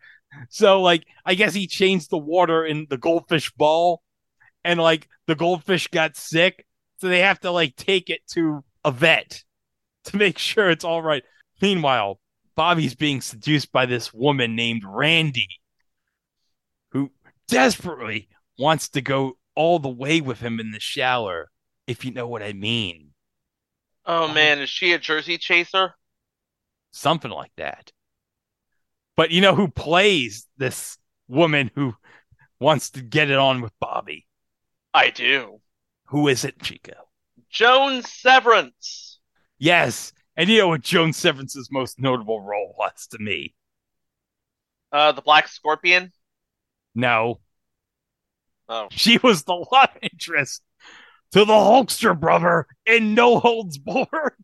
So, 0.48 0.80
like, 0.80 1.04
I 1.26 1.34
guess 1.34 1.52
he 1.52 1.66
changed 1.66 2.10
the 2.10 2.18
water 2.18 2.64
in 2.64 2.86
the 2.88 2.96
goldfish 2.96 3.50
ball, 3.50 4.02
and 4.64 4.78
like 4.78 5.08
the 5.26 5.34
goldfish 5.34 5.88
got 5.88 6.16
sick, 6.16 6.64
so 6.98 7.08
they 7.08 7.20
have 7.20 7.40
to 7.40 7.50
like 7.50 7.74
take 7.74 8.10
it 8.10 8.20
to 8.28 8.64
a 8.84 8.92
vet 8.92 9.42
to 10.04 10.16
make 10.16 10.38
sure 10.38 10.70
it's 10.70 10.84
all 10.84 11.02
right. 11.02 11.22
Meanwhile, 11.60 12.20
Bobby's 12.56 12.94
being 12.94 13.20
seduced 13.20 13.72
by 13.72 13.86
this 13.86 14.12
woman 14.12 14.54
named 14.54 14.82
Randy, 14.86 15.48
who 16.90 17.10
desperately 17.48 18.28
wants 18.58 18.88
to 18.90 19.00
go 19.00 19.38
all 19.54 19.78
the 19.78 19.88
way 19.88 20.20
with 20.20 20.40
him 20.40 20.60
in 20.60 20.70
the 20.70 20.80
shower, 20.80 21.50
if 21.86 22.04
you 22.04 22.12
know 22.12 22.26
what 22.26 22.42
I 22.42 22.52
mean. 22.52 23.10
Oh 24.06 24.24
uh-huh. 24.24 24.34
man, 24.34 24.58
is 24.60 24.70
she 24.70 24.92
a 24.92 24.98
Jersey 24.98 25.38
chaser? 25.38 25.94
Something 26.92 27.30
like 27.30 27.52
that. 27.56 27.92
But 29.16 29.30
you 29.30 29.40
know 29.40 29.54
who 29.54 29.68
plays 29.68 30.46
this 30.56 30.96
woman 31.28 31.70
who 31.74 31.94
wants 32.58 32.90
to 32.90 33.02
get 33.02 33.30
it 33.30 33.38
on 33.38 33.60
with 33.60 33.72
Bobby? 33.80 34.26
I 34.92 35.10
do. 35.10 35.60
Who 36.06 36.28
is 36.28 36.44
it, 36.44 36.60
Chico? 36.62 36.94
Joan 37.48 38.02
Severance. 38.02 39.09
Yes. 39.60 40.12
And 40.36 40.48
you 40.48 40.58
know 40.58 40.68
what 40.68 40.80
Joan 40.80 41.12
Severance's 41.12 41.70
most 41.70 42.00
notable 42.00 42.40
role 42.40 42.74
was 42.76 43.06
to 43.08 43.18
me? 43.18 43.54
Uh, 44.90 45.12
the 45.12 45.22
Black 45.22 45.46
Scorpion. 45.46 46.10
No. 46.94 47.40
Oh. 48.68 48.88
She 48.90 49.18
was 49.18 49.44
the 49.44 49.66
love 49.70 49.90
interest 50.02 50.62
to 51.32 51.40
the 51.40 51.52
Hulkster 51.52 52.18
brother 52.18 52.66
in 52.86 53.14
No 53.14 53.38
Holds 53.38 53.78
Barred. 53.78 54.34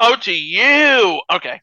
Oh, 0.00 0.16
to 0.16 0.32
you. 0.32 1.20
Okay. 1.32 1.60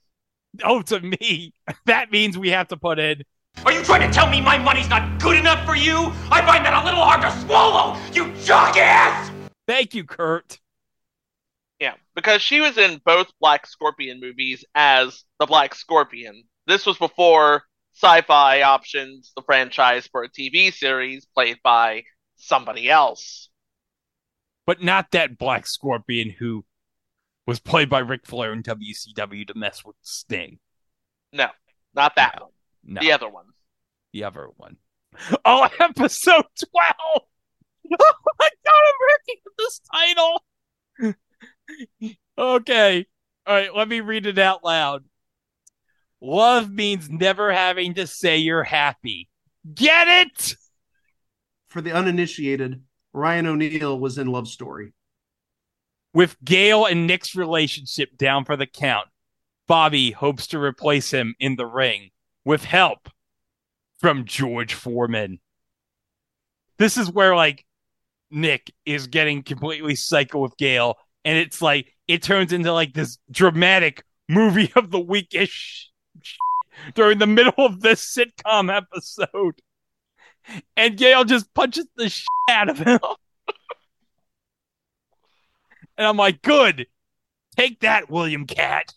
Oh, 0.64 0.82
to 0.84 1.00
me. 1.00 1.54
That 1.86 2.12
means 2.12 2.38
we 2.38 2.50
have 2.50 2.70
to 2.70 2.78
put 2.78 3.00
in. 3.00 3.24
Are 3.66 3.72
you 3.72 3.84
trying 3.84 4.08
to 4.08 4.14
tell 4.14 4.30
me 4.30 4.42
my 4.42 4.58
money's 4.58 4.90
not 4.90 5.22
good 5.22 5.38
enough 5.38 5.66
for 5.66 5.76
you? 5.76 6.12
I 6.32 6.42
find 6.46 6.66
that 6.66 6.82
a 6.82 6.86
little 6.86 7.04
hard 7.04 7.22
to 7.22 7.32
swallow, 7.42 8.00
you 8.12 8.34
jackass! 8.44 9.32
Thank 9.68 9.94
you, 9.94 10.04
Kurt. 10.04 10.60
Because 12.16 12.42
she 12.42 12.62
was 12.62 12.78
in 12.78 13.02
both 13.04 13.28
Black 13.40 13.66
Scorpion 13.66 14.20
movies 14.20 14.64
as 14.76 15.24
the 15.40 15.46
Black 15.46 15.74
Scorpion. 15.74 16.44
This 16.68 16.86
was 16.86 16.98
before 16.98 17.64
Sci-Fi 17.96 18.62
options 18.62 19.32
the 19.36 19.42
franchise 19.44 20.08
for 20.12 20.24
a 20.24 20.30
TV 20.30 20.72
series 20.72 21.26
played 21.26 21.58
by 21.64 22.04
somebody 22.36 22.90
else. 22.90 23.50
But 24.66 24.82
not 24.82 25.12
that 25.12 25.38
Black 25.38 25.68
Scorpion 25.68 26.30
who 26.38 26.66
was 27.46 27.60
played 27.60 27.90
by 27.90 28.00
Ric 28.00 28.26
Flair 28.26 28.54
in 28.54 28.64
WCW 28.64 29.48
to 29.48 29.54
mess 29.56 29.84
with 29.84 29.96
Sting. 30.02 30.60
No, 31.32 31.48
not 31.94 32.16
that 32.16 32.40
one. 32.42 32.52
No. 32.84 33.02
The 33.02 33.12
other 33.12 33.30
one. 33.30 33.46
The 34.14 34.24
other 34.24 34.48
one. 34.56 34.78
Oh, 35.44 35.68
episode 35.80 36.46
12! 36.46 36.46
Oh 38.00 38.14
my 38.40 38.50
god, 38.66 38.82
I'm 38.88 38.94
working 39.10 39.42
with 39.46 39.54
this 39.58 39.82
title! 39.94 41.16
Okay. 42.38 43.06
All 43.46 43.56
right, 43.56 43.76
let 43.76 43.88
me 43.88 44.00
read 44.00 44.26
it 44.26 44.38
out 44.38 44.64
loud. 44.64 45.04
Love 46.22 46.72
means 46.72 47.10
never 47.10 47.52
having 47.52 47.94
to 47.96 48.08
say 48.08 48.38
you're 48.38 48.64
happy. 48.64 49.30
Get 49.74 50.08
it? 50.08 50.56
For 51.68 51.82
the 51.82 51.92
uninitiated, 51.92 52.82
Ryan 53.12 53.48
O'Neal 53.48 54.00
was 54.00 54.18
in 54.18 54.28
Love 54.28 54.48
Story. 54.48 54.94
With 56.14 56.38
Gail 56.44 56.86
and 56.86 57.08
Nick's 57.08 57.36
relationship 57.36 58.18
down 58.18 58.46
for 58.46 58.56
the 58.56 58.68
count, 58.68 59.08
Bobby 59.68 60.12
hopes 60.12 60.48
to 60.48 60.60
replace 60.60 61.12
him 61.12 61.36
in 61.40 61.56
the 61.56 61.66
ring 61.66 62.12
with 62.46 62.64
help 62.64 63.10
from 64.00 64.26
George 64.26 64.74
Foreman. 64.74 65.40
This 66.78 66.98
is 66.98 67.10
where 67.12 67.36
like 67.36 67.66
Nick 68.30 68.74
is 68.86 69.08
getting 69.08 69.44
completely 69.44 69.96
psycho 69.96 70.40
with 70.40 70.58
Gail, 70.58 70.98
and 71.26 71.38
it's 71.38 71.62
like 71.62 71.94
it 72.08 72.22
turns 72.22 72.54
into 72.54 72.72
like 72.74 72.94
this 72.94 73.18
dramatic 73.32 74.04
movie 74.28 74.72
of 74.76 74.92
the 74.92 75.00
weekish 75.00 75.86
during 76.96 77.20
the 77.20 77.28
middle 77.28 77.66
of 77.66 77.82
this 77.82 78.16
sitcom 78.16 78.76
episode. 78.76 79.62
And 80.76 80.98
Gail 80.98 81.24
just 81.24 81.54
punches 81.54 81.88
the 81.96 82.10
shit 82.10 82.28
out 82.50 82.70
of 82.70 82.78
him. 82.80 83.00
and 85.98 86.08
I'm 86.08 86.18
like, 86.18 86.42
good. 86.42 86.88
Take 87.56 87.80
that, 87.82 88.10
William 88.10 88.46
Katt. 88.46 88.94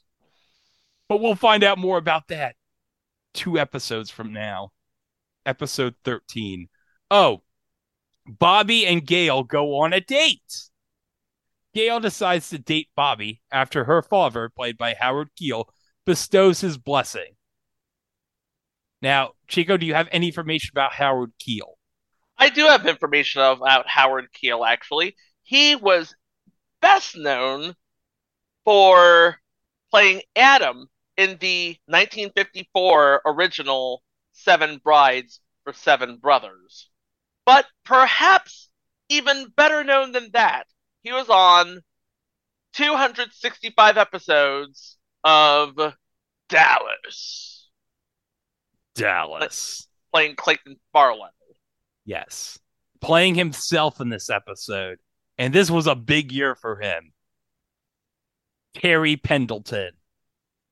But 1.09 1.21
we'll 1.21 1.37
find 1.37 1.63
out 1.63 1.79
more 1.79 1.99
about 1.99 2.29
that 2.29 2.57
two 3.37 3.59
episodes 3.59 4.11
from 4.11 4.33
now. 4.33 4.73
Episode 5.45 5.95
13. 6.05 6.69
Oh, 7.11 7.43
Bobby 8.27 8.85
and 8.87 9.07
Gail 9.07 9.45
go 9.45 9.77
on 9.77 9.93
a 9.93 10.01
date. 10.01 10.71
Gail 11.77 12.01
decides 12.01 12.49
to 12.49 12.59
date 12.59 12.89
Bobby 12.97 13.43
after 13.53 13.85
her 13.85 14.01
father, 14.01 14.49
played 14.49 14.79
by 14.79 14.95
Howard 14.95 15.29
Keel, 15.37 15.69
bestows 16.07 16.63
his 16.63 16.79
blessing. 16.79 17.37
Now, 19.03 19.33
Chico, 19.47 19.77
do 19.77 19.85
you 19.85 19.93
have 19.93 20.09
any 20.11 20.29
information 20.29 20.71
about 20.73 20.95
Howard 20.95 21.33
Keel? 21.39 21.77
I 22.39 22.49
do 22.49 22.65
have 22.65 22.87
information 22.87 23.43
about 23.43 23.87
Howard 23.87 24.33
Keel, 24.33 24.65
actually. 24.65 25.17
He 25.43 25.77
was 25.77 26.15
best 26.81 27.15
known 27.15 27.75
for 28.65 29.37
playing 29.91 30.23
Adam 30.35 30.89
in 31.19 31.37
the 31.41 31.77
1954 31.85 33.21
original 33.27 34.03
Seven 34.33 34.81
Brides 34.83 35.41
for 35.63 35.75
Seven 35.75 36.17
Brothers. 36.17 36.89
But 37.45 37.67
perhaps 37.85 38.71
even 39.11 39.53
better 39.55 39.85
known 39.85 40.13
than 40.13 40.31
that, 40.33 40.67
he 41.07 41.13
was 41.13 41.29
on 41.29 41.83
265 42.73 43.97
episodes 43.97 44.97
of 45.23 45.95
Dallas. 46.49 47.69
Dallas. 48.97 49.87
Playing 50.13 50.35
Clayton 50.35 50.77
Farlow. 50.93 51.29
Yes. 52.05 52.59
Playing 53.01 53.37
himself 53.37 54.01
in 54.01 54.09
this 54.09 54.29
episode. 54.29 54.99
And 55.39 55.55
this 55.55 55.71
was 55.71 55.87
a 55.87 55.95
big 55.95 56.33
year 56.33 56.57
for 56.57 56.81
him. 56.81 57.13
Terry 58.75 59.17
Pendleton. 59.17 59.93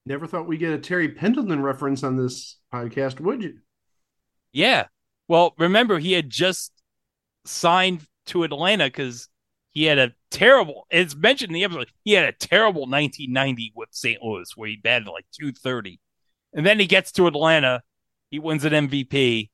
Never 0.04 0.26
thought 0.26 0.48
we'd 0.48 0.58
get 0.58 0.72
a 0.72 0.78
Terry 0.78 1.10
Pendleton 1.10 1.62
reference 1.62 2.02
on 2.02 2.16
this 2.16 2.58
podcast, 2.72 3.20
would 3.20 3.40
you? 3.40 3.58
Yeah. 4.52 4.86
Well, 5.28 5.54
remember, 5.58 6.00
he 6.00 6.12
had 6.12 6.28
just 6.28 6.72
signed 7.44 8.04
to 8.26 8.42
Atlanta 8.42 8.86
because 8.86 9.28
he 9.74 9.84
had 9.84 9.98
a 9.98 10.12
terrible, 10.30 10.86
it's 10.88 11.16
mentioned 11.16 11.50
in 11.50 11.54
the 11.54 11.64
episode, 11.64 11.90
he 12.04 12.12
had 12.12 12.26
a 12.26 12.32
terrible 12.32 12.82
1990 12.82 13.72
with 13.74 13.88
St. 13.92 14.22
Louis 14.22 14.48
where 14.56 14.68
he 14.68 14.76
batted 14.76 15.08
like 15.08 15.26
230. 15.38 16.00
And 16.54 16.64
then 16.64 16.78
he 16.78 16.86
gets 16.86 17.10
to 17.12 17.26
Atlanta, 17.26 17.82
he 18.30 18.38
wins 18.38 18.64
an 18.64 18.72
MVP 18.72 19.50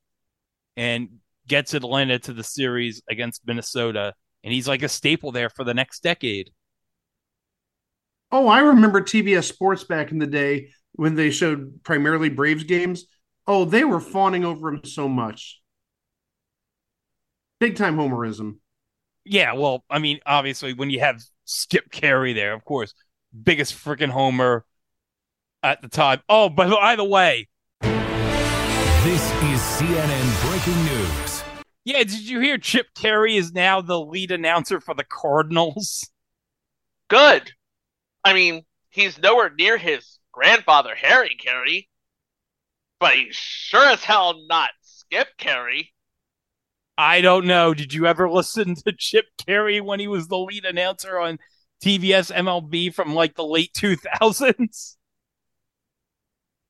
and 0.77 1.09
gets 1.49 1.73
Atlanta 1.73 2.19
to 2.21 2.35
the 2.35 2.45
series 2.45 3.03
against 3.11 3.47
Minnesota. 3.47 4.13
And 4.45 4.53
he's 4.53 4.69
like 4.69 4.83
a 4.83 4.89
staple 4.89 5.33
there 5.33 5.49
for 5.49 5.65
the 5.65 5.75
next 5.75 6.03
decade. 6.03 6.51
Oh, 8.31 8.47
I 8.47 8.61
remember 8.61 9.01
TBS 9.01 9.45
Sports 9.45 9.85
back 9.85 10.13
in 10.13 10.19
the 10.19 10.27
day 10.27 10.71
when 10.93 11.15
they 11.15 11.31
showed 11.31 11.83
primarily 11.83 12.29
Braves 12.29 12.65
games. 12.65 13.07
Oh, 13.47 13.65
they 13.65 13.85
were 13.85 14.01
fawning 14.01 14.45
over 14.45 14.69
him 14.69 14.85
so 14.85 15.09
much. 15.09 15.61
Big 17.59 17.77
time 17.77 17.97
homerism. 17.97 18.59
Yeah, 19.25 19.53
well, 19.55 19.85
I 19.91 19.99
mean, 19.99 20.21
obviously, 20.27 20.73
when 20.73 20.91
you 20.91 21.01
have 21.01 21.23
Skip 21.45 21.91
Caray 21.91 22.33
there, 22.33 22.53
of 22.53 22.65
course, 22.65 22.95
biggest 23.43 23.75
freaking 23.75 24.09
homer 24.11 24.65
at 25.63 25.83
the 25.83 25.89
time. 25.89 26.21
Oh, 26.29 26.49
but 26.49 26.71
by 26.71 26.97
the 26.97 27.05
way, 27.05 27.49
This 27.83 29.25
is 29.43 29.61
CNN 29.61 30.49
breaking 30.49 30.85
news. 30.85 31.43
yeah, 31.85 31.99
did 31.99 32.29
you 32.29 32.41
hear 32.41 32.59
Chip 32.59 32.89
Caray 32.95 33.37
is 33.37 33.53
now 33.53 33.81
the 33.81 33.99
lead 34.01 34.31
announcer 34.31 34.81
for 34.81 34.95
the 34.95 35.05
Cardinals? 35.05 36.09
Good. 37.09 37.53
I 38.25 38.35
mean, 38.35 38.65
he's 38.91 39.19
nowhere 39.19 39.51
near 39.51 39.77
his 39.79 40.19
grandfather, 40.33 40.95
Harry 40.95 41.37
Caray. 41.39 41.89
But 43.01 43.15
he's 43.15 43.35
sure 43.35 43.89
as 43.89 44.05
hell 44.05 44.43
not 44.47 44.71
Skip 44.83 45.29
Caray. 45.39 45.91
I 47.01 47.23
don't 47.23 47.47
know. 47.47 47.73
Did 47.73 47.95
you 47.95 48.07
ever 48.07 48.29
listen 48.31 48.75
to 48.75 48.93
Chip 48.97 49.25
Caray 49.47 49.81
when 49.81 50.01
he 50.01 50.07
was 50.07 50.29
the 50.29 50.37
lead 50.39 50.67
announcer 50.67 51.19
on 51.19 51.39
TBS 51.83 52.31
MLB 52.31 52.93
from 52.93 53.15
like 53.15 53.37
the 53.37 53.45
late 53.45 53.73
2000s? 53.73 54.97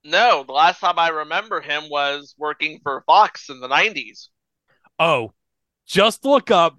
No, 0.05 0.45
the 0.45 0.53
last 0.53 0.81
time 0.81 0.99
I 0.99 1.09
remember 1.09 1.61
him 1.61 1.91
was 1.91 2.35
working 2.39 2.79
for 2.83 3.03
Fox 3.07 3.51
in 3.51 3.61
the 3.61 3.69
90s. 3.69 4.29
Oh, 4.99 5.33
just 5.87 6.25
look 6.25 6.51
up 6.51 6.79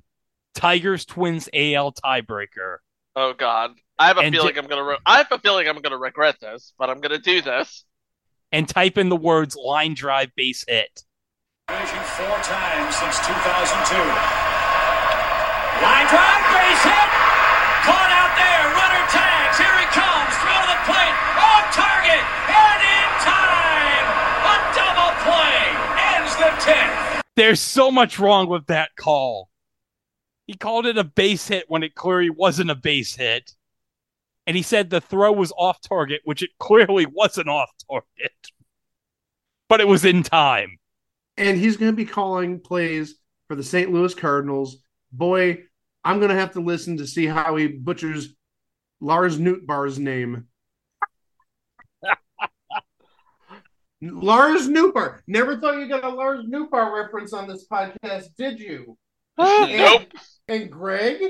Tigers 0.56 1.06
Twins 1.06 1.50
AL 1.54 1.92
tiebreaker. 1.94 2.78
Oh 3.16 3.34
God, 3.34 3.72
I 4.00 4.08
have 4.08 4.18
a 4.18 4.22
And 4.22 4.34
feeling 4.34 4.58
I'm 4.58 4.68
gonna. 4.68 4.84
Re- 4.86 4.98
I 5.06 5.18
have 5.18 5.28
a 5.32 5.40
feeling 5.40 5.68
I'm 5.68 5.82
gonna 5.82 5.98
regret 5.98 6.38
this, 6.40 6.74
but 6.80 6.90
I'm 6.90 7.02
gonna 7.02 7.20
do 7.20 7.42
this. 7.42 7.84
and 8.54 8.68
type 8.68 8.98
in 8.98 9.10
the 9.10 9.16
words 9.18 9.56
line 9.58 9.94
drive 9.94 10.32
base 10.36 10.64
hit. 10.68 11.04
Division 11.72 12.04
four 12.04 12.38
times 12.44 13.00
since 13.00 13.16
2002. 13.24 13.96
Line 15.80 16.08
drive, 16.12 16.44
base 16.52 16.84
hit. 16.84 17.10
Caught 17.88 18.12
out 18.12 18.36
there. 18.36 18.64
Runner 18.76 19.06
tags. 19.08 19.56
Here 19.56 19.78
he 19.80 19.88
comes. 19.96 20.36
Throw 20.44 20.52
to 20.52 20.68
the 20.68 20.82
plate. 20.84 21.16
On 21.40 21.64
target. 21.72 22.24
And 22.52 22.80
in 22.84 23.10
time. 23.24 24.06
A 24.52 24.56
double 24.76 25.16
play. 25.24 25.64
Ends 26.12 26.36
the 26.36 26.52
10th. 26.60 27.22
There's 27.38 27.62
so 27.62 27.90
much 27.90 28.20
wrong 28.20 28.50
with 28.50 28.66
that 28.66 28.90
call. 28.98 29.48
He 30.48 30.56
called 30.56 30.86
it 30.86 30.98
a 30.98 31.06
base 31.06 31.48
hit 31.48 31.70
when 31.70 31.84
it 31.84 31.96
clearly 31.96 32.30
wasn't 32.30 32.70
a 32.70 32.76
base 32.76 33.16
hit. 33.16 33.56
And 34.46 34.58
he 34.58 34.62
said 34.62 34.90
the 34.90 35.00
throw 35.00 35.32
was 35.32 35.54
off 35.58 35.80
target, 35.80 36.20
which 36.26 36.44
it 36.44 36.50
clearly 36.60 37.06
wasn't 37.06 37.48
off 37.48 37.72
target. 37.90 38.34
But 39.70 39.80
it 39.80 39.88
was 39.88 40.04
in 40.04 40.24
time. 40.24 40.80
And 41.38 41.58
he's 41.58 41.78
going 41.78 41.92
to 41.92 41.96
be 41.96 42.06
calling 42.06 42.60
plays 42.60 43.16
for 43.48 43.56
the 43.56 43.64
St. 43.64 43.92
Louis 43.92 44.14
Cardinals. 44.14 44.78
Boy, 45.12 45.60
I'm 46.04 46.18
going 46.20 46.30
to 46.30 46.36
have 46.40 46.54
to 46.54 46.60
listen 46.62 46.98
to 46.98 47.08
see 47.08 47.26
how 47.26 47.56
he 47.56 47.68
butchers 47.68 48.34
Lars 49.00 49.38
Nootbaar's 49.40 49.98
name. 50.00 50.48
Lars 54.02 54.68
Nootbaar. 54.68 55.20
Never 55.28 55.60
thought 55.60 55.78
you 55.80 55.88
got 55.88 56.04
a 56.04 56.10
Lars 56.10 56.46
Nootbaar 56.46 56.94
reference 57.04 57.34
on 57.34 57.48
this 57.48 57.68
podcast, 57.68 58.28
did 58.38 58.60
you? 58.60 58.98
nope. 59.38 60.08
And 60.48 60.72
Greg, 60.72 61.22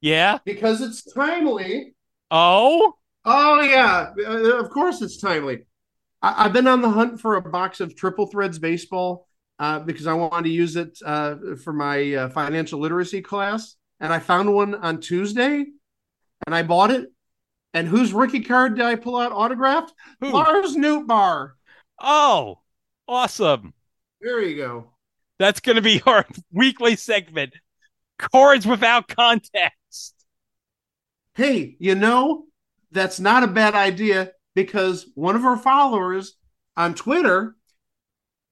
Yeah. 0.00 0.38
because 0.44 0.80
it's 0.82 1.02
timely. 1.12 1.94
Oh? 2.30 2.94
Oh 3.24 3.60
yeah, 3.62 4.12
Uh, 4.26 4.58
of 4.58 4.70
course 4.70 5.00
it's 5.02 5.18
timely. 5.18 5.66
I- 6.22 6.44
I've 6.44 6.52
been 6.52 6.66
on 6.66 6.82
the 6.82 6.90
hunt 6.90 7.20
for 7.20 7.36
a 7.36 7.42
box 7.42 7.80
of 7.80 7.96
Triple 7.96 8.26
Threads 8.26 8.58
baseball 8.58 9.26
uh, 9.58 9.80
because 9.80 10.06
I 10.06 10.14
wanted 10.14 10.44
to 10.44 10.54
use 10.54 10.76
it 10.76 10.98
uh, 11.04 11.36
for 11.62 11.72
my 11.72 12.14
uh, 12.14 12.28
financial 12.30 12.80
literacy 12.80 13.22
class, 13.22 13.76
and 14.00 14.12
I 14.12 14.18
found 14.18 14.54
one 14.54 14.74
on 14.74 15.00
Tuesday, 15.00 15.64
and 16.46 16.54
I 16.54 16.62
bought 16.62 16.90
it. 16.90 17.08
And 17.74 17.86
whose 17.86 18.12
rookie 18.12 18.40
card 18.40 18.76
did 18.76 18.84
I 18.84 18.94
pull 18.94 19.18
out 19.18 19.32
autographed? 19.32 19.92
Who? 20.20 20.30
Lars 20.30 20.74
Nootbaar. 20.74 21.50
Oh, 22.00 22.60
awesome. 23.06 23.74
There 24.20 24.40
you 24.42 24.56
go. 24.56 24.92
That's 25.38 25.60
going 25.60 25.76
to 25.76 25.82
be 25.82 26.00
our 26.06 26.26
weekly 26.52 26.96
segment 26.96 27.54
Cards 28.18 28.66
Without 28.66 29.08
Context. 29.08 30.14
Hey, 31.34 31.76
you 31.78 31.94
know, 31.94 32.44
that's 32.90 33.20
not 33.20 33.44
a 33.44 33.48
bad 33.48 33.74
idea 33.74 34.32
because 34.54 35.06
one 35.14 35.36
of 35.36 35.44
our 35.44 35.56
followers 35.56 36.34
on 36.76 36.94
Twitter 36.94 37.54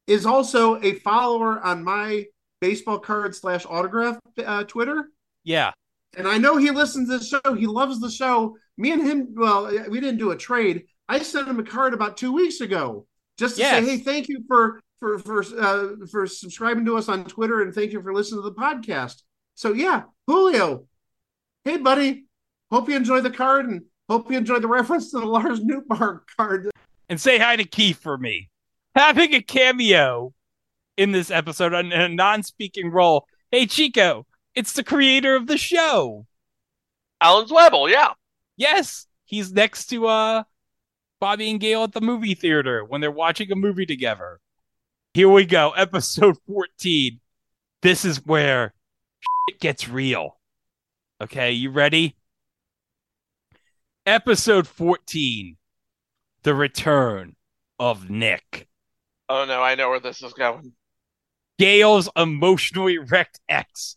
is 0.06 0.26
also 0.26 0.80
a 0.82 0.94
follower 1.00 1.60
on 1.64 1.82
my 1.84 2.24
baseball 2.60 2.98
card 2.98 3.34
slash 3.34 3.66
autograph 3.68 4.18
uh, 4.44 4.64
Twitter. 4.64 5.10
Yeah. 5.44 5.72
And 6.16 6.26
I 6.26 6.38
know 6.38 6.56
he 6.56 6.70
listens 6.70 7.08
to 7.10 7.18
the 7.18 7.24
show. 7.24 7.54
He 7.54 7.66
loves 7.66 8.00
the 8.00 8.10
show. 8.10 8.56
Me 8.78 8.92
and 8.92 9.02
him, 9.02 9.28
well, 9.36 9.66
we 9.88 10.00
didn't 10.00 10.18
do 10.18 10.30
a 10.30 10.36
trade. 10.36 10.84
I 11.08 11.18
sent 11.20 11.48
him 11.48 11.58
a 11.58 11.64
card 11.64 11.92
about 11.94 12.16
two 12.16 12.32
weeks 12.32 12.60
ago 12.60 13.06
just 13.38 13.56
to 13.56 13.62
Yes. 13.62 13.84
say, 13.84 13.90
hey, 13.96 14.02
thank 14.02 14.28
you 14.28 14.42
for 14.48 14.80
for 14.98 15.18
for 15.18 15.44
uh, 15.60 15.88
for 16.10 16.26
subscribing 16.26 16.86
to 16.86 16.96
us 16.96 17.08
on 17.08 17.24
Twitter 17.24 17.60
and 17.60 17.74
thank 17.74 17.92
you 17.92 18.02
for 18.02 18.14
listening 18.14 18.42
to 18.42 18.48
the 18.48 18.54
podcast. 18.54 19.22
So 19.54 19.72
yeah, 19.74 20.04
Julio. 20.26 20.86
Hey, 21.64 21.76
buddy. 21.76 22.24
Hope 22.70 22.88
you 22.88 22.96
enjoy 22.96 23.20
the 23.20 23.30
card 23.30 23.66
and 23.68 23.82
hope 24.08 24.30
you 24.30 24.38
enjoy 24.38 24.58
the 24.58 24.68
reference 24.68 25.10
to 25.10 25.20
the 25.20 25.26
Lars 25.26 25.60
Nootbaar 25.60 26.20
card. 26.36 26.70
And 27.08 27.20
say 27.20 27.38
hi 27.38 27.56
to 27.56 27.64
Keith 27.64 28.00
for 28.00 28.16
me. 28.18 28.48
Having 28.96 29.34
a 29.34 29.42
cameo 29.42 30.32
in 30.96 31.12
this 31.12 31.30
episode 31.30 31.74
in 31.74 31.92
a 31.92 32.08
non-speaking 32.08 32.90
role. 32.90 33.26
Hey, 33.50 33.66
Chico, 33.66 34.26
it's 34.54 34.72
the 34.72 34.82
creator 34.82 35.36
of 35.36 35.46
the 35.46 35.58
show. 35.58 36.26
Alan 37.20 37.46
Zweibel, 37.46 37.90
yeah. 37.90 38.14
Yes, 38.56 39.06
he's 39.26 39.52
next 39.52 39.88
to 39.88 40.06
uh 40.06 40.44
Bobby 41.20 41.50
and 41.50 41.60
Gail 41.60 41.84
at 41.84 41.92
the 41.92 42.00
movie 42.00 42.34
theater 42.34 42.84
when 42.86 43.02
they're 43.02 43.10
watching 43.10 43.52
a 43.52 43.54
movie 43.54 43.84
together. 43.84 44.40
Here 45.12 45.28
we 45.28 45.44
go, 45.44 45.72
episode 45.72 46.38
14. 46.46 47.20
This 47.82 48.06
is 48.06 48.24
where 48.24 48.72
it 49.48 49.60
gets 49.60 49.90
real. 49.90 50.38
Okay, 51.20 51.52
you 51.52 51.70
ready? 51.70 52.16
Episode 54.06 54.66
14 54.66 55.58
The 56.44 56.54
Return 56.54 57.36
of 57.78 58.08
Nick. 58.08 58.65
Oh 59.28 59.44
no, 59.44 59.62
I 59.62 59.74
know 59.74 59.90
where 59.90 60.00
this 60.00 60.22
is 60.22 60.32
going. 60.32 60.72
Gail's 61.58 62.08
emotionally 62.16 62.98
wrecked 62.98 63.40
ex 63.48 63.96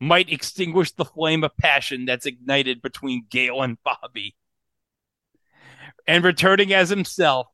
might 0.00 0.30
extinguish 0.32 0.92
the 0.92 1.04
flame 1.04 1.42
of 1.42 1.56
passion 1.56 2.04
that's 2.04 2.26
ignited 2.26 2.82
between 2.82 3.26
Gail 3.30 3.62
and 3.62 3.78
Bobby. 3.82 4.36
And 6.06 6.24
returning 6.24 6.72
as 6.72 6.88
himself 6.88 7.48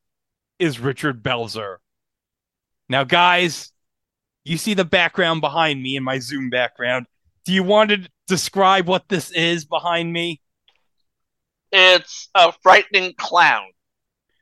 is 0.59 0.79
Richard 0.79 1.23
Belzer. 1.23 1.77
Now, 2.87 3.03
guys, 3.03 3.71
you 4.43 4.57
see 4.57 4.75
the 4.75 4.85
background 4.85 5.41
behind 5.41 5.81
me 5.81 5.95
in 5.95 6.03
my 6.03 6.19
Zoom 6.19 6.49
background. 6.49 7.07
Do 7.45 7.53
you 7.53 7.63
want 7.63 7.89
to 7.89 8.07
describe 8.27 8.87
what 8.87 9.09
this 9.09 9.31
is 9.31 9.65
behind 9.65 10.13
me? 10.13 10.41
It's 11.71 12.29
a 12.35 12.53
frightening 12.63 13.13
clown. 13.17 13.67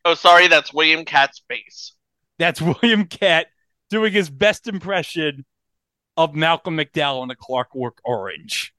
Oh, 0.05 0.13
sorry, 0.13 0.47
that's 0.47 0.73
William 0.73 1.05
Katt's 1.05 1.41
face. 1.47 1.93
That's 2.43 2.61
William 2.81 3.05
Katt 3.05 3.47
doing 3.89 4.11
his 4.11 4.29
best 4.29 4.67
impression 4.67 5.45
of 6.17 6.35
Malcolm 6.35 6.75
McDowell 6.75 7.23
in 7.23 7.31
a 7.31 7.37
Clockwork 7.37 7.99
Orange. 8.03 8.73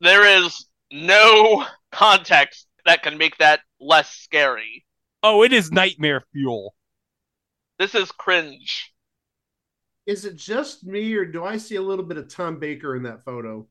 There 0.00 0.44
is 0.44 0.66
no 0.90 1.64
context 1.92 2.66
that 2.84 3.04
can 3.04 3.16
make 3.16 3.38
that 3.38 3.60
less 3.80 4.10
scary. 4.10 4.84
Oh, 5.22 5.44
it 5.44 5.52
is 5.52 5.70
nightmare 5.70 6.24
fuel. 6.32 6.74
This 7.78 7.94
is 7.94 8.10
cringe. 8.10 8.92
Is 10.06 10.24
it 10.24 10.34
just 10.34 10.84
me 10.84 11.14
or 11.14 11.24
do 11.24 11.44
I 11.44 11.58
see 11.58 11.76
a 11.76 11.82
little 11.82 12.04
bit 12.04 12.18
of 12.18 12.26
Tom 12.28 12.58
Baker 12.58 12.96
in 12.96 13.04
that 13.04 13.24
photo? 13.24 13.68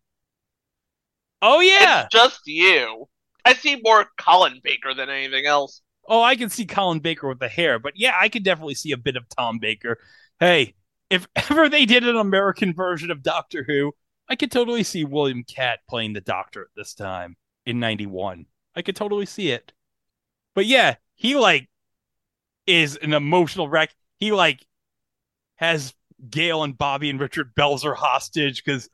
Oh 1.42 1.60
yeah, 1.60 2.06
It's 2.06 2.14
just 2.14 2.40
you. 2.46 3.10
I 3.44 3.54
see 3.54 3.82
more 3.84 4.06
Colin 4.18 4.62
Baker 4.64 4.94
than 4.94 5.10
anything 5.10 5.46
else. 5.46 5.82
Oh, 6.08 6.22
I 6.22 6.36
can 6.36 6.50
see 6.50 6.66
Colin 6.66 7.00
Baker 7.00 7.28
with 7.28 7.40
the 7.40 7.48
hair, 7.48 7.80
but 7.80 7.94
yeah, 7.96 8.14
I 8.20 8.30
could 8.30 8.44
definitely 8.44 8.76
see 8.76 8.92
a 8.92 8.98
bit 8.98 9.16
of 9.16 9.30
Tom 9.30 9.60
Baker. 9.60 9.98
Hey, 10.40 10.76
if 11.10 11.28
ever 11.36 11.70
they 11.70 11.86
did 11.86 12.08
an 12.08 12.18
American 12.18 12.74
version 12.74 13.12
of 13.12 13.24
Doctor 13.24 13.64
Who, 13.64 13.94
I 14.28 14.36
could 14.36 14.52
totally 14.52 14.84
see 14.84 15.06
William 15.06 15.44
Katt 15.44 15.80
playing 15.90 16.14
the 16.14 16.22
Doctor 16.22 16.62
at 16.62 16.68
this 16.76 16.94
time 16.94 17.36
in 17.66 17.80
91. 17.80 18.46
I 18.76 18.82
could 18.82 18.96
totally 18.96 19.26
see 19.26 19.52
it. 19.52 19.74
But 20.56 20.66
yeah, 20.66 20.96
he 21.16 21.36
like 21.36 21.70
is 22.66 22.98
an 22.98 23.14
emotional 23.14 23.70
wreck. 23.70 23.94
He 24.18 24.32
like 24.32 24.66
has 25.56 25.94
Gail 26.30 26.64
and 26.64 26.78
Bobby 26.78 27.10
and 27.10 27.20
Richard 27.20 27.54
Belzer 27.56 27.96
hostage 27.96 28.64
because 28.64 28.90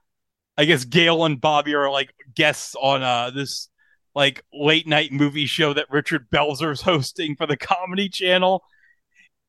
I 0.58 0.66
guess 0.66 0.86
Gail 0.86 1.26
and 1.26 1.40
Bobby 1.40 1.76
are 1.76 1.92
like 1.92 2.14
guests 2.34 2.76
on 2.76 3.04
uh 3.04 3.30
this 3.32 3.70
like 4.18 4.44
late 4.52 4.88
night 4.88 5.12
movie 5.12 5.46
show 5.46 5.74
that 5.74 5.92
Richard 5.92 6.28
Belzer's 6.32 6.82
hosting 6.92 7.36
for 7.36 7.46
the 7.46 7.56
Comedy 7.56 8.10
Channel. 8.10 8.64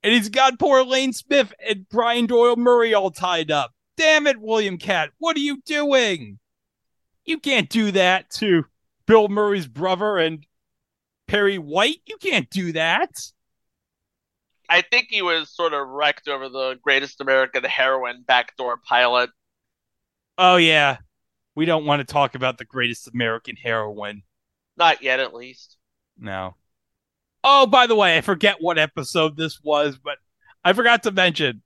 And 0.02 0.12
he's 0.12 0.28
got 0.28 0.58
poor 0.58 0.84
Lane 0.84 1.14
Smith 1.14 1.54
and 1.66 1.88
Brian 1.88 2.26
Doyle 2.26 2.54
Murray 2.54 2.92
all 2.92 3.10
tied 3.10 3.50
up. 3.50 3.72
Damn 3.96 4.26
it, 4.26 4.38
William 4.38 4.76
Katt, 4.76 5.10
what 5.18 5.36
are 5.36 5.40
you 5.40 5.62
doing? 5.64 6.38
You 7.24 7.38
can't 7.38 7.70
do 7.70 7.90
that 7.92 8.28
to 8.34 8.64
Bill 9.06 9.28
Murray's 9.28 9.66
brother 9.66 10.18
and 10.18 10.46
Perry 11.26 11.56
White. 11.56 12.02
You 12.06 12.18
can't 12.18 12.48
do 12.50 12.72
that. 12.72 13.10
I 14.68 14.82
think 14.82 15.06
he 15.08 15.22
was 15.22 15.50
sort 15.50 15.72
of 15.72 15.88
wrecked 15.88 16.28
over 16.28 16.50
the 16.50 16.78
greatest 16.82 17.22
American 17.22 17.64
heroine 17.64 18.22
backdoor 18.26 18.76
pilot. 18.86 19.30
Oh 20.36 20.56
yeah. 20.56 20.98
We 21.54 21.64
don't 21.64 21.86
want 21.86 22.06
to 22.06 22.12
talk 22.12 22.34
about 22.34 22.58
the 22.58 22.66
greatest 22.66 23.08
American 23.08 23.56
heroine. 23.56 24.22
Not 24.78 25.02
yet, 25.02 25.20
at 25.20 25.34
least. 25.34 25.76
No. 26.18 26.54
Oh, 27.44 27.66
by 27.66 27.86
the 27.86 27.94
way, 27.96 28.16
I 28.16 28.20
forget 28.20 28.56
what 28.60 28.78
episode 28.78 29.36
this 29.36 29.60
was, 29.62 29.98
but 29.98 30.18
I 30.64 30.72
forgot 30.72 31.02
to 31.04 31.10
mention 31.12 31.62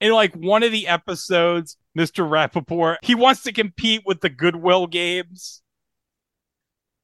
in 0.00 0.12
like 0.12 0.34
one 0.34 0.62
of 0.62 0.72
the 0.72 0.86
episodes, 0.88 1.76
Mr. 1.96 2.28
Rappaport, 2.28 2.96
he 3.02 3.14
wants 3.14 3.42
to 3.42 3.52
compete 3.52 4.02
with 4.06 4.20
the 4.20 4.28
Goodwill 4.30 4.86
games. 4.86 5.62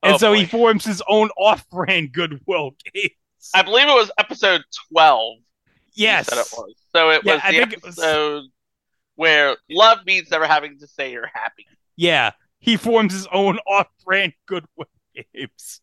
And 0.03 0.15
Oh, 0.15 0.19
so 0.19 0.33
he 0.33 0.45
forms 0.45 0.85
his 0.85 1.03
own 1.09 1.31
off 1.39 1.69
brand 1.71 2.13
Goodwill 2.13 2.73
games. 2.95 3.11
I 3.55 3.63
believe 3.63 3.89
it 3.89 3.93
was 3.95 4.11
episode 4.19 4.63
12. 4.93 5.37
you 5.39 5.43
Yes. 5.95 6.27
said 6.27 6.39
it 6.39 6.49
was. 6.57 6.75
So 6.95 7.11
it 7.11 7.23
Yeah, 7.25 7.35
was 7.35 7.41
I 7.45 7.53
the 7.53 7.59
it 7.59 7.83
was- 7.83 7.99
episode 7.99 8.45
where 9.17 9.57
love 9.71 9.99
means 10.07 10.31
never 10.31 10.47
having 10.47 10.79
to 10.81 10.87
say 10.87 11.13
you're 11.13 11.31
happy. 11.33 11.67
Yeah. 11.97 12.33
He 12.59 12.77
forms 12.77 13.13
his 13.13 13.27
own 13.29 13.59
off 13.67 13.87
brand 14.05 14.33
Goodwill 14.47 14.89
games. 15.15 15.81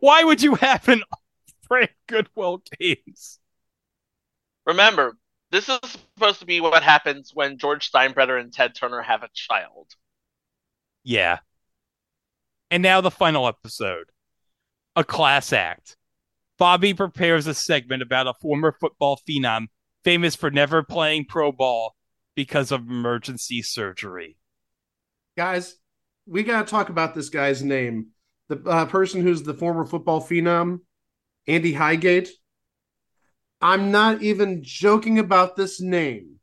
Why 0.00 0.24
would 0.24 0.42
you 0.42 0.54
have 0.56 0.88
an 0.88 1.02
off 1.12 1.20
brand 1.68 1.90
Goodwill 2.06 2.62
games? 2.78 3.38
Remember, 4.66 5.16
this 5.50 5.68
is 5.68 5.78
supposed 6.14 6.40
to 6.40 6.46
be 6.46 6.60
what 6.60 6.82
happens 6.82 7.30
when 7.32 7.58
George 7.58 7.90
Steinbrenner 7.90 8.40
and 8.40 8.52
Ted 8.52 8.74
Turner 8.74 9.02
have 9.02 9.22
a 9.22 9.30
child. 9.32 9.94
Yeah. 11.04 11.38
And 12.70 12.82
now 12.82 13.00
the 13.00 13.10
final 13.10 13.46
episode 13.46 14.06
a 14.96 15.04
class 15.04 15.52
act. 15.52 15.96
Bobby 16.58 16.94
prepares 16.94 17.46
a 17.46 17.54
segment 17.54 18.02
about 18.02 18.26
a 18.26 18.34
former 18.40 18.72
football 18.72 19.20
phenom 19.28 19.66
famous 20.04 20.34
for 20.34 20.50
never 20.50 20.82
playing 20.82 21.26
pro 21.26 21.52
ball 21.52 21.94
because 22.34 22.72
of 22.72 22.88
emergency 22.88 23.60
surgery. 23.60 24.38
Guys, 25.36 25.76
we 26.26 26.42
got 26.42 26.66
to 26.66 26.70
talk 26.70 26.88
about 26.88 27.14
this 27.14 27.28
guy's 27.28 27.62
name. 27.62 28.08
The 28.48 28.62
uh, 28.64 28.86
person 28.86 29.22
who's 29.22 29.42
the 29.42 29.54
former 29.54 29.84
football 29.84 30.20
phenom, 30.20 30.80
Andy 31.46 31.72
Highgate. 31.72 32.30
I'm 33.60 33.90
not 33.90 34.22
even 34.22 34.62
joking 34.62 35.18
about 35.18 35.56
this 35.56 35.80
name. 35.80 36.36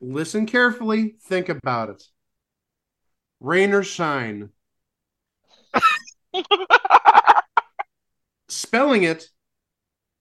Listen 0.00 0.46
carefully, 0.46 1.16
think 1.22 1.48
about 1.48 1.90
it. 1.90 2.02
Rain 3.38 3.72
or 3.72 3.82
shine. 3.82 4.50
Spelling 8.48 9.04
it 9.04 9.28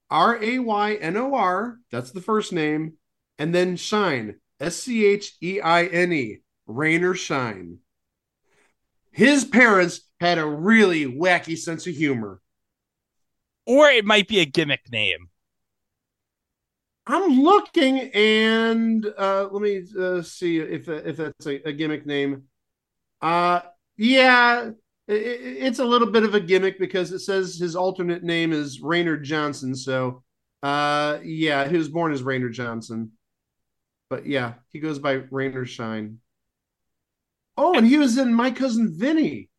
R 0.10 0.41
A 0.43 0.60
Y 0.60 0.93
N 0.95 1.18
O 1.18 1.36
R, 1.36 1.80
that's 1.91 2.12
the 2.12 2.22
first 2.22 2.51
name, 2.51 2.93
and 3.38 3.53
then 3.53 3.76
shine, 3.76 4.39
S 4.60 4.78
C 4.78 5.05
H 5.05 5.38
E 5.41 5.62
I 5.62 5.86
N 5.86 6.12
E, 6.12 6.39
rain 6.66 7.03
or 7.03 7.14
shine. 7.14 7.80
His 9.20 9.43
parents 9.43 9.99
had 10.22 10.38
a 10.38 10.45
really 10.45 11.05
wacky 11.05 11.57
sense 11.57 11.86
of 11.86 11.93
humor. 11.93 12.39
Or 13.65 13.89
it 13.89 14.05
might 14.05 14.30
be 14.30 14.39
a 14.39 14.45
gimmick 14.45 14.89
name. 14.89 15.28
I'm 17.05 17.41
looking, 17.41 17.99
and 18.13 19.05
uh, 19.17 19.49
let 19.51 19.61
me 19.61 19.84
uh, 19.99 20.22
see 20.22 20.59
if 20.59 20.88
if 20.88 21.17
that's 21.17 21.45
a, 21.47 21.67
a 21.67 21.74
gimmick 21.74 22.05
name. 22.05 22.43
Uh, 23.22 23.59
yeah, 23.97 24.70
i- 25.09 25.11
i- 25.11 25.15
it's 25.67 25.80
a 25.80 25.86
little 25.86 26.09
bit 26.09 26.24
of 26.24 26.34
a 26.34 26.39
gimmick 26.39 26.80
because 26.80 27.11
it 27.11 27.20
says 27.20 27.57
his 27.59 27.76
alternate 27.76 28.24
name 28.24 28.53
is 28.53 28.80
Raynard 28.80 29.26
Johnson. 29.26 29.76
So, 29.76 30.24
uh, 30.63 31.20
yeah, 31.26 31.67
he 31.67 31.76
was 31.76 31.89
born 31.89 32.13
as 32.13 32.24
Raynard 32.24 32.53
Johnson, 32.53 33.11
but 34.09 34.26
yeah, 34.26 34.53
he 34.70 34.80
goes 34.80 34.97
by 34.97 35.11
Raynard 35.30 35.67
Shine. 35.70 36.20
Oh, 37.62 37.78
and 37.78 37.86
he 37.86 37.97
was 37.97 38.18
in 38.18 38.34
My 38.34 38.51
Cousin 38.51 38.95
Vinny, 38.97 39.49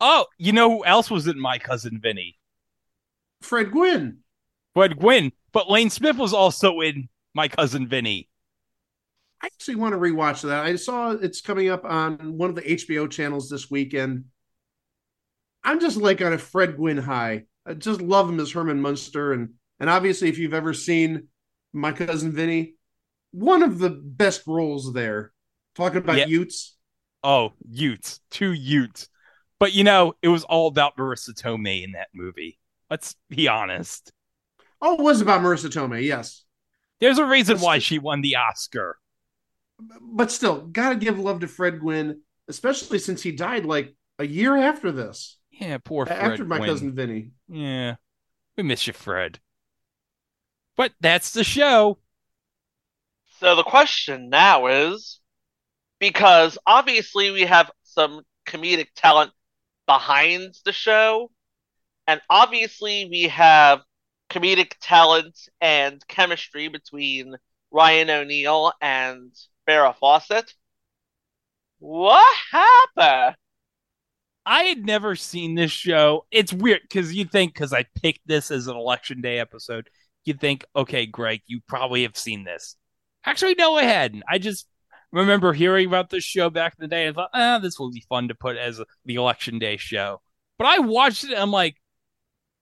Oh, 0.00 0.26
you 0.38 0.52
know 0.52 0.68
who 0.70 0.84
else 0.84 1.08
was 1.08 1.28
in 1.28 1.38
My 1.40 1.58
Cousin 1.58 2.00
Vinny? 2.02 2.36
Fred 3.42 3.70
Gwynne. 3.70 4.18
Fred 4.74 4.98
Gwynne, 4.98 5.30
but 5.52 5.70
Lane 5.70 5.88
Smith 5.88 6.16
was 6.16 6.32
also 6.34 6.80
in 6.80 7.08
My 7.32 7.46
Cousin 7.46 7.86
Vinny. 7.86 8.28
I 9.40 9.46
actually 9.46 9.76
want 9.76 9.92
to 9.92 9.98
rewatch 9.98 10.42
that. 10.42 10.64
I 10.64 10.74
saw 10.76 11.12
it's 11.12 11.40
coming 11.40 11.68
up 11.68 11.84
on 11.84 12.36
one 12.36 12.50
of 12.50 12.56
the 12.56 12.62
HBO 12.62 13.08
channels 13.08 13.48
this 13.48 13.70
weekend. 13.70 14.24
I'm 15.62 15.80
just 15.80 15.96
like 15.96 16.20
on 16.22 16.32
a 16.32 16.38
Fred 16.38 16.76
Gwynne 16.76 16.98
high. 16.98 17.44
I 17.64 17.74
just 17.74 18.00
love 18.02 18.28
him 18.28 18.40
as 18.40 18.50
Herman 18.50 18.80
Munster, 18.80 19.32
and 19.32 19.50
and 19.78 19.88
obviously, 19.88 20.28
if 20.28 20.38
you've 20.38 20.54
ever 20.54 20.74
seen 20.74 21.28
My 21.72 21.92
Cousin 21.92 22.32
Vinny, 22.32 22.74
one 23.30 23.62
of 23.62 23.78
the 23.78 23.90
best 23.90 24.42
roles 24.46 24.92
there. 24.92 25.32
Talking 25.76 25.98
about 25.98 26.18
Yeah. 26.18 26.26
Utes. 26.26 26.76
Oh, 27.24 27.54
Utes, 27.70 28.20
two 28.30 28.52
Utes. 28.52 29.08
But 29.58 29.72
you 29.72 29.82
know, 29.82 30.12
it 30.20 30.28
was 30.28 30.44
all 30.44 30.68
about 30.68 30.96
Marisa 30.98 31.30
Tomei 31.30 31.82
in 31.82 31.92
that 31.92 32.08
movie. 32.14 32.58
Let's 32.90 33.16
be 33.30 33.48
honest. 33.48 34.12
Oh, 34.82 34.94
it 34.94 35.00
was 35.00 35.22
about 35.22 35.40
Marisa 35.40 35.70
Tomei, 35.70 36.04
yes. 36.04 36.44
There's 37.00 37.18
a 37.18 37.24
reason 37.24 37.58
why 37.58 37.78
she 37.78 37.98
won 37.98 38.20
the 38.20 38.36
Oscar. 38.36 38.98
But 40.00 40.30
still, 40.30 40.66
gotta 40.66 40.96
give 40.96 41.18
love 41.18 41.40
to 41.40 41.48
Fred 41.48 41.80
Gwynne, 41.80 42.20
especially 42.48 42.98
since 42.98 43.22
he 43.22 43.32
died 43.32 43.64
like 43.64 43.94
a 44.18 44.26
year 44.26 44.56
after 44.56 44.92
this. 44.92 45.38
Yeah, 45.50 45.78
poor 45.78 46.04
Fred. 46.06 46.18
after 46.18 46.44
my 46.44 46.58
Gwynne. 46.58 46.68
cousin 46.68 46.94
Vinny. 46.94 47.30
Yeah, 47.48 47.96
we 48.56 48.62
miss 48.64 48.86
you, 48.86 48.92
Fred. 48.92 49.40
But 50.76 50.92
that's 51.00 51.32
the 51.32 51.44
show. 51.44 51.98
So 53.40 53.56
the 53.56 53.62
question 53.62 54.28
now 54.28 54.66
is 54.66 55.20
because 55.98 56.58
obviously 56.66 57.30
we 57.30 57.42
have 57.42 57.70
some 57.82 58.22
comedic 58.46 58.88
talent 58.96 59.32
behind 59.86 60.54
the 60.64 60.72
show, 60.72 61.30
and 62.06 62.20
obviously 62.28 63.08
we 63.10 63.28
have 63.28 63.82
comedic 64.30 64.72
talent 64.80 65.38
and 65.60 66.06
chemistry 66.08 66.68
between 66.68 67.36
Ryan 67.70 68.10
O'Neal 68.10 68.72
and 68.80 69.32
Farrah 69.68 69.96
Fawcett. 69.96 70.52
What 71.78 72.36
happened? 72.50 73.36
I 74.46 74.64
had 74.64 74.84
never 74.84 75.16
seen 75.16 75.54
this 75.54 75.70
show. 75.70 76.26
It's 76.30 76.52
weird 76.52 76.82
because 76.82 77.14
you 77.14 77.24
think 77.24 77.54
because 77.54 77.72
I 77.72 77.86
picked 78.02 78.26
this 78.26 78.50
as 78.50 78.66
an 78.66 78.76
election 78.76 79.20
day 79.20 79.38
episode, 79.38 79.88
you'd 80.24 80.40
think, 80.40 80.64
okay, 80.76 81.06
Greg, 81.06 81.40
you 81.46 81.60
probably 81.66 82.02
have 82.02 82.16
seen 82.16 82.44
this. 82.44 82.76
Actually, 83.24 83.54
no, 83.54 83.76
I 83.76 83.84
hadn't. 83.84 84.22
I 84.28 84.38
just 84.38 84.66
remember 85.14 85.52
hearing 85.52 85.86
about 85.86 86.10
this 86.10 86.24
show 86.24 86.50
back 86.50 86.74
in 86.78 86.82
the 86.82 86.88
day. 86.88 87.08
I 87.08 87.12
thought, 87.12 87.30
ah, 87.32 87.58
this 87.58 87.78
will 87.78 87.90
be 87.90 88.04
fun 88.08 88.28
to 88.28 88.34
put 88.34 88.56
as 88.56 88.80
the 89.04 89.14
election 89.14 89.58
day 89.58 89.76
show. 89.76 90.20
But 90.58 90.66
I 90.66 90.78
watched 90.80 91.24
it. 91.24 91.30
And 91.30 91.40
I'm 91.40 91.50
like, 91.50 91.76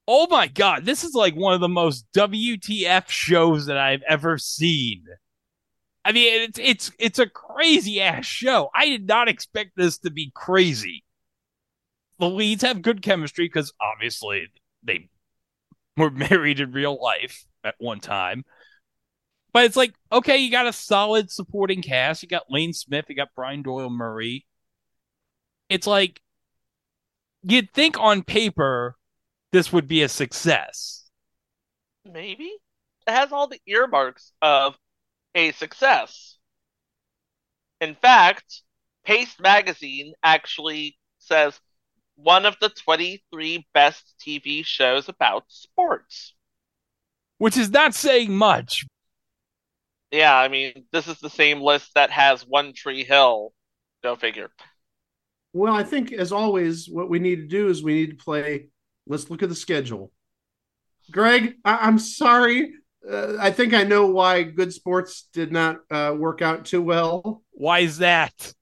oh 0.07 0.27
my 0.31 0.47
god, 0.49 0.85
this 0.85 1.05
is 1.05 1.15
like 1.15 1.35
one 1.35 1.55
of 1.55 1.61
the 1.61 1.69
most 1.69 2.07
WTF 2.15 3.09
shows 3.09 3.67
that 3.67 3.79
I've 3.79 4.03
ever 4.09 4.39
seen. 4.39 5.05
I 6.05 6.13
mean, 6.13 6.43
it's 6.43 6.59
it's 6.59 6.93
it's 6.99 7.19
a 7.19 7.29
crazy 7.29 8.01
ass 8.01 8.27
show. 8.27 8.71
I 8.75 8.87
did 8.87 9.07
not 9.07 9.29
expect 9.29 9.73
this 9.77 9.99
to 9.99 10.11
be 10.11 10.33
crazy. 10.35 11.05
The 12.19 12.29
leads 12.29 12.63
have 12.63 12.83
good 12.83 13.03
chemistry 13.03 13.47
because 13.47 13.73
obviously 13.81 14.49
they 14.83 15.09
were 15.97 16.11
married 16.31 16.61
in 16.61 16.73
real 16.73 17.01
life 17.01 17.45
at 17.65 17.77
one 17.79 18.01
time. 18.01 18.45
But 19.53 19.65
it's 19.65 19.77
like, 19.77 19.95
okay, 20.11 20.39
you 20.39 20.51
got 20.51 20.67
a 20.67 20.73
solid 20.73 21.31
supporting 21.31 21.83
cast. 21.83 22.23
You 22.23 22.29
got 22.29 22.51
Lane 22.51 22.73
Smith, 22.73 23.07
you 23.09 23.15
got 23.15 23.35
Brian 23.37 23.63
Doyle 23.63 23.91
Murray. 23.91 24.47
It's 25.69 25.87
like 25.87 26.21
you'd 27.43 27.73
think 27.73 27.99
on 27.99 28.23
paper 28.23 28.97
this 29.53 29.73
would 29.73 29.87
be 29.89 30.03
a 30.03 30.09
success. 30.09 31.11
Maybe 32.05 32.51
it 33.07 33.11
has 33.11 33.33
all 33.33 33.47
the 33.47 33.61
earmarks 33.67 34.33
of 34.41 34.77
a 35.35 35.53
success. 35.53 36.39
In 37.81 37.95
fact, 37.95 38.63
Paste 39.05 39.41
Magazine 39.41 40.15
actually 40.23 40.97
says 41.19 41.59
one 42.17 42.47
of 42.47 42.57
the 42.61 42.69
23 42.69 43.67
best 43.75 44.15
TV 44.25 44.65
shows 44.65 45.09
about 45.09 45.45
sports. 45.49 46.35
Which 47.39 47.57
is 47.57 47.71
not 47.71 47.95
saying 47.95 48.35
much. 48.35 48.87
Yeah, 50.13 50.37
I 50.37 50.49
mean, 50.49 50.85
this 50.93 51.09
is 51.09 51.19
the 51.21 51.31
same 51.31 51.63
list 51.63 51.95
that 51.95 52.11
has 52.11 52.47
One 52.47 52.75
Tree 52.75 53.03
Hill. 53.03 53.53
Go 54.03 54.15
figure. 54.15 54.51
Well, 55.55 55.75
I 55.75 55.85
think 55.85 56.13
as 56.13 56.33
always, 56.33 56.87
what 56.89 57.09
we 57.09 57.19
need 57.19 57.37
to 57.37 57.47
do 57.47 57.69
is 57.69 57.83
we 57.83 57.95
need 57.95 58.19
to 58.19 58.25
play. 58.25 58.69
Let's 59.07 59.31
look 59.31 59.43
at 59.43 59.49
the 59.49 59.55
schedule. 59.55 60.13
Greg, 61.11 61.55
I- 61.65 61.89
I'm 61.89 61.99
sorry. 61.99 62.75
Uh, 63.09 63.37
I 63.41 63.51
think 63.51 63.75
I 63.75 63.83
know 63.85 64.07
why 64.07 64.43
Good 64.43 64.73
Sports 64.73 65.29
did 65.33 65.51
not 65.51 65.79
uh, 65.91 66.15
work 66.17 66.41
out 66.43 66.67
too 66.67 66.83
well. 66.83 67.43
Why 67.51 67.81
is 67.81 67.99
that? 67.99 68.53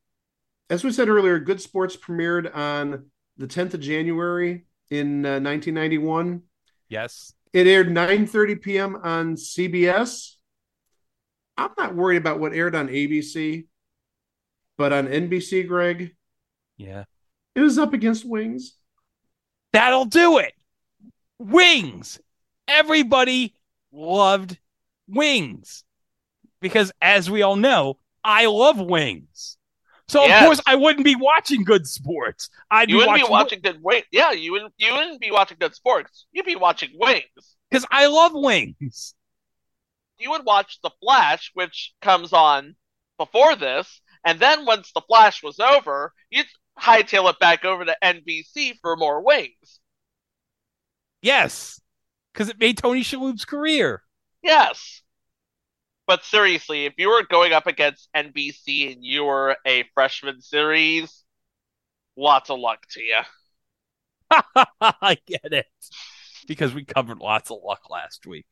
As 0.70 0.84
we 0.84 0.92
said 0.92 1.08
earlier, 1.08 1.38
Good 1.40 1.60
Sports 1.60 1.96
premiered 1.96 2.54
on 2.54 3.10
the 3.36 3.46
10th 3.46 3.74
of 3.74 3.80
January 3.80 4.66
in 4.88 5.26
uh, 5.26 5.40
1991. 5.40 6.42
Yes. 6.88 7.34
It 7.52 7.66
aired 7.66 7.88
9:30 7.88 8.62
p.m. 8.62 8.96
on 9.02 9.34
CBS. 9.34 10.36
I'm 11.60 11.70
not 11.76 11.94
worried 11.94 12.16
about 12.16 12.40
what 12.40 12.54
aired 12.54 12.74
on 12.74 12.88
ABC, 12.88 13.66
but 14.78 14.92
on 14.92 15.06
NBC, 15.08 15.66
Greg, 15.68 16.16
Yeah. 16.78 17.04
it 17.54 17.60
was 17.60 17.78
up 17.78 17.92
against 17.92 18.24
Wings. 18.24 18.76
That'll 19.72 20.06
do 20.06 20.38
it. 20.38 20.54
Wings. 21.38 22.18
Everybody 22.66 23.54
loved 23.92 24.58
Wings. 25.06 25.84
Because 26.60 26.92
as 27.02 27.30
we 27.30 27.42
all 27.42 27.56
know, 27.56 27.98
I 28.24 28.46
love 28.46 28.80
Wings. 28.80 29.58
So 30.08 30.24
Yes. 30.24 30.42
of 30.42 30.46
course 30.46 30.60
I 30.66 30.74
wouldn't 30.76 31.04
be 31.04 31.14
watching 31.14 31.62
good 31.62 31.86
sports. 31.86 32.48
I'd 32.70 32.88
You 32.88 32.94
be 32.96 32.98
wouldn't 32.98 33.10
watching, 33.10 33.26
be 33.26 33.30
watching 33.30 33.60
good 33.60 33.82
wait. 33.82 34.04
Yeah, 34.10 34.32
you 34.32 34.52
wouldn't. 34.52 34.74
You 34.76 34.92
wouldn't 34.92 35.20
be 35.20 35.30
watching 35.30 35.58
good 35.60 35.74
sports. 35.74 36.26
You'd 36.32 36.46
be 36.46 36.56
watching 36.56 36.90
Wings. 36.94 37.24
because 37.70 37.86
I 37.90 38.06
love 38.06 38.32
Wings. 38.34 39.14
You 40.20 40.30
would 40.30 40.44
watch 40.44 40.78
The 40.82 40.90
Flash, 41.02 41.50
which 41.54 41.94
comes 42.02 42.32
on 42.32 42.76
before 43.18 43.56
this, 43.56 44.00
and 44.24 44.38
then 44.38 44.66
once 44.66 44.92
The 44.92 45.00
Flash 45.00 45.42
was 45.42 45.58
over, 45.58 46.12
you'd 46.30 46.46
hightail 46.78 47.30
it 47.30 47.38
back 47.38 47.64
over 47.64 47.84
to 47.84 47.96
NBC 48.02 48.74
for 48.80 48.96
more 48.96 49.22
Wings. 49.22 49.80
Yes. 51.22 51.80
Because 52.32 52.48
it 52.48 52.60
made 52.60 52.78
Tony 52.78 53.02
Shalhoub's 53.02 53.44
career. 53.44 54.02
Yes. 54.42 55.02
But 56.06 56.24
seriously, 56.24 56.86
if 56.86 56.94
you 56.98 57.08
were 57.08 57.22
going 57.22 57.52
up 57.52 57.66
against 57.66 58.08
NBC 58.14 58.92
and 58.92 59.04
you 59.04 59.24
were 59.24 59.56
a 59.66 59.84
freshman 59.94 60.40
series, 60.40 61.24
lots 62.16 62.50
of 62.50 62.58
luck 62.58 62.86
to 62.90 63.02
you. 63.02 63.20
I 64.80 65.18
get 65.26 65.52
it. 65.52 65.66
Because 66.46 66.74
we 66.74 66.84
covered 66.84 67.18
lots 67.18 67.50
of 67.50 67.58
luck 67.64 67.90
last 67.90 68.26
week. 68.26 68.46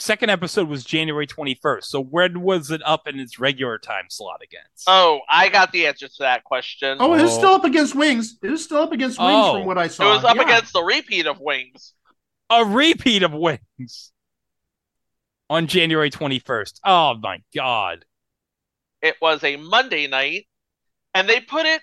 Second 0.00 0.30
episode 0.30 0.66
was 0.66 0.82
January 0.82 1.26
21st. 1.26 1.84
So 1.84 2.00
when 2.00 2.40
was 2.40 2.70
it 2.70 2.80
up 2.86 3.06
in 3.06 3.20
its 3.20 3.38
regular 3.38 3.78
time 3.78 4.06
slot 4.08 4.40
against? 4.42 4.84
Oh, 4.86 5.20
I 5.28 5.50
got 5.50 5.72
the 5.72 5.86
answer 5.86 6.08
to 6.08 6.18
that 6.20 6.44
question. 6.44 6.96
Oh, 7.00 7.12
it 7.12 7.20
was 7.20 7.34
still 7.34 7.50
up 7.50 7.64
oh. 7.64 7.68
against 7.68 7.94
Wings. 7.94 8.38
It 8.42 8.48
was 8.48 8.64
still 8.64 8.78
up 8.78 8.92
against 8.92 9.18
Wings 9.18 9.30
Oh. 9.30 9.58
from 9.58 9.66
what 9.66 9.76
I 9.76 9.88
saw. 9.88 10.10
It 10.10 10.14
was 10.16 10.24
up 10.24 10.36
Yeah. 10.36 10.42
against 10.44 10.72
the 10.72 10.82
repeat 10.82 11.26
of 11.26 11.38
Wings. 11.38 11.92
A 12.48 12.64
repeat 12.64 13.22
of 13.22 13.34
Wings 13.34 14.12
on 15.50 15.66
January 15.66 16.10
21st. 16.10 16.80
Oh 16.82 17.14
my 17.14 17.42
God. 17.54 18.06
It 19.02 19.16
was 19.20 19.44
a 19.44 19.56
Monday 19.56 20.06
night, 20.06 20.46
and 21.12 21.28
they 21.28 21.40
put 21.40 21.66
it 21.66 21.82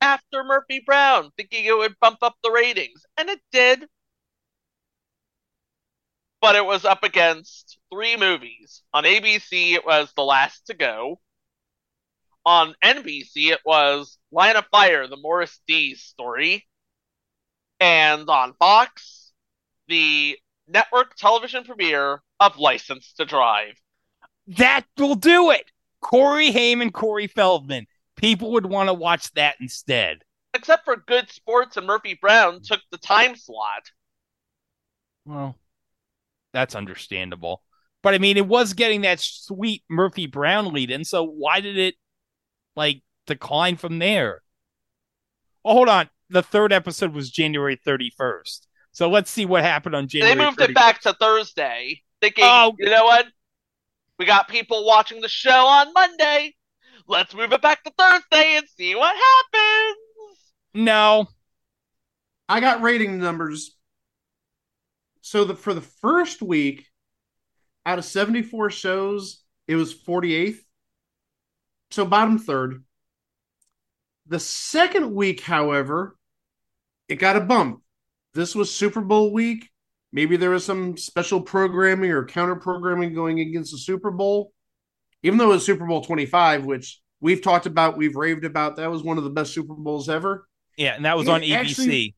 after 0.00 0.44
Murphy 0.44 0.80
Brown, 0.86 1.32
thinking 1.36 1.64
it 1.64 1.76
would 1.76 1.98
bump 2.00 2.18
up 2.22 2.36
the 2.44 2.52
ratings, 2.52 3.04
and 3.16 3.28
it 3.28 3.40
did. 3.50 3.86
But 6.46 6.54
it 6.54 6.64
was 6.64 6.84
up 6.84 7.02
against 7.02 7.76
three 7.92 8.16
movies. 8.16 8.84
On 8.94 9.02
ABC, 9.02 9.72
it 9.72 9.84
was 9.84 10.12
The 10.14 10.22
Last 10.22 10.68
to 10.68 10.74
Go. 10.74 11.18
On 12.44 12.72
NBC, 12.84 13.50
it 13.50 13.58
was 13.64 14.16
Line 14.30 14.54
of 14.54 14.64
Fire, 14.70 15.08
the 15.08 15.16
Morris 15.16 15.58
Dees 15.66 16.02
story. 16.02 16.64
And 17.80 18.30
on 18.30 18.54
Fox, 18.60 19.32
the 19.88 20.38
network 20.68 21.16
television 21.16 21.64
premiere 21.64 22.22
of 22.38 22.56
License 22.58 23.12
to 23.14 23.24
Drive. 23.24 23.74
That 24.46 24.84
will 24.96 25.16
do 25.16 25.50
it. 25.50 25.72
Corey 26.00 26.52
Haim 26.52 26.80
and 26.80 26.94
Corey 26.94 27.26
Feldman. 27.26 27.88
People 28.14 28.52
would 28.52 28.66
want 28.66 28.88
to 28.88 28.94
watch 28.94 29.32
that 29.32 29.56
instead. 29.60 30.18
Except 30.54 30.84
for 30.84 30.94
Good 30.94 31.28
Sports 31.28 31.76
and 31.76 31.88
Murphy 31.88 32.14
Brown 32.14 32.60
took 32.62 32.82
the 32.92 32.98
time 32.98 33.34
slot. 33.34 33.90
Well, 35.24 35.56
that's 36.56 36.74
understandable. 36.74 37.62
But 38.02 38.14
I 38.14 38.18
mean, 38.18 38.36
it 38.38 38.46
was 38.48 38.72
getting 38.72 39.02
that 39.02 39.20
sweet 39.20 39.84
Murphy 39.90 40.26
Brown 40.26 40.72
lead 40.72 40.90
in, 40.90 41.04
so 41.04 41.22
why 41.24 41.60
did 41.60 41.76
it 41.76 41.94
like 42.74 43.02
decline 43.26 43.76
from 43.76 43.98
there? 43.98 44.42
Oh, 45.64 45.74
hold 45.74 45.88
on. 45.90 46.08
The 46.30 46.42
third 46.42 46.72
episode 46.72 47.12
was 47.12 47.30
January 47.30 47.76
31st. 47.76 48.60
So 48.92 49.10
let's 49.10 49.30
see 49.30 49.44
what 49.44 49.62
happened 49.62 49.94
on 49.94 50.08
January 50.08 50.34
they 50.34 50.44
moved 50.44 50.58
31st. 50.58 50.68
it 50.70 50.74
back 50.74 51.00
to 51.02 51.12
Thursday, 51.12 52.02
thinking, 52.22 52.44
Oh. 52.46 52.74
you 52.78 52.88
know 52.88 53.04
what? 53.04 53.26
We 54.18 54.24
got 54.24 54.48
people 54.48 54.86
watching 54.86 55.20
the 55.20 55.28
show 55.28 55.66
on 55.66 55.92
Monday. 55.92 56.54
Let's 57.06 57.34
move 57.34 57.52
it 57.52 57.60
back 57.60 57.84
to 57.84 57.92
Thursday 57.98 58.56
and 58.56 58.66
see 58.76 58.94
what 58.94 59.14
happens. 59.14 59.98
No. 60.72 61.28
I 62.48 62.60
got 62.60 62.80
rating 62.80 63.18
numbers. 63.18 63.75
So 65.26 65.42
the 65.42 65.56
for 65.56 65.74
the 65.74 65.80
first 65.80 66.40
week, 66.40 66.86
out 67.84 67.98
of 67.98 68.04
74 68.04 68.70
shows, 68.70 69.42
it 69.66 69.74
was 69.74 69.92
48th. 69.92 70.60
So 71.90 72.04
bottom 72.04 72.38
third. 72.38 72.84
The 74.28 74.38
second 74.38 75.12
week, 75.12 75.40
however, 75.40 76.16
it 77.08 77.16
got 77.16 77.34
a 77.34 77.40
bump. 77.40 77.82
This 78.34 78.54
was 78.54 78.72
Super 78.72 79.00
Bowl 79.00 79.32
week. 79.32 79.68
Maybe 80.12 80.36
there 80.36 80.50
was 80.50 80.64
some 80.64 80.96
special 80.96 81.40
programming 81.40 82.12
or 82.12 82.24
counter 82.24 82.54
programming 82.54 83.12
going 83.12 83.40
against 83.40 83.72
the 83.72 83.78
Super 83.78 84.12
Bowl. 84.12 84.52
Even 85.24 85.38
though 85.38 85.46
it 85.50 85.54
was 85.54 85.66
Super 85.66 85.86
Bowl 85.86 86.02
25, 86.04 86.66
which 86.66 87.00
we've 87.18 87.42
talked 87.42 87.66
about, 87.66 87.96
we've 87.96 88.14
raved 88.14 88.44
about, 88.44 88.76
that 88.76 88.92
was 88.92 89.02
one 89.02 89.18
of 89.18 89.24
the 89.24 89.30
best 89.30 89.52
Super 89.52 89.74
Bowls 89.74 90.08
ever. 90.08 90.46
Yeah, 90.76 90.94
and 90.94 91.04
that 91.04 91.16
was 91.16 91.26
It 91.26 91.32
on 91.32 91.40
ABC. 91.40 91.52
actually- 91.52 92.14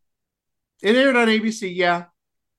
It 0.83 0.95
aired 0.95 1.17
on 1.17 1.29
ABC, 1.29 1.75
yeah. 1.75 2.05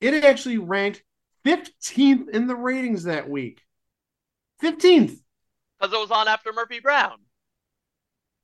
It 0.01 0.23
actually 0.23 0.57
ranked 0.57 1.03
15th 1.45 2.29
in 2.29 2.47
the 2.47 2.55
ratings 2.55 3.03
that 3.03 3.29
week. 3.29 3.61
15th. 4.61 5.17
Because 5.79 5.93
it 5.93 5.99
was 5.99 6.11
on 6.11 6.27
after 6.27 6.51
Murphy 6.53 6.79
Brown. 6.79 7.17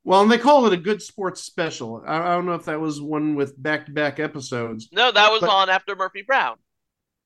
Well, 0.03 0.21
and 0.21 0.31
they 0.31 0.37
call 0.37 0.65
it 0.67 0.73
a 0.73 0.77
good 0.77 1.01
sports 1.01 1.41
special. 1.41 2.03
I, 2.05 2.17
I 2.19 2.35
don't 2.35 2.45
know 2.45 2.53
if 2.53 2.65
that 2.65 2.79
was 2.79 3.01
one 3.01 3.35
with 3.35 3.61
back 3.61 3.87
to 3.87 3.91
back 3.91 4.19
episodes. 4.19 4.89
No, 4.91 5.11
that 5.11 5.31
was 5.31 5.41
But- 5.41 5.49
on 5.49 5.69
after 5.69 5.95
Murphy 5.95 6.21
Brown. 6.21 6.57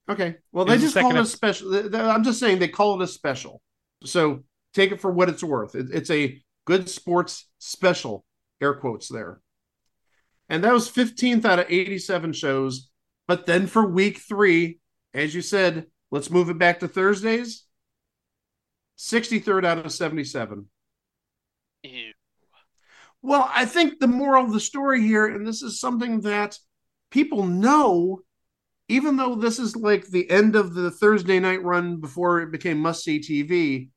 Okay. 0.09 0.37
Well, 0.51 0.65
they 0.65 0.73
was 0.73 0.81
the 0.81 0.87
just 0.87 0.95
call 0.97 1.15
it 1.15 1.19
a 1.21 1.25
special. 1.25 1.71
th- 1.71 1.91
th- 1.91 1.95
I'm 2.03 2.23
just 2.23 2.39
saying 2.39 2.57
they 2.57 2.67
call 2.67 2.99
it 2.99 3.03
a 3.03 3.07
special. 3.07 3.61
So 4.05 4.43
take 4.73 4.91
it 4.91 4.99
for 5.01 5.11
what 5.11 5.29
it's 5.29 5.43
worth. 5.43 5.75
It, 5.75 5.87
it's 5.93 6.09
a 6.09 6.41
good 6.65 6.89
sports 6.89 7.47
special, 7.59 8.25
air 8.59 8.73
quotes 8.73 9.07
there. 9.07 9.39
And 10.47 10.63
that 10.63 10.73
was 10.73 10.89
15th 10.89 11.45
out 11.45 11.59
of 11.59 11.67
87 11.69 12.33
shows. 12.33 12.88
But 13.29 13.45
then 13.45 13.67
for 13.67 13.85
week 13.85 14.17
three, 14.17 14.79
as 15.13 15.35
you 15.35 15.43
said, 15.43 15.85
let's 16.09 16.31
move 16.31 16.49
it 16.49 16.57
back 16.57 16.79
to 16.79 16.87
Thursdays. 16.87 17.63
63rd 18.97 19.65
out 19.65 19.85
of 19.85 19.91
77. 19.91 20.65
Ew. 21.83 22.13
Well, 23.21 23.47
I 23.53 23.65
think 23.65 23.99
the 23.99 24.07
moral 24.07 24.45
of 24.45 24.51
the 24.51 24.59
story 24.59 25.03
here, 25.05 25.27
and 25.27 25.45
this 25.45 25.61
is 25.61 25.79
something 25.79 26.21
that 26.21 26.57
people 27.11 27.45
know, 27.45 28.21
even 28.87 29.15
though 29.15 29.35
this 29.35 29.59
is 29.59 29.75
like 29.75 30.07
the 30.07 30.27
end 30.31 30.55
of 30.55 30.73
the 30.73 30.89
Thursday 30.89 31.39
night 31.39 31.63
run 31.63 32.01
before 32.01 32.41
it 32.41 32.51
became 32.51 32.79
must 32.79 33.03
see 33.03 33.19
TV, 33.19 33.91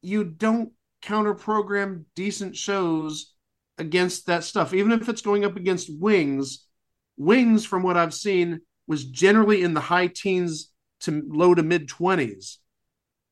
you 0.00 0.22
don't 0.22 0.70
counter 1.02 1.34
program 1.34 2.06
decent 2.14 2.54
shows 2.54 3.34
against 3.78 4.26
that 4.26 4.44
stuff. 4.44 4.72
Even 4.72 4.92
if 4.92 5.08
it's 5.08 5.22
going 5.22 5.44
up 5.44 5.56
against 5.56 5.90
Wings, 6.00 6.68
Wings, 7.16 7.64
from 7.64 7.82
what 7.82 7.96
I've 7.96 8.14
seen, 8.14 8.60
was 8.86 9.04
generally 9.04 9.62
in 9.62 9.74
the 9.74 9.80
high 9.80 10.08
teens 10.08 10.70
to 11.00 11.22
low 11.26 11.54
to 11.54 11.62
mid 11.62 11.88
20s. 11.88 12.58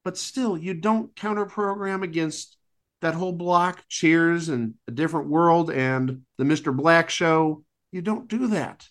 But 0.05 0.18
still, 0.18 0.57
you 0.59 0.74
don't 0.74 1.14
counter 1.14 1.47
program 1.47 2.03
against 2.03 2.57
that 3.01 3.14
whole 3.14 3.33
block, 3.33 3.83
Cheers 3.89 4.49
and 4.49 4.74
A 4.89 4.93
Different 4.93 5.28
World 5.28 5.70
and 5.70 6.22
the 6.39 6.45
Mr. 6.45 6.74
Black 6.74 7.11
Show. 7.11 7.64
You 7.91 8.03
don't 8.03 8.28
do 8.28 8.49
that. 8.49 8.89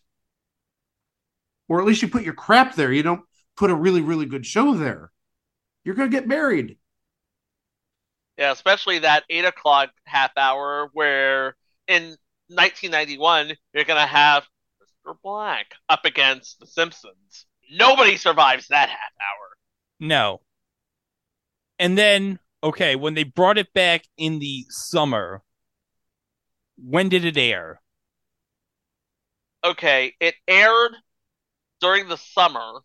Or 1.68 1.80
at 1.80 1.88
least 1.88 2.02
you 2.02 2.08
put 2.08 2.24
your 2.24 2.34
crap 2.34 2.76
there. 2.76 2.92
You 2.92 3.04
don't 3.04 3.22
put 3.56 3.72
a 3.72 3.76
really, 3.76 4.02
really 4.02 4.26
good 4.26 4.46
show 4.46 4.74
there. 4.74 5.12
You're 5.84 5.96
going 5.96 6.12
to 6.12 6.16
get 6.16 6.28
buried. 6.28 6.78
Yeah, 8.38 8.52
especially 8.52 9.00
that 9.00 9.24
eight 9.30 9.46
o'clock 9.46 9.90
half 10.06 10.32
hour 10.38 10.90
where 10.94 11.56
in 11.88 12.16
1991 12.48 13.54
you're 13.74 13.84
gonna 13.84 14.06
have 14.06 14.48
Mr. 15.06 15.16
Black 15.24 15.74
up 15.90 16.06
against 16.06 16.60
The 16.60 16.68
Simpsons. 16.68 17.46
Nobody 17.72 18.18
survives 18.18 18.68
that 18.68 18.90
half 18.90 19.00
hour. 19.22 19.50
No. 20.00 20.42
And 21.80 21.98
then, 21.98 22.40
okay, 22.64 22.96
when 22.96 23.14
they 23.14 23.24
brought 23.24 23.58
it 23.58 23.74
back 23.74 24.04
in 24.18 24.40
the 24.40 24.66
summer, 24.70 25.42
when 26.78 27.10
did 27.10 27.26
it 27.26 27.38
air? 27.38 27.82
Okay, 29.64 30.16
it 30.20 30.36
aired 30.48 30.96
during 31.80 32.08
the 32.08 32.18
summer 32.18 32.82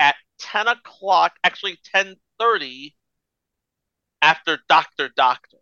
at 0.00 0.16
10 0.38 0.68
o'clock, 0.68 1.34
actually 1.44 1.78
10:30 1.94 2.94
after 4.22 4.58
Doctor 4.68 5.10
Doctor. 5.14 5.58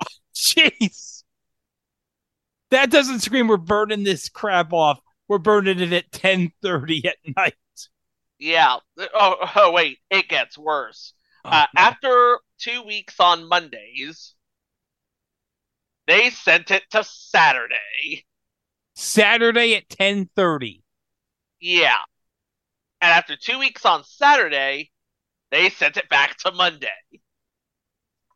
Jeez. 0.34 1.15
That 2.70 2.90
doesn't 2.90 3.20
scream 3.20 3.48
we're 3.48 3.56
burning 3.56 4.04
this 4.04 4.28
crap 4.28 4.72
off. 4.72 5.00
We're 5.28 5.38
burning 5.38 5.80
it 5.80 5.92
at 5.92 6.10
10:30 6.10 7.04
at 7.06 7.16
night. 7.36 7.54
Yeah. 8.38 8.78
Oh, 8.98 9.36
oh 9.54 9.72
wait, 9.72 9.98
it 10.10 10.28
gets 10.28 10.58
worse. 10.58 11.14
Uh, 11.44 11.66
after 11.76 12.40
two 12.58 12.82
weeks 12.82 13.20
on 13.20 13.48
Mondays, 13.48 14.34
they 16.06 16.30
sent 16.30 16.70
it 16.70 16.82
to 16.90 17.04
Saturday. 17.04 18.26
Saturday 18.94 19.74
at 19.76 19.88
10:30. 19.88 20.82
Yeah. 21.60 21.98
And 23.00 23.12
after 23.12 23.36
two 23.36 23.58
weeks 23.58 23.84
on 23.84 24.04
Saturday, 24.04 24.90
they 25.50 25.70
sent 25.70 25.96
it 25.96 26.08
back 26.08 26.36
to 26.38 26.52
Monday. 26.52 26.88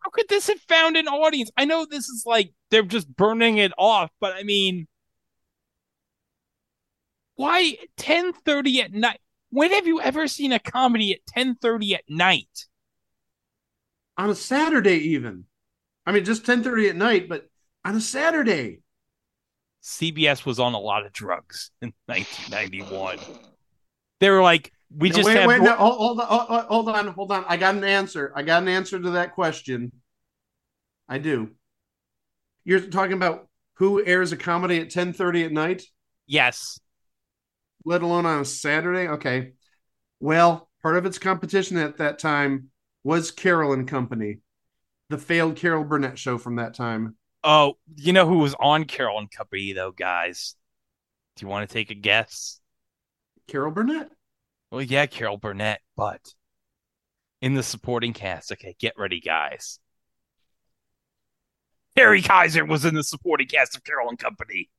How 0.01 0.11
could 0.11 0.29
this 0.29 0.49
have 0.49 0.61
found 0.61 0.97
an 0.97 1.09
audience? 1.09 1.51
I 1.57 1.65
know 1.65 1.87
this 1.87 2.09
is 2.09 2.25
like 2.27 2.53
they're 2.71 2.83
just 2.83 3.15
burning 3.15 3.59
it 3.59 3.73
off, 3.77 4.11
but 4.21 4.35
I 4.35 4.43
mean 4.43 4.87
why 7.41 7.79
10:30 7.97 8.83
at 8.83 8.93
night? 8.93 9.21
When 9.49 9.73
have 9.73 9.87
you 9.87 10.01
ever 10.01 10.29
seen 10.29 10.53
a 10.53 10.59
comedy 10.59 11.13
at 11.13 11.27
10:30 11.27 11.95
at 11.95 12.05
night? 12.09 12.67
On 14.19 14.29
a 14.29 14.35
Saturday, 14.35 14.99
even. 14.99 15.45
I 16.07 16.13
mean, 16.13 16.25
just 16.25 16.45
10:30 16.45 16.91
at 16.91 16.97
night, 16.97 17.29
but 17.29 17.49
on 17.85 17.97
a 17.97 18.01
Saturday. 18.01 18.81
CBS 19.83 20.45
was 20.45 20.59
on 20.59 20.75
a 20.75 20.79
lot 20.79 21.07
of 21.07 21.13
drugs 21.15 21.71
in 21.81 21.95
1991. 22.07 23.19
They 24.21 24.29
were 24.29 24.43
like, 24.43 24.73
we 24.95 25.09
No, 25.11 25.17
just 25.17 25.27
wait, 25.27 25.37
have 25.37 25.49
wait, 25.49 25.63
no, 25.63 25.75
hold, 25.77 26.21
on, 26.21 26.27
hold- 26.27 26.65
hold 26.67 26.89
on, 26.89 27.07
hold 27.09 27.33
on. 27.33 27.45
I 27.49 27.57
got 27.57 27.75
an 27.75 27.85
answer. 27.85 28.33
I 28.35 28.43
got 28.43 28.63
an 28.63 28.69
answer 28.69 28.99
to 28.99 29.11
that 29.11 29.35
question. 29.35 29.93
I 31.09 31.19
do. 31.19 31.51
You're 32.65 32.81
talking 32.81 33.15
about 33.15 33.49
who 33.75 34.05
airs 34.05 34.33
a 34.33 34.37
comedy 34.37 34.81
at 34.81 34.91
10:30 34.91 35.45
at 35.47 35.53
night, 35.53 35.85
yes. 36.27 36.79
let 37.85 38.03
alone 38.03 38.27
on 38.27 38.41
a 38.41 38.45
Saturday? 38.45 39.09
Okay. 39.09 39.53
Well, 40.19 40.69
part 40.83 40.97
of 40.97 41.07
its 41.07 41.19
competition 41.19 41.77
at 41.79 41.97
that 41.99 42.19
time 42.19 42.69
was 43.05 43.31
Carol 43.31 43.73
and 43.73 43.89
Company, 43.89 44.39
the 45.09 45.19
failed 45.19 45.57
Carol 45.57 45.85
Burnett 45.85 46.19
show 46.19 46.37
from 46.37 46.57
that 46.57 46.75
time. 46.75 47.17
Oh, 47.43 47.79
you 47.97 48.13
know 48.13 48.27
who 48.27 48.39
was 48.39 48.55
on 48.61 48.85
Carol 48.85 49.19
and 49.19 49.31
Company 49.31 49.73
though, 49.73 49.93
guys? 49.93 50.57
Do 51.37 51.47
you 51.47 51.49
want 51.49 51.69
to 51.69 51.73
take 51.73 51.91
a 51.91 51.95
guess? 51.95 52.61
Carol 53.49 53.73
Burnett. 53.73 54.11
Well, 54.71 54.83
yeah, 54.83 55.07
Carol 55.07 55.37
Burnett, 55.37 55.81
but 55.97 56.35
in 57.41 57.55
the 57.55 57.63
supporting 57.63 58.13
cast. 58.13 58.53
Okay, 58.53 58.77
get 58.79 58.95
ready, 58.97 59.21
guys. 59.21 59.81
Terry 61.97 62.23
Kiser 62.23 62.65
was 62.65 62.85
in 62.85 62.95
the 62.95 63.03
supporting 63.03 63.49
cast 63.49 63.77
of 63.77 63.85
Carol 63.85 64.09
and 64.09 64.19
Company. 64.19 64.71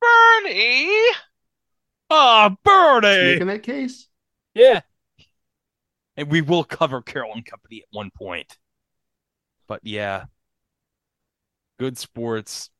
Bernie! 0.00 1.12
Ah, 2.10 2.56
Bernie! 2.64 3.32
Making 3.32 3.46
that 3.46 3.62
case. 3.62 4.08
Yeah. 4.54 4.80
And 6.16 6.30
we 6.30 6.40
will 6.40 6.64
cover 6.64 7.00
Carol 7.02 7.32
and 7.34 7.44
Company 7.44 7.82
at 7.82 7.96
one 7.96 8.10
point. 8.10 8.58
But 9.68 9.80
yeah. 9.84 10.24
Good 11.78 11.98
sports. 11.98 12.70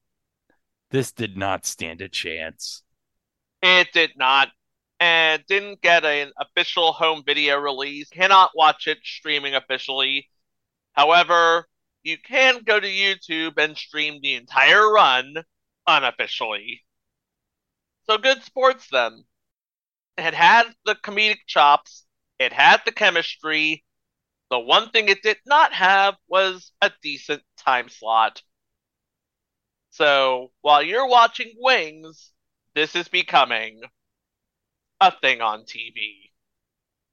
This 0.90 1.12
did 1.12 1.36
not 1.36 1.66
stand 1.66 2.00
a 2.00 2.08
chance. 2.08 2.82
It 3.62 3.88
did 3.92 4.12
not. 4.16 4.48
And 4.98 5.44
didn't 5.46 5.82
get 5.82 6.04
an 6.04 6.32
official 6.40 6.92
home 6.92 7.22
video 7.24 7.58
release. 7.58 8.08
Cannot 8.08 8.52
watch 8.54 8.86
it 8.86 8.98
streaming 9.04 9.54
officially. 9.54 10.30
However, 10.92 11.68
you 12.02 12.16
can 12.16 12.62
go 12.62 12.80
to 12.80 12.86
YouTube 12.86 13.58
and 13.58 13.76
stream 13.76 14.20
the 14.22 14.34
entire 14.34 14.90
run 14.90 15.34
unofficially. 15.86 16.82
So 18.04 18.16
good 18.16 18.42
sports 18.42 18.88
then. 18.90 19.24
It 20.16 20.32
had 20.32 20.72
the 20.86 20.94
comedic 20.94 21.40
chops, 21.46 22.06
it 22.38 22.52
had 22.52 22.80
the 22.84 22.92
chemistry. 22.92 23.84
The 24.50 24.60
one 24.60 24.90
thing 24.90 25.08
it 25.08 25.22
did 25.22 25.38
not 25.44 25.72
have 25.72 26.14
was 26.28 26.70
a 26.80 26.92
decent 27.02 27.42
time 27.56 27.88
slot. 27.88 28.42
So 29.90 30.52
while 30.60 30.82
you're 30.82 31.08
watching 31.08 31.52
Wings, 31.58 32.32
this 32.74 32.94
is 32.94 33.08
becoming 33.08 33.80
a 35.00 35.10
thing 35.10 35.40
on 35.40 35.64
TV. 35.64 36.30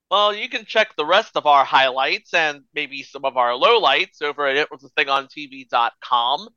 Well, 0.10 0.34
you 0.34 0.47
can 0.47 0.65
check 0.65 0.95
the 0.95 1.05
rest 1.05 1.35
of 1.35 1.47
our 1.47 1.65
highlights 1.65 2.34
and 2.34 2.64
maybe 2.73 3.03
some 3.03 3.26
of 3.26 3.35
our 3.35 3.51
lowlights 3.51 4.22
over 4.22 4.45
at 4.47 4.69
itwasathingontv.com. 4.69 6.49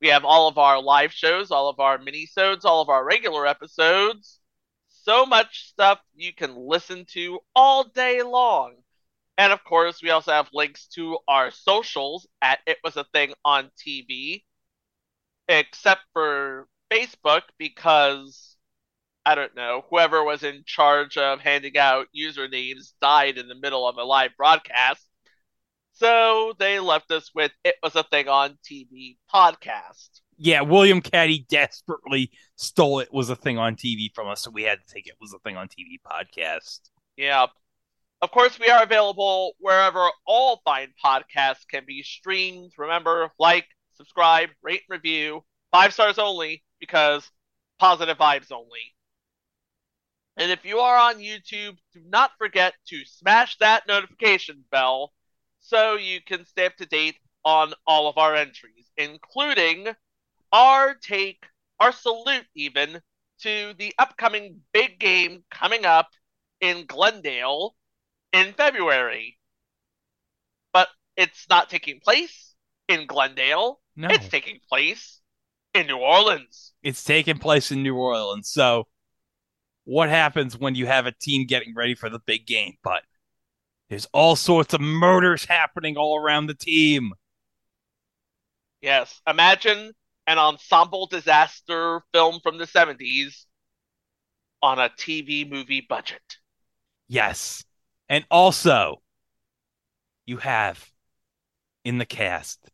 We 0.00 0.08
have 0.08 0.24
all 0.24 0.46
of 0.46 0.58
our 0.58 0.80
live 0.80 1.12
shows, 1.12 1.50
all 1.50 1.68
of 1.68 1.80
our 1.80 1.98
minisodes, 1.98 2.64
all 2.64 2.82
of 2.82 2.88
our 2.88 3.04
regular 3.04 3.46
episodes. 3.46 4.40
So 4.88 5.24
much 5.24 5.68
stuff 5.68 6.00
you 6.14 6.34
can 6.34 6.54
listen 6.54 7.06
to 7.12 7.40
all 7.56 7.84
day 7.84 8.22
long. 8.22 8.76
And 9.38 9.52
of 9.52 9.64
course, 9.64 10.02
we 10.02 10.10
also 10.10 10.32
have 10.32 10.48
links 10.52 10.86
to 10.88 11.18
our 11.26 11.50
socials 11.50 12.26
at 12.42 12.58
It 12.66 12.78
Was 12.84 12.96
a 12.96 13.04
Thing 13.04 13.32
on 13.44 13.70
TV, 13.86 14.42
except 15.48 16.02
for 16.12 16.68
Facebook 16.92 17.42
because 17.56 18.47
I 19.28 19.34
don't 19.34 19.54
know, 19.54 19.84
whoever 19.90 20.24
was 20.24 20.42
in 20.42 20.62
charge 20.64 21.18
of 21.18 21.40
handing 21.40 21.76
out 21.76 22.06
usernames 22.18 22.94
died 23.02 23.36
in 23.36 23.46
the 23.46 23.54
middle 23.54 23.86
of 23.86 23.98
a 23.98 24.02
live 24.02 24.30
broadcast. 24.38 25.06
So 25.92 26.54
they 26.58 26.80
left 26.80 27.10
us 27.10 27.30
with 27.34 27.52
It 27.62 27.74
Was 27.82 27.94
a 27.94 28.04
Thing 28.04 28.28
on 28.28 28.56
TV 28.64 29.18
podcast. 29.30 30.22
Yeah, 30.38 30.62
William 30.62 31.02
Katt 31.02 31.28
desperately 31.46 32.30
stole 32.56 33.00
it 33.00 33.12
was 33.12 33.28
a 33.28 33.36
thing 33.36 33.58
on 33.58 33.76
TV 33.76 34.08
from 34.14 34.28
us, 34.28 34.40
so 34.40 34.50
we 34.50 34.62
had 34.62 34.78
to 34.78 34.94
take 34.94 35.06
it 35.06 35.16
was 35.20 35.34
a 35.34 35.38
thing 35.40 35.58
on 35.58 35.68
TV 35.68 36.00
podcast. 36.10 36.88
Yeah. 37.18 37.48
Of 38.22 38.30
course, 38.30 38.58
we 38.58 38.70
are 38.70 38.82
available 38.82 39.52
wherever 39.58 40.08
all 40.26 40.62
fine 40.64 40.94
podcasts 41.04 41.68
can 41.70 41.82
be 41.86 42.02
streamed. 42.02 42.72
Remember, 42.78 43.30
like, 43.38 43.66
subscribe, 43.92 44.48
rate, 44.62 44.84
and 44.88 44.96
review. 44.96 45.44
Five 45.70 45.92
stars 45.92 46.18
only 46.18 46.64
because 46.80 47.30
positive 47.78 48.16
vibes 48.16 48.50
only. 48.50 48.94
And 50.38 50.52
if 50.52 50.64
you 50.64 50.78
are 50.78 50.96
on 50.96 51.16
YouTube, 51.16 51.76
do 51.92 52.00
not 52.06 52.30
forget 52.38 52.74
to 52.86 53.04
smash 53.04 53.56
that 53.58 53.88
notification 53.88 54.64
bell 54.70 55.12
so 55.58 55.96
you 55.96 56.20
can 56.24 56.46
stay 56.46 56.66
up 56.66 56.76
to 56.76 56.86
date 56.86 57.16
on 57.44 57.74
all 57.88 58.08
of 58.08 58.18
our 58.18 58.36
entries, 58.36 58.88
including 58.96 59.88
our 60.52 60.94
take, 60.94 61.44
our 61.80 61.90
salute 61.90 62.46
even, 62.54 63.02
to 63.40 63.74
the 63.78 63.92
upcoming 63.98 64.60
big 64.72 65.00
game 65.00 65.42
coming 65.50 65.84
up 65.84 66.08
in 66.60 66.86
Glendale 66.86 67.74
in 68.32 68.52
February. 68.52 69.38
But 70.72 70.88
it's 71.16 71.46
not 71.50 71.68
taking 71.68 71.98
place 71.98 72.54
in 72.88 73.06
Glendale. 73.06 73.80
No. 73.96 74.08
It's 74.08 74.28
taking 74.28 74.60
place 74.68 75.20
in 75.74 75.88
New 75.88 75.98
Orleans. 75.98 76.72
It's 76.84 77.02
taking 77.02 77.38
place 77.38 77.72
in 77.72 77.82
New 77.82 77.96
Orleans. 77.96 78.48
So, 78.48 78.86
what 79.88 80.10
happens 80.10 80.54
when 80.54 80.74
you 80.74 80.86
have 80.86 81.06
a 81.06 81.12
team 81.12 81.46
getting 81.46 81.74
ready 81.74 81.94
for 81.94 82.10
the 82.10 82.18
big 82.18 82.46
game? 82.46 82.74
But 82.84 83.02
there's 83.88 84.06
all 84.12 84.36
sorts 84.36 84.74
of 84.74 84.82
murders 84.82 85.46
happening 85.46 85.96
all 85.96 86.18
around 86.18 86.46
the 86.46 86.54
team. 86.54 87.12
Yes, 88.82 89.22
imagine 89.26 89.92
an 90.26 90.36
ensemble 90.36 91.06
disaster 91.06 92.02
film 92.12 92.40
from 92.42 92.58
the 92.58 92.66
70s 92.66 93.46
on 94.62 94.78
a 94.78 94.90
TV 94.90 95.50
movie 95.50 95.86
budget. 95.88 96.36
Yes. 97.08 97.64
And 98.10 98.26
also, 98.30 99.00
you 100.26 100.36
have 100.36 100.86
in 101.82 101.96
the 101.96 102.04
cast 102.04 102.70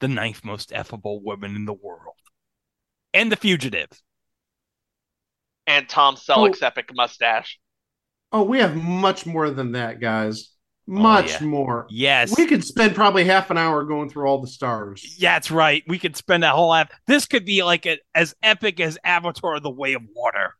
the 0.00 0.08
ninth 0.08 0.44
most 0.44 0.70
effable 0.70 1.22
woman 1.22 1.54
in 1.54 1.66
the 1.66 1.72
world 1.72 2.16
and 3.14 3.30
the 3.30 3.36
fugitive. 3.36 3.90
And 5.68 5.86
Tom 5.86 6.16
Selleck's 6.16 6.62
oh. 6.62 6.66
epic 6.66 6.90
mustache. 6.94 7.60
Oh, 8.32 8.42
we 8.42 8.58
have 8.58 8.74
much 8.74 9.26
more 9.26 9.50
than 9.50 9.72
that, 9.72 10.00
guys. 10.00 10.48
Oh, 10.88 10.92
much 10.92 11.40
yeah. 11.40 11.46
more. 11.46 11.86
Yes. 11.90 12.34
We 12.36 12.46
could 12.46 12.64
spend 12.64 12.94
probably 12.94 13.24
half 13.24 13.50
an 13.50 13.58
hour 13.58 13.84
going 13.84 14.08
through 14.08 14.26
all 14.26 14.40
the 14.40 14.48
stars. 14.48 15.16
Yeah, 15.18 15.34
that's 15.34 15.50
right. 15.50 15.84
We 15.86 15.98
could 15.98 16.16
spend 16.16 16.42
that 16.42 16.54
whole 16.54 16.72
app. 16.72 16.92
This 17.06 17.26
could 17.26 17.44
be 17.44 17.62
like 17.62 17.84
a, 17.84 17.98
as 18.14 18.34
epic 18.42 18.80
as 18.80 18.98
Avatar: 19.04 19.60
The 19.60 19.70
Way 19.70 19.92
of 19.92 20.02
Water. 20.16 20.54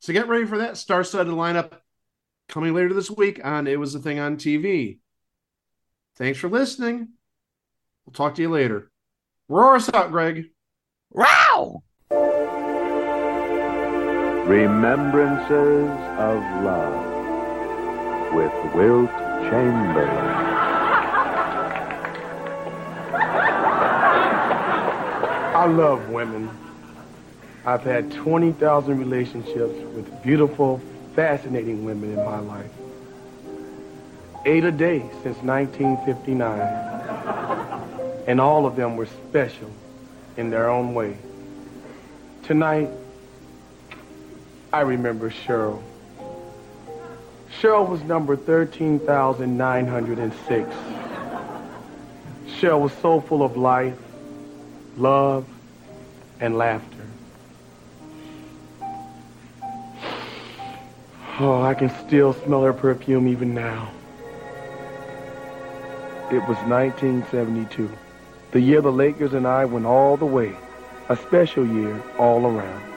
So 0.00 0.14
get 0.14 0.28
ready 0.28 0.46
for 0.46 0.58
that 0.58 0.78
star-studded 0.78 1.32
lineup 1.32 1.72
coming 2.48 2.74
later 2.74 2.94
this 2.94 3.10
week 3.10 3.44
on 3.44 3.66
It 3.66 3.78
Was 3.78 3.94
a 3.94 3.98
Thing 3.98 4.18
on 4.18 4.36
TV. 4.36 4.98
Thanks 6.16 6.38
for 6.38 6.48
listening. 6.48 7.08
We'll 8.06 8.14
talk 8.14 8.36
to 8.36 8.42
you 8.42 8.50
later. 8.50 8.90
Roar 9.48 9.76
us 9.76 9.92
out, 9.92 10.10
Greg. 10.10 10.46
Wow! 11.10 11.82
Remembrances 14.46 15.88
of 16.18 16.36
Love 16.62 18.34
with 18.34 18.52
Wilt 18.74 19.10
Chamberlain. 19.48 20.34
I 25.56 25.64
love 25.66 26.10
women. 26.10 26.50
I've 27.64 27.84
had 27.84 28.12
20,000 28.12 28.98
relationships 28.98 29.78
with 29.94 30.22
beautiful, 30.22 30.78
fascinating 31.14 31.86
women 31.86 32.10
in 32.12 32.22
my 32.22 32.40
life. 32.40 32.70
Eight 34.44 34.64
a 34.64 34.72
day 34.72 34.98
since 35.22 35.38
1959. 35.38 36.60
And 38.26 38.42
all 38.42 38.66
of 38.66 38.76
them 38.76 38.98
were 38.98 39.06
special 39.06 39.70
in 40.36 40.50
their 40.50 40.68
own 40.68 40.92
way. 40.92 41.16
Tonight, 42.42 42.90
I 44.74 44.80
remember 44.80 45.30
Cheryl. 45.30 45.80
Cheryl 47.60 47.88
was 47.88 48.02
number 48.02 48.34
13,906. 48.34 50.68
Cheryl 52.48 52.80
was 52.80 52.92
so 52.94 53.20
full 53.20 53.44
of 53.44 53.56
life, 53.56 53.96
love, 54.96 55.46
and 56.40 56.58
laughter. 56.58 57.06
Oh, 61.38 61.62
I 61.62 61.74
can 61.74 61.90
still 62.08 62.32
smell 62.32 62.64
her 62.64 62.72
perfume 62.72 63.28
even 63.28 63.54
now. 63.54 63.92
It 66.32 66.40
was 66.48 66.58
1972, 66.66 67.96
the 68.50 68.60
year 68.60 68.80
the 68.80 68.90
Lakers 68.90 69.34
and 69.34 69.46
I 69.46 69.66
went 69.66 69.86
all 69.86 70.16
the 70.16 70.26
way, 70.26 70.56
a 71.08 71.16
special 71.16 71.64
year 71.64 72.02
all 72.18 72.44
around. 72.44 72.93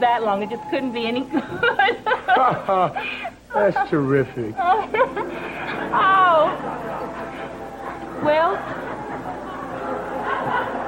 is 0.00 0.02
that 0.02 0.22
long, 0.22 0.42
it 0.42 0.50
just 0.50 0.62
couldn't 0.70 0.92
be 0.92 1.06
any 1.06 1.20
good. 1.30 1.42
That's 3.52 3.90
terrific. 3.90 4.54
oh. 5.92 6.56
Well, 8.22 8.56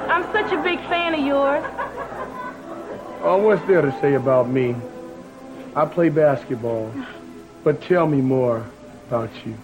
I'm 0.09 0.23
such 0.31 0.51
a 0.53 0.61
big 0.61 0.79
fan 0.87 1.13
of 1.13 1.19
yours. 1.19 1.63
Oh, 3.25 3.37
what's 3.37 3.65
there 3.67 3.81
to 3.81 3.91
say 4.01 4.13
about 4.15 4.49
me? 4.49 4.75
I 5.75 5.85
play 5.85 6.09
basketball, 6.09 6.93
but 7.63 7.81
tell 7.81 8.05
me 8.07 8.21
more 8.21 8.65
about 9.07 9.29
you. 9.45 9.55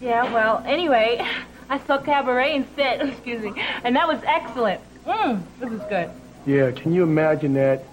Yeah, 0.00 0.30
well, 0.32 0.62
anyway, 0.66 1.24
I 1.70 1.78
saw 1.86 1.98
Cabaret 1.98 2.54
instead, 2.56 3.00
excuse 3.08 3.42
me, 3.42 3.52
and 3.84 3.94
that 3.96 4.08
was 4.08 4.20
excellent. 4.26 4.80
Mmm, 5.06 5.42
it 5.60 5.70
was 5.70 5.80
good. 5.82 6.10
Yeah, 6.46 6.72
can 6.72 6.92
you 6.92 7.02
imagine 7.04 7.54
that? 7.54 7.84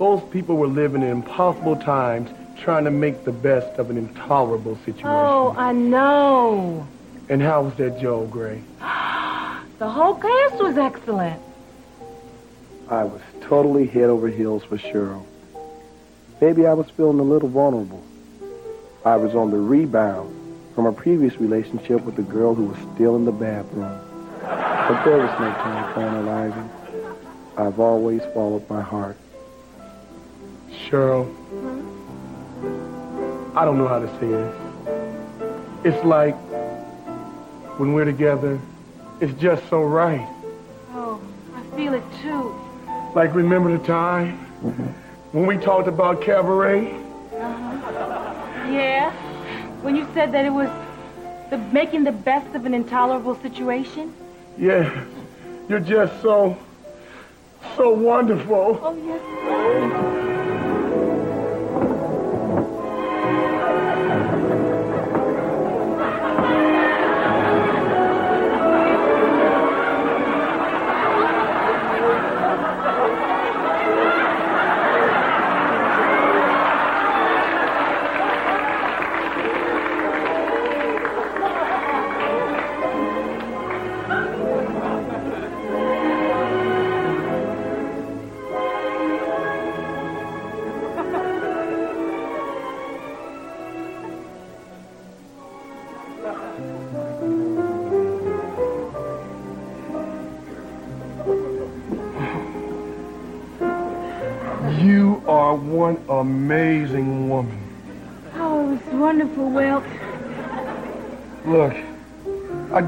Those 0.00 0.22
people 0.30 0.56
were 0.56 0.66
living 0.66 1.02
in 1.02 1.10
impossible 1.10 1.76
times, 1.76 2.30
trying 2.58 2.84
to 2.84 2.90
make 2.90 3.24
the 3.24 3.32
best 3.32 3.78
of 3.78 3.90
an 3.90 3.98
intolerable 3.98 4.76
situation. 4.76 5.06
Oh, 5.06 5.54
I 5.58 5.72
know. 5.72 6.88
And 7.28 7.42
how 7.42 7.60
was 7.64 7.74
that 7.74 8.00
Joel 8.00 8.26
Grey? 8.26 8.62
The 9.78 9.88
whole 9.88 10.14
cast 10.14 10.62
was 10.62 10.76
excellent. 10.76 11.40
I 12.90 13.04
was 13.04 13.22
totally 13.40 13.86
head 13.86 14.10
over 14.10 14.28
heels 14.28 14.62
for 14.62 14.76
Cheryl. 14.76 15.24
Maybe 16.38 16.66
I 16.66 16.74
was 16.74 16.90
feeling 16.90 17.18
a 17.18 17.22
little 17.22 17.48
vulnerable. 17.48 18.02
I 19.06 19.16
was 19.16 19.34
on 19.34 19.50
the 19.50 19.56
rebound 19.56 20.36
from 20.74 20.84
a 20.84 20.92
previous 20.92 21.40
relationship 21.40 22.02
with 22.04 22.18
a 22.18 22.22
girl 22.22 22.54
who 22.54 22.64
was 22.64 22.78
still 22.94 23.16
in 23.16 23.24
the 23.24 23.32
bathroom. 23.32 23.98
But 24.42 25.02
there 25.04 25.16
was 25.16 25.30
no 25.40 25.50
time 25.50 25.94
for 25.94 26.00
analyzing. 26.00 26.70
I've 27.56 27.80
always 27.80 28.20
followed 28.34 28.68
my 28.68 28.82
heart. 28.82 29.16
Cheryl, 30.88 31.28
I 33.54 33.64
don't 33.64 33.78
know 33.78 33.88
how 33.88 33.98
to 33.98 34.08
say 34.18 34.28
this. 34.28 34.56
It's 35.84 36.04
like 36.04 36.34
when 37.78 37.92
we're 37.92 38.04
together, 38.04 38.60
it's 39.20 39.32
just 39.40 39.68
so 39.68 39.82
right. 39.82 40.26
Oh, 40.92 41.20
I 41.54 41.76
feel 41.76 41.94
it 41.94 42.02
too. 42.22 42.54
Like, 43.14 43.34
remember 43.34 43.76
the 43.76 43.84
time 43.84 44.38
when 45.32 45.46
we 45.46 45.56
talked 45.56 45.88
about 45.88 46.22
cabaret? 46.22 46.92
Uh-huh. 46.92 48.70
Yeah? 48.70 49.10
When 49.82 49.96
you 49.96 50.06
said 50.14 50.32
that 50.32 50.44
it 50.44 50.50
was 50.50 50.70
the 51.50 51.58
making 51.72 52.04
the 52.04 52.12
best 52.12 52.54
of 52.54 52.66
an 52.66 52.74
intolerable 52.74 53.34
situation? 53.36 54.14
Yeah, 54.58 55.04
you're 55.68 55.80
just 55.80 56.20
so, 56.22 56.56
so 57.76 57.90
wonderful. 57.90 58.78
Oh, 58.82 58.94
yes. 59.04 60.29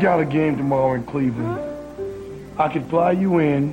Got 0.02 0.18
a 0.18 0.24
game 0.24 0.56
tomorrow 0.56 0.94
in 0.94 1.04
Cleveland. 1.04 1.60
I 2.58 2.68
could 2.68 2.84
fly 2.86 3.12
you 3.12 3.38
in, 3.38 3.72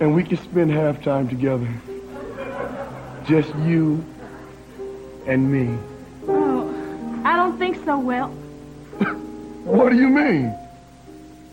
and 0.00 0.12
we 0.12 0.24
could 0.24 0.40
spend 0.40 0.72
halftime 0.72 1.28
together. 1.28 1.68
Just 3.26 3.54
you 3.60 4.04
and 5.26 5.52
me. 5.52 5.78
Oh, 6.26 7.22
I 7.24 7.36
don't 7.36 7.56
think 7.58 7.76
so, 7.84 7.98
Wilt. 7.98 8.32
What 9.64 9.90
do 9.90 9.96
you 9.98 10.08
mean? 10.08 10.52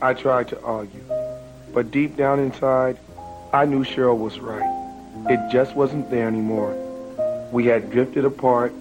I 0.01 0.15
tried 0.15 0.47
to 0.47 0.61
argue, 0.61 1.03
but 1.71 1.91
deep 1.91 2.17
down 2.17 2.39
inside, 2.39 2.97
I 3.53 3.65
knew 3.65 3.83
Cheryl 3.83 4.17
was 4.17 4.39
right. 4.39 4.65
It 5.29 5.51
just 5.51 5.75
wasn't 5.75 6.09
there 6.09 6.27
anymore. 6.27 6.73
We 7.51 7.67
had 7.67 7.91
drifted 7.91 8.25
apart, 8.25 8.73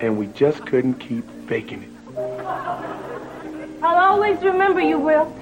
and 0.00 0.18
we 0.18 0.26
just 0.28 0.66
couldn't 0.66 0.94
keep 0.94 1.24
faking 1.48 1.84
it. 1.84 1.91
Always 4.12 4.42
remember 4.42 4.82
you, 4.82 4.98
Wilt. 4.98 5.34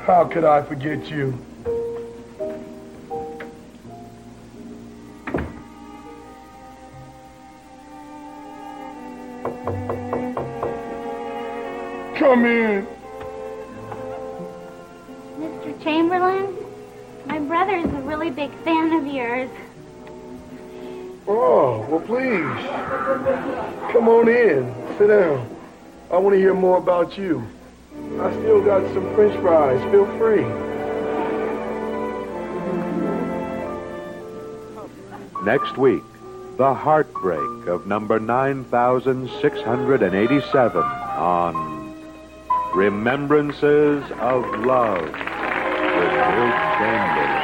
How 0.00 0.24
could 0.24 0.42
I 0.42 0.60
forget 0.60 1.08
you? 1.08 1.38
Come 12.16 12.44
in. 12.44 12.84
Mr. 15.38 15.80
Chamberlain, 15.84 16.56
my 17.26 17.38
brother 17.38 17.76
is 17.76 17.84
a 17.84 18.02
really 18.02 18.30
big 18.30 18.50
fan 18.64 18.92
of 18.94 19.06
yours. 19.06 19.48
Oh, 21.28 21.86
well, 21.88 22.00
please. 22.00 22.42
Come 23.92 24.08
on 24.08 24.28
in. 24.28 24.74
Sit 24.98 25.06
down. 25.06 25.57
I 26.18 26.20
want 26.20 26.34
to 26.34 26.40
hear 26.40 26.52
more 26.52 26.78
about 26.78 27.16
you. 27.16 27.46
I 28.20 28.32
still 28.40 28.60
got 28.60 28.82
some 28.92 29.14
french 29.14 29.40
fries. 29.40 29.80
Feel 29.92 30.04
free. 30.18 30.42
Next 35.44 35.78
week, 35.78 36.02
the 36.56 36.74
heartbreak 36.74 37.68
of 37.68 37.86
number 37.86 38.18
9687 38.18 40.82
on 40.82 41.94
Remembrances 42.74 44.02
of 44.18 44.44
Love 44.66 45.04
with 45.04 45.14
Wilt 45.14 46.56
Chamberlain. 46.78 47.37